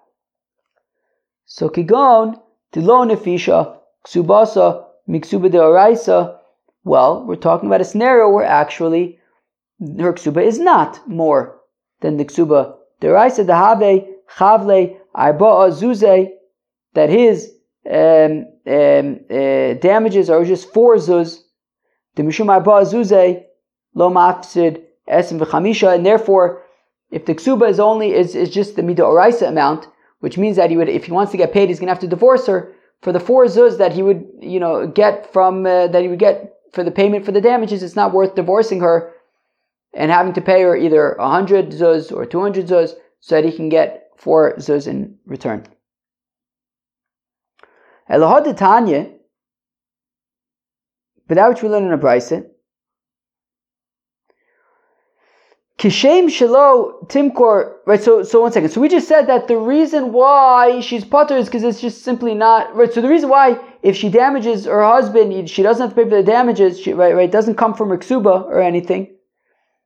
So 1.45 1.69
kigon, 1.69 2.39
Tilo 2.71 3.05
nefisha, 3.09 3.77
ksubasa, 4.05 4.85
miksuba 5.09 5.49
de 5.51 5.57
oraisa. 5.57 6.37
Well, 6.83 7.25
we're 7.25 7.35
talking 7.35 7.67
about 7.67 7.81
a 7.81 7.85
scenario 7.85 8.29
where 8.29 8.45
actually 8.45 9.19
her 9.79 10.13
ksuba 10.13 10.43
is 10.43 10.59
not 10.59 11.07
more 11.07 11.57
than 12.01 12.17
the 12.17 12.25
ksuba 12.25 12.75
de 12.99 13.07
oraisa. 13.07 13.45
The 13.45 13.55
have 13.55 13.79
chavle 14.37 14.97
arba 15.15 15.71
zuze 15.71 16.31
that 16.93 17.09
his 17.09 17.51
um, 17.89 18.45
um, 18.67 19.19
uh, 19.29 19.73
damages 19.75 20.29
are 20.29 20.43
just 20.43 20.73
four 20.73 20.95
zuz. 20.95 21.39
The 22.15 22.23
mishum 22.23 22.49
arba 22.49 22.85
zuze 22.85 23.43
lo 23.93 24.09
mafsid 24.09 24.83
esim 25.07 25.39
v'chamisha, 25.39 25.95
and 25.95 26.05
therefore, 26.05 26.63
if 27.11 27.25
the 27.25 27.35
ksuba 27.35 27.69
is 27.69 27.79
only 27.79 28.13
is, 28.13 28.35
is 28.35 28.49
just 28.49 28.75
the 28.75 28.83
mida 28.83 29.03
oraisa 29.03 29.47
amount, 29.47 29.87
which 30.19 30.37
means 30.37 30.55
that 30.55 30.69
he 30.69 30.77
would, 30.77 30.89
if 30.89 31.05
he 31.05 31.11
wants 31.11 31.31
to 31.31 31.37
get 31.37 31.53
paid, 31.53 31.69
he's 31.69 31.79
going 31.79 31.87
to 31.87 31.93
have 31.93 31.99
to 32.01 32.07
divorce 32.07 32.47
her 32.47 32.73
for 33.01 33.11
the 33.11 33.19
four 33.19 33.45
zuz 33.45 33.77
that 33.77 33.93
he 33.93 34.01
would, 34.01 34.25
you 34.41 34.59
know, 34.59 34.87
get 34.87 35.31
from 35.31 35.65
uh, 35.65 35.87
that 35.87 36.01
he 36.01 36.07
would 36.07 36.19
get 36.19 36.53
for 36.71 36.83
the 36.83 36.91
payment 36.91 37.25
for 37.25 37.31
the 37.31 37.41
damages. 37.41 37.83
It's 37.83 37.95
not 37.95 38.13
worth 38.13 38.35
divorcing 38.35 38.79
her 38.79 39.13
and 39.93 40.11
having 40.11 40.33
to 40.33 40.41
pay 40.41 40.63
her 40.63 40.75
either 40.75 41.15
hundred 41.19 41.69
zuz 41.69 42.11
or 42.11 42.25
two 42.25 42.41
hundred 42.41 42.67
zuz 42.67 42.93
so 43.19 43.35
that 43.35 43.45
he 43.45 43.55
can 43.55 43.69
get 43.69 44.09
four 44.17 44.55
zuz 44.57 44.87
in 44.87 45.17
return. 45.25 45.65
Elahad 48.09 48.55
Tanya, 48.57 49.11
but 51.27 51.35
that 51.35 51.49
which 51.49 51.63
we 51.63 51.69
learn 51.69 51.85
in 51.85 51.93
a 51.93 51.97
brisa, 51.97 52.45
Kishem 55.77 56.27
Shalo 56.27 57.05
Timkor. 57.09 57.73
Right. 57.85 58.01
So 58.01 58.23
so 58.23 58.41
one 58.41 58.51
second. 58.51 58.69
So 58.69 58.79
we 58.79 58.87
just 58.87 59.07
said 59.07 59.27
that 59.27 59.47
the 59.47 59.57
reason 59.57 60.13
why 60.13 60.79
she's 60.79 61.03
putter 61.03 61.35
is 61.35 61.45
because 61.47 61.63
it's 61.63 61.81
just 61.81 62.03
simply 62.03 62.33
not 62.33 62.73
right. 62.75 62.91
So 62.93 63.01
the 63.01 63.09
reason 63.09 63.29
why 63.29 63.59
if 63.83 63.95
she 63.95 64.09
damages 64.09 64.65
her 64.65 64.85
husband, 64.85 65.49
she 65.49 65.63
doesn't 65.63 65.81
have 65.81 65.95
to 65.95 65.95
pay 65.95 66.09
for 66.09 66.15
the 66.15 66.23
damages. 66.23 66.79
She, 66.79 66.93
right. 66.93 67.13
Right. 67.13 67.31
Doesn't 67.31 67.55
come 67.55 67.73
from 67.73 67.89
her 67.89 67.97
ksuba 67.97 68.45
or 68.45 68.61
anything. 68.61 69.15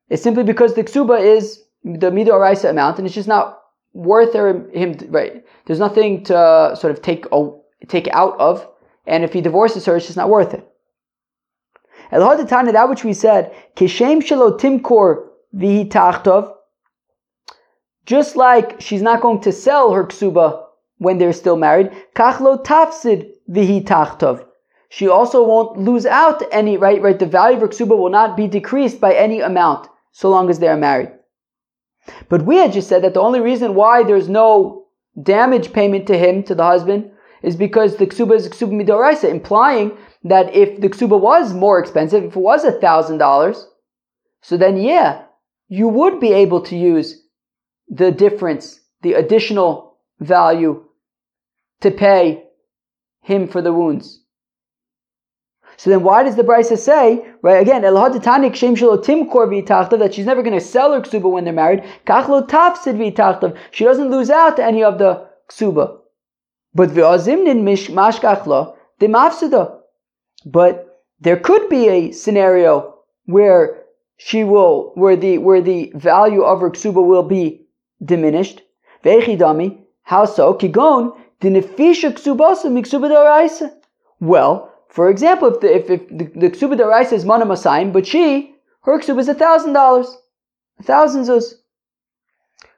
It's 0.09 0.21
simply 0.21 0.43
because 0.43 0.75
the 0.75 0.83
ksuba 0.83 1.21
is 1.21 1.63
the 1.83 2.11
araisa 2.11 2.69
amount, 2.69 2.97
and 2.97 3.07
it's 3.07 3.15
just 3.15 3.27
not 3.27 3.59
worth 3.93 4.33
her, 4.33 4.69
him. 4.71 4.95
Right. 5.09 5.43
There's 5.65 5.79
nothing 5.79 6.23
to 6.25 6.75
sort 6.79 6.91
of 6.91 7.01
take 7.01 7.25
oh, 7.31 7.63
take 7.87 8.07
out 8.09 8.39
of, 8.39 8.67
and 9.05 9.23
if 9.23 9.33
he 9.33 9.41
divorces 9.41 9.85
her, 9.85 9.97
it's 9.97 10.05
just 10.05 10.17
not 10.17 10.29
worth 10.29 10.53
it. 10.53 10.65
That 12.11 12.87
which 12.89 13.03
we 13.03 13.13
said, 13.13 13.53
Kishem 13.75 14.21
Shalo 14.21 14.59
Timkor 14.59 15.27
v'hitachtov. 15.55 16.53
Just 18.05 18.35
like 18.35 18.81
she's 18.81 19.01
not 19.01 19.21
going 19.21 19.41
to 19.41 19.51
sell 19.51 19.93
her 19.93 20.03
ksuba 20.05 20.63
when 20.97 21.17
they're 21.17 21.33
still 21.33 21.55
married, 21.55 21.91
kachlo 22.15 22.63
tafsid 22.63 23.29
v'hitachtov. 23.49 24.45
she 24.89 25.07
also 25.07 25.43
won't 25.47 25.77
lose 25.77 26.05
out 26.05 26.41
any, 26.51 26.77
right? 26.77 27.01
Right, 27.01 27.19
the 27.19 27.25
value 27.25 27.57
of 27.57 27.61
her 27.61 27.67
ksuba 27.67 27.97
will 27.97 28.09
not 28.09 28.35
be 28.35 28.47
decreased 28.47 28.99
by 28.99 29.13
any 29.13 29.39
amount 29.39 29.87
so 30.11 30.29
long 30.29 30.49
as 30.49 30.59
they 30.59 30.67
are 30.67 30.77
married. 30.77 31.11
But 32.27 32.45
we 32.45 32.57
had 32.57 32.73
just 32.73 32.89
said 32.89 33.03
that 33.03 33.13
the 33.13 33.21
only 33.21 33.39
reason 33.39 33.75
why 33.75 34.03
there's 34.03 34.29
no 34.29 34.87
damage 35.21 35.73
payment 35.73 36.07
to 36.07 36.17
him, 36.17 36.43
to 36.43 36.55
the 36.55 36.63
husband, 36.63 37.11
is 37.41 37.55
because 37.55 37.97
the 37.97 38.07
ksuba 38.07 38.35
is 38.35 38.49
ksuba 38.49 38.83
midoraisa, 38.83 39.29
implying 39.29 39.97
that 40.23 40.53
if 40.53 40.81
the 40.81 40.89
ksuba 40.89 41.19
was 41.19 41.53
more 41.53 41.79
expensive, 41.79 42.23
if 42.23 42.35
it 42.35 42.39
was 42.39 42.63
a 42.63 42.79
thousand 42.79 43.17
dollars, 43.17 43.67
so 44.41 44.57
then 44.57 44.77
yeah, 44.77 45.23
you 45.67 45.87
would 45.87 46.19
be 46.19 46.33
able 46.33 46.61
to 46.61 46.75
use 46.75 47.23
the 47.87 48.11
difference, 48.11 48.79
the 49.01 49.13
additional 49.13 49.97
value 50.19 50.83
to 51.81 51.91
pay 51.91 52.43
him 53.21 53.47
for 53.47 53.61
the 53.61 53.73
wounds. 53.73 54.21
So 55.77 55.89
then 55.89 56.03
why 56.03 56.23
does 56.23 56.35
the 56.35 56.43
Brisa 56.43 56.77
say, 56.77 57.25
right, 57.41 57.61
again, 57.61 57.83
that 57.83 57.93
she's 60.13 60.25
never 60.25 60.43
going 60.43 60.59
to 60.59 60.61
sell 60.65 60.91
her 60.91 60.99
ksuba 60.99 61.31
when 61.31 61.45
they're 61.45 61.53
married, 61.53 61.85
she 63.71 63.85
doesn't 63.85 64.11
lose 64.11 64.29
out 64.29 64.57
to 64.57 64.65
any 64.65 64.83
of 64.83 64.97
the 64.97 65.25
ksuba. 65.49 65.98
But 66.73 66.93
But 70.45 71.01
there 71.19 71.37
could 71.37 71.69
be 71.69 71.89
a 71.89 72.11
scenario 72.11 72.95
where 73.25 73.83
she 74.17 74.43
will, 74.43 74.91
where 74.95 75.15
the, 75.15 75.37
where 75.37 75.61
the 75.61 75.91
value 75.95 76.43
of 76.43 76.61
her 76.61 76.69
ksuba 76.69 77.05
will 77.05 77.23
be 77.23 77.65
diminished. 78.03 78.61
Ve'echidami, 79.03 79.79
How 80.03 80.25
so? 80.25 80.53
Kigon, 80.53 81.15
well, 84.21 84.73
for 84.89 85.09
example, 85.09 85.47
if 85.47 85.61
the, 85.61 85.75
if, 85.75 85.89
if 85.89 86.07
the, 86.09 86.25
the 86.39 86.49
ksuba 86.49 86.77
daraisa 86.77 87.13
is 87.13 87.23
mana 87.23 87.45
masayim, 87.45 87.93
but 87.93 88.05
she, 88.05 88.55
her 88.81 88.99
ksuba 88.99 89.19
is 89.19 89.29
a 89.29 89.33
thousand 89.33 89.73
dollars, 89.73 90.17
a 90.79 90.83
thousand 90.83 91.23
zuz. 91.23 91.53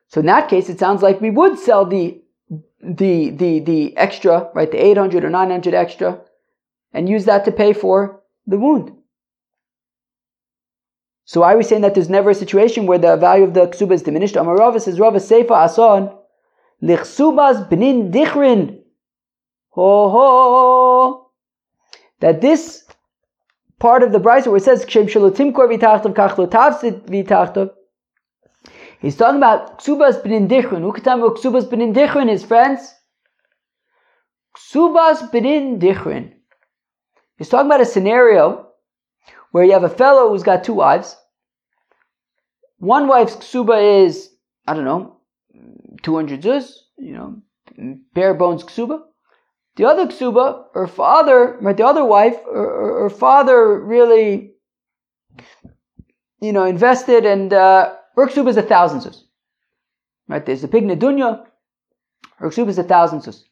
So 0.09 0.19
in 0.19 0.27
that 0.27 0.47
case, 0.47 0.69
it 0.69 0.77
sounds 0.77 1.01
like 1.01 1.21
we 1.21 1.31
would 1.31 1.57
sell 1.57 1.85
the 1.85 2.20
the 2.83 3.29
the 3.29 3.59
the 3.59 3.97
extra, 3.97 4.49
right, 4.53 4.71
the 4.71 4.83
eight 4.83 4.97
hundred 4.97 5.23
or 5.23 5.29
nine 5.29 5.51
hundred 5.51 5.73
extra, 5.73 6.19
and 6.93 7.07
use 7.09 7.25
that 7.25 7.45
to 7.45 7.51
pay 7.51 7.73
for 7.73 8.21
the 8.47 8.57
wound. 8.57 8.93
So 11.25 11.41
why 11.41 11.53
are 11.53 11.57
we 11.57 11.63
saying 11.63 11.83
that 11.83 11.93
there's 11.93 12.09
never 12.09 12.31
a 12.31 12.35
situation 12.35 12.87
where 12.87 12.97
the 12.97 13.15
value 13.15 13.45
of 13.45 13.53
the 13.53 13.67
ksuba 13.67 13.93
is 13.93 14.01
diminished? 14.01 14.35
Amar 14.35 14.57
Rava 14.57 14.79
says, 14.79 14.99
Rava 14.99 15.19
Seifa 15.19 15.49
Ason, 15.49 16.13
Lichsubas 16.83 17.69
b'nin 17.69 18.11
dichrin. 18.11 18.79
Ho 19.69 20.09
ho. 20.09 21.31
That 22.19 22.41
this 22.41 22.83
part 23.79 24.03
of 24.03 24.11
the 24.11 24.19
Brisa 24.19 24.47
where 24.47 24.57
it 24.57 24.63
says 24.63 24.85
Kshem 24.85 25.05
Shalotimkor 25.05 25.69
v'tachtav 25.71 26.13
kachlo 26.13 26.47
tavsit 26.49 27.03
v'tachtav. 27.07 27.71
He's 29.01 29.15
talking 29.15 29.37
about 29.37 29.79
ksubas 29.79 30.21
b'nin 30.23 30.47
dichrin. 30.47 30.81
Who 30.81 30.93
can 30.93 31.03
tell 31.03 31.17
me 31.17 31.23
what 31.23 31.37
ksubas 31.37 31.67
b'nin 31.67 31.93
dichrin 31.93 32.29
is, 32.29 32.45
friends? 32.45 32.93
Ksubas 34.55 35.31
b'nin 35.31 35.79
dichrin. 35.79 36.33
He's 37.37 37.49
talking 37.49 37.65
about 37.65 37.81
a 37.81 37.85
scenario 37.85 38.67
where 39.49 39.63
you 39.63 39.71
have 39.71 39.83
a 39.83 39.89
fellow 39.89 40.29
who's 40.29 40.43
got 40.43 40.63
two 40.63 40.73
wives. 40.73 41.17
One 42.77 43.07
wife's 43.07 43.35
ksuba 43.35 44.05
is, 44.05 44.29
I 44.67 44.75
don't 44.75 44.85
know, 44.85 45.17
200 46.03 46.41
zuz, 46.41 46.71
you 46.97 47.13
know, 47.13 47.41
bare 48.13 48.35
bones 48.35 48.63
ksuba. 48.63 49.01
The 49.77 49.85
other 49.85 50.05
ksuba, 50.05 50.65
her 50.75 50.85
father, 50.85 51.57
right, 51.61 51.75
the 51.75 51.85
other 51.85 52.05
wife, 52.05 52.35
her, 52.45 53.03
her 53.03 53.09
father 53.09 53.83
really, 53.83 54.51
you 56.39 56.53
know, 56.53 56.65
invested 56.65 57.25
and 57.25 57.51
uh, 57.51 57.95
her 58.27 58.47
is 58.47 58.57
a 58.57 58.61
thousand 58.61 58.99
zuz. 58.99 59.23
Right, 60.27 60.45
there's 60.45 60.63
a 60.63 60.67
big 60.67 60.83
nedunya, 60.83 61.45
her 62.37 62.49
ksuba 62.49 62.69
is 62.69 62.79
a 62.79 62.83
thousand 62.83 63.19
zuz. 63.19 63.43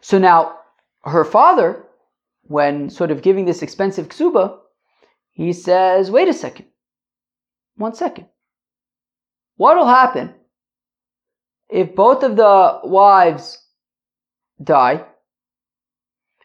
So 0.00 0.18
now, 0.18 0.58
her 1.02 1.24
father, 1.24 1.84
when 2.42 2.90
sort 2.90 3.10
of 3.10 3.22
giving 3.22 3.44
this 3.44 3.62
expensive 3.62 4.08
ksuba, 4.08 4.58
he 5.30 5.52
says, 5.52 6.10
wait 6.10 6.28
a 6.28 6.32
second, 6.32 6.66
one 7.76 7.94
second. 7.94 8.26
What 9.56 9.76
will 9.76 9.86
happen 9.86 10.34
if 11.68 11.94
both 11.94 12.22
of 12.22 12.36
the 12.36 12.80
wives 12.84 13.58
die, 14.62 15.04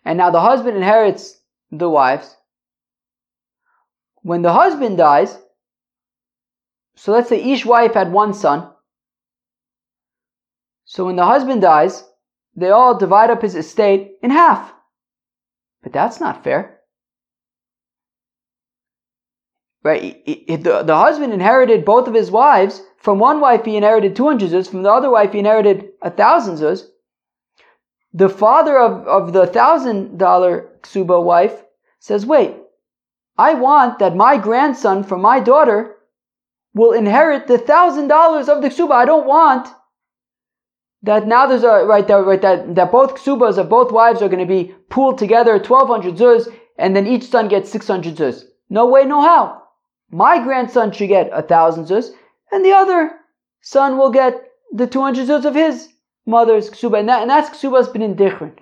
and 0.05 0.17
now 0.17 0.31
the 0.31 0.39
husband 0.39 0.77
inherits 0.77 1.39
the 1.71 1.89
wives, 1.89 2.35
when 4.21 4.41
the 4.41 4.53
husband 4.53 4.97
dies, 4.97 5.37
so 6.97 7.11
let's 7.11 7.29
say 7.29 7.41
each 7.41 7.63
wife 7.63 7.93
had 7.93 8.11
one 8.11 8.33
son. 8.33 8.71
So 10.85 11.05
when 11.05 11.15
the 11.15 11.25
husband 11.25 11.61
dies, 11.61 12.03
they 12.55 12.71
all 12.71 12.97
divide 12.97 13.29
up 13.29 13.43
his 13.43 13.55
estate 13.55 14.13
in 14.23 14.31
half. 14.31 14.73
But 15.83 15.93
that's 15.93 16.19
not 16.19 16.43
fair. 16.43 16.79
Right? 19.83 20.25
The, 20.25 20.81
the 20.83 20.95
husband 20.95 21.33
inherited 21.33 21.85
both 21.85 22.07
of 22.07 22.15
his 22.15 22.31
wives, 22.31 22.81
from 22.97 23.19
one 23.19 23.39
wife 23.41 23.63
he 23.63 23.77
inherited 23.77 24.15
200 24.15 24.49
zuz, 24.49 24.67
from 24.67 24.81
the 24.81 24.91
other 24.91 25.11
wife 25.11 25.33
he 25.33 25.39
inherited 25.39 25.89
a 26.01 26.09
thousand 26.09 26.55
zuz. 26.55 26.87
The 28.11 28.27
father 28.27 28.79
of, 28.79 29.07
of 29.07 29.33
the 29.33 29.45
thousand 29.45 30.17
dollar 30.17 30.71
ksuba 30.81 31.23
wife 31.23 31.63
says, 31.99 32.25
wait, 32.25 32.55
I 33.37 33.53
want 33.53 33.99
that 33.99 34.15
my 34.15 34.37
grandson 34.37 35.03
from 35.03 35.21
my 35.21 35.39
daughter 35.39 35.96
will 36.77 36.91
inherit 36.91 37.47
the 37.47 37.57
thousand 37.57 38.07
dollars 38.07 38.47
of 38.47 38.61
the 38.61 38.69
ksuba. 38.69 38.91
I 38.91 39.05
don't 39.05 39.27
want 39.27 39.67
that 41.01 41.27
now 41.27 41.45
there's 41.47 41.63
a 41.63 41.85
right 41.85 42.07
that 42.07 42.25
right 42.25 42.41
that, 42.41 42.75
that 42.75 42.91
both 42.91 43.15
ksubas 43.15 43.57
of 43.57 43.69
both 43.69 43.91
wives 43.91 44.21
are 44.21 44.29
going 44.29 44.47
to 44.47 44.53
be 44.57 44.73
pooled 44.89 45.17
together, 45.17 45.59
twelve 45.59 45.87
hundred 45.87 46.15
zuz, 46.15 46.47
and 46.77 46.95
then 46.95 47.07
each 47.07 47.23
son 47.23 47.47
gets 47.47 47.71
six 47.71 47.87
hundred 47.87 48.15
zuz. 48.15 48.43
No 48.69 48.85
way, 48.85 49.05
no 49.05 49.21
how. 49.21 49.63
My 50.09 50.41
grandson 50.43 50.91
should 50.91 51.09
get 51.09 51.29
a 51.33 51.41
thousand 51.41 51.85
zuz, 51.85 52.11
and 52.51 52.63
the 52.63 52.73
other 52.73 53.11
son 53.61 53.97
will 53.97 54.11
get 54.11 54.33
the 54.71 54.87
200 54.87 55.27
zuz 55.27 55.45
of 55.45 55.55
his 55.55 55.89
mother's 56.25 56.69
ksuba, 56.69 56.99
and, 56.99 57.09
that, 57.09 57.21
and 57.21 57.29
that's 57.29 57.49
ksubas 57.49 57.87
b'nin 57.93 58.15
dichrin, 58.15 58.53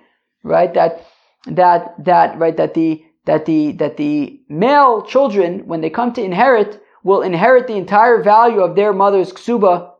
right? 0.42 0.72
That 0.74 1.04
that 1.46 1.94
that 2.04 2.38
right 2.38 2.56
that 2.56 2.74
the 2.74 3.04
that 3.26 3.46
the 3.46 3.72
that 3.72 3.96
the 3.96 4.40
male 4.48 5.02
children 5.02 5.66
when 5.66 5.80
they 5.80 5.90
come 5.90 6.12
to 6.14 6.22
inherit 6.22 6.80
will 7.06 7.22
inherit 7.22 7.68
the 7.68 7.76
entire 7.76 8.20
value 8.20 8.60
of 8.60 8.74
their 8.74 8.92
mother's 8.92 9.32
ksuba. 9.32 9.92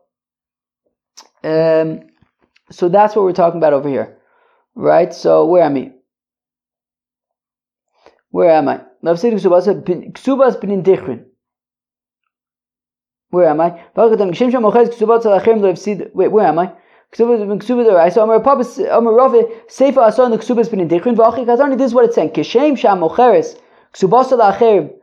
Um, 1.41 2.01
so 2.69 2.89
that's 2.89 3.15
what 3.15 3.23
we're 3.23 3.31
talking 3.31 3.59
about 3.59 3.71
over 3.71 3.87
here, 3.87 4.17
right? 4.75 5.13
So 5.13 5.45
where 5.45 5.63
am 5.63 5.77
I? 5.77 5.93
Where 8.31 8.51
am 8.51 8.67
I? 8.67 8.81
Ksubas 9.05 9.67
b'nin 10.61 10.83
dichrin. 10.83 11.23
Where 13.29 13.47
am 13.47 13.61
I? 13.61 13.69
Wait, 16.13 16.27
where 16.27 16.45
am 16.45 16.59
I? 16.59 16.73
Dichrin. 20.89 21.77
This 21.77 21.87
is 21.87 21.93
what 21.93 22.05
it's 22.05 22.15
saying. 22.15 22.31
Kishem 22.31 22.77
Sham 22.77 22.99
Mocheres 22.99 23.57
Ksubas 23.93 24.29
La'acherim. 24.31 24.96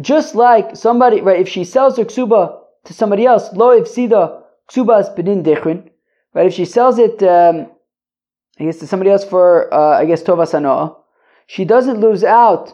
Just 0.00 0.34
like 0.34 0.74
somebody, 0.74 1.20
right? 1.20 1.40
If 1.40 1.48
she 1.48 1.64
sells 1.64 1.98
her 1.98 2.04
ksuba 2.04 2.58
to 2.84 2.94
somebody 2.94 3.26
else, 3.26 3.52
lo 3.52 3.78
sida 3.82 4.42
ksubas 4.70 5.14
bin 5.14 5.42
dichrin. 5.42 5.90
Right? 6.34 6.46
If 6.46 6.54
she 6.54 6.64
sells 6.64 6.98
it, 6.98 7.22
um, 7.22 7.70
I 8.58 8.64
guess 8.64 8.78
to 8.78 8.86
somebody 8.86 9.10
else 9.10 9.24
for, 9.24 9.72
uh, 9.72 9.98
I 9.98 10.06
guess 10.06 10.22
tova 10.22 10.46
sanoa, 10.46 10.96
she 11.46 11.64
doesn't 11.66 12.00
lose 12.00 12.24
out 12.24 12.72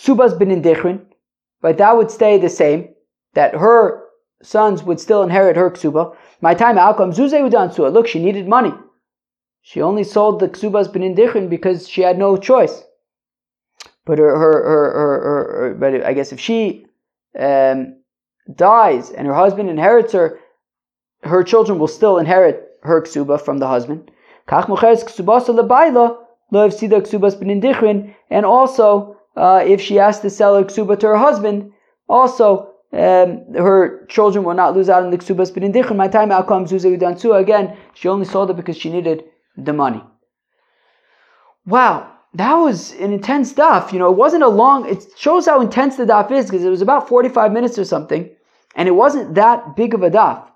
ksubas 0.00 0.38
bin 0.38 0.62
dichrin. 0.62 1.04
Right? 1.60 1.76
That 1.76 1.96
would 1.96 2.10
stay 2.10 2.38
the 2.38 2.48
same. 2.48 2.88
That 3.34 3.54
her 3.54 4.04
sons 4.42 4.82
would 4.82 4.98
still 4.98 5.22
inherit 5.22 5.56
her 5.56 5.70
ksuba. 5.70 6.16
My 6.40 6.54
time 6.54 6.78
outcome 6.78 7.12
zuze 7.12 7.32
udansua. 7.32 7.92
Look, 7.92 8.06
she 8.06 8.22
needed 8.22 8.48
money. 8.48 8.72
She 9.60 9.82
only 9.82 10.04
sold 10.04 10.40
the 10.40 10.48
ksubas 10.48 10.90
bin 10.90 11.14
dichrin 11.14 11.50
because 11.50 11.86
she 11.86 12.00
had 12.00 12.18
no 12.18 12.38
choice. 12.38 12.82
But 14.04 14.18
her, 14.18 14.36
her, 14.36 14.62
her, 14.62 14.92
her, 14.92 15.68
her 15.68 15.74
but 15.74 16.04
I 16.04 16.12
guess 16.12 16.32
if 16.32 16.40
she 16.40 16.86
um, 17.38 17.96
dies 18.54 19.10
and 19.10 19.26
her 19.26 19.34
husband 19.34 19.70
inherits 19.70 20.12
her, 20.12 20.40
her 21.22 21.44
children 21.44 21.78
will 21.78 21.88
still 21.88 22.18
inherit 22.18 22.68
her 22.82 23.02
ksuba 23.02 23.40
from 23.40 23.58
the 23.58 23.68
husband. 23.68 24.10
And 28.30 28.46
also, 28.46 29.16
uh, 29.36 29.62
if 29.64 29.80
she 29.80 29.94
has 29.96 30.20
to 30.20 30.30
sell 30.30 30.56
her 30.56 30.64
ksuba 30.64 30.98
to 30.98 31.06
her 31.06 31.16
husband, 31.16 31.72
also 32.08 32.72
um, 32.92 33.54
her 33.54 34.04
children 34.06 34.44
will 34.44 34.54
not 34.54 34.76
lose 34.76 34.90
out 34.90 35.02
on 35.04 35.10
the 35.10 35.18
ksubas. 35.18 35.54
But 35.54 35.62
in 35.62 35.72
dichrin, 35.72 35.96
my 35.96 36.08
time 36.08 36.30
outcomes 36.30 36.72
again. 36.72 37.76
She 37.94 38.08
only 38.08 38.26
sold 38.26 38.50
it 38.50 38.56
because 38.56 38.76
she 38.76 38.90
needed 38.90 39.24
the 39.56 39.72
money. 39.72 40.02
wow, 41.64 42.12
that 42.34 42.54
was 42.54 42.92
an 42.92 43.12
intense 43.12 43.52
daf. 43.52 43.92
You 43.92 43.98
know, 43.98 44.10
it 44.10 44.16
wasn't 44.16 44.42
a 44.42 44.48
long, 44.48 44.88
it 44.88 45.04
shows 45.16 45.46
how 45.46 45.60
intense 45.60 45.96
the 45.96 46.04
daf 46.04 46.30
is 46.30 46.46
because 46.46 46.64
it 46.64 46.70
was 46.70 46.82
about 46.82 47.08
45 47.08 47.52
minutes 47.52 47.78
or 47.78 47.84
something, 47.84 48.30
and 48.74 48.88
it 48.88 48.92
wasn't 48.92 49.34
that 49.34 49.76
big 49.76 49.94
of 49.94 50.02
a 50.02 50.10
daf. 50.10 50.46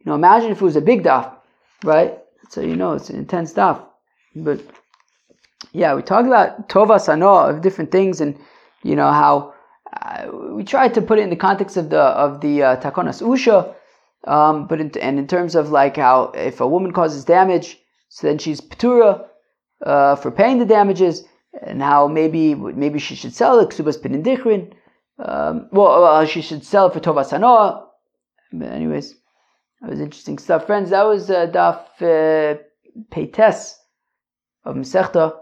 You 0.00 0.06
know, 0.06 0.14
imagine 0.14 0.50
if 0.50 0.60
it 0.60 0.64
was 0.64 0.76
a 0.76 0.80
big 0.80 1.04
daf, 1.04 1.32
right? 1.84 2.18
So 2.48 2.60
you 2.60 2.76
know 2.76 2.94
it's 2.94 3.08
an 3.08 3.16
intense 3.16 3.52
daf. 3.52 3.84
But 4.34 4.60
yeah, 5.72 5.94
we 5.94 6.02
talked 6.02 6.26
about 6.26 6.68
tova 6.68 7.00
sano 7.00 7.34
of 7.34 7.62
different 7.62 7.92
things, 7.92 8.20
and 8.20 8.36
you 8.82 8.96
know 8.96 9.10
how 9.10 9.54
uh, 9.92 10.26
we 10.50 10.64
tried 10.64 10.94
to 10.94 11.02
put 11.02 11.18
it 11.18 11.22
in 11.22 11.30
the 11.30 11.36
context 11.36 11.76
of 11.76 11.90
the 11.90 12.00
of 12.00 12.40
the 12.40 12.62
uh, 12.62 12.76
takonas 12.80 13.22
usha, 13.22 13.74
um, 14.26 14.66
but 14.66 14.80
in, 14.80 14.90
and 14.98 15.20
in 15.20 15.28
terms 15.28 15.54
of 15.54 15.70
like 15.70 15.96
how 15.96 16.32
if 16.34 16.60
a 16.60 16.66
woman 16.66 16.92
causes 16.92 17.24
damage, 17.24 17.78
so 18.08 18.26
then 18.26 18.38
she's 18.38 18.60
patura 18.60 19.28
uh, 19.82 20.16
for 20.16 20.30
paying 20.30 20.58
the 20.58 20.66
damages, 20.66 21.24
and 21.60 21.82
how 21.82 22.08
maybe 22.08 22.54
maybe 22.54 22.98
she 22.98 23.14
should 23.14 23.34
sell 23.34 23.58
the 23.58 23.66
ksubas 23.66 23.98
pinindichrin. 24.00 24.72
Um, 25.18 25.68
well, 25.72 26.04
uh, 26.04 26.26
she 26.26 26.42
should 26.42 26.64
sell 26.64 26.86
it 26.86 26.94
for 26.94 27.00
tova 27.00 27.24
sanoa. 27.24 27.86
But 28.52 28.68
anyways, 28.68 29.14
that 29.80 29.90
was 29.90 30.00
interesting 30.00 30.38
stuff, 30.38 30.66
friends. 30.66 30.90
That 30.90 31.04
was 31.04 31.30
uh, 31.30 31.46
daf 31.46 31.80
uh, 32.00 32.58
peites 33.10 33.74
of 34.64 34.76
Masechta 34.76 35.34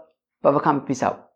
Bava 0.43 0.61
Kama. 0.61 0.81
Peace 0.81 1.03
out. 1.03 1.30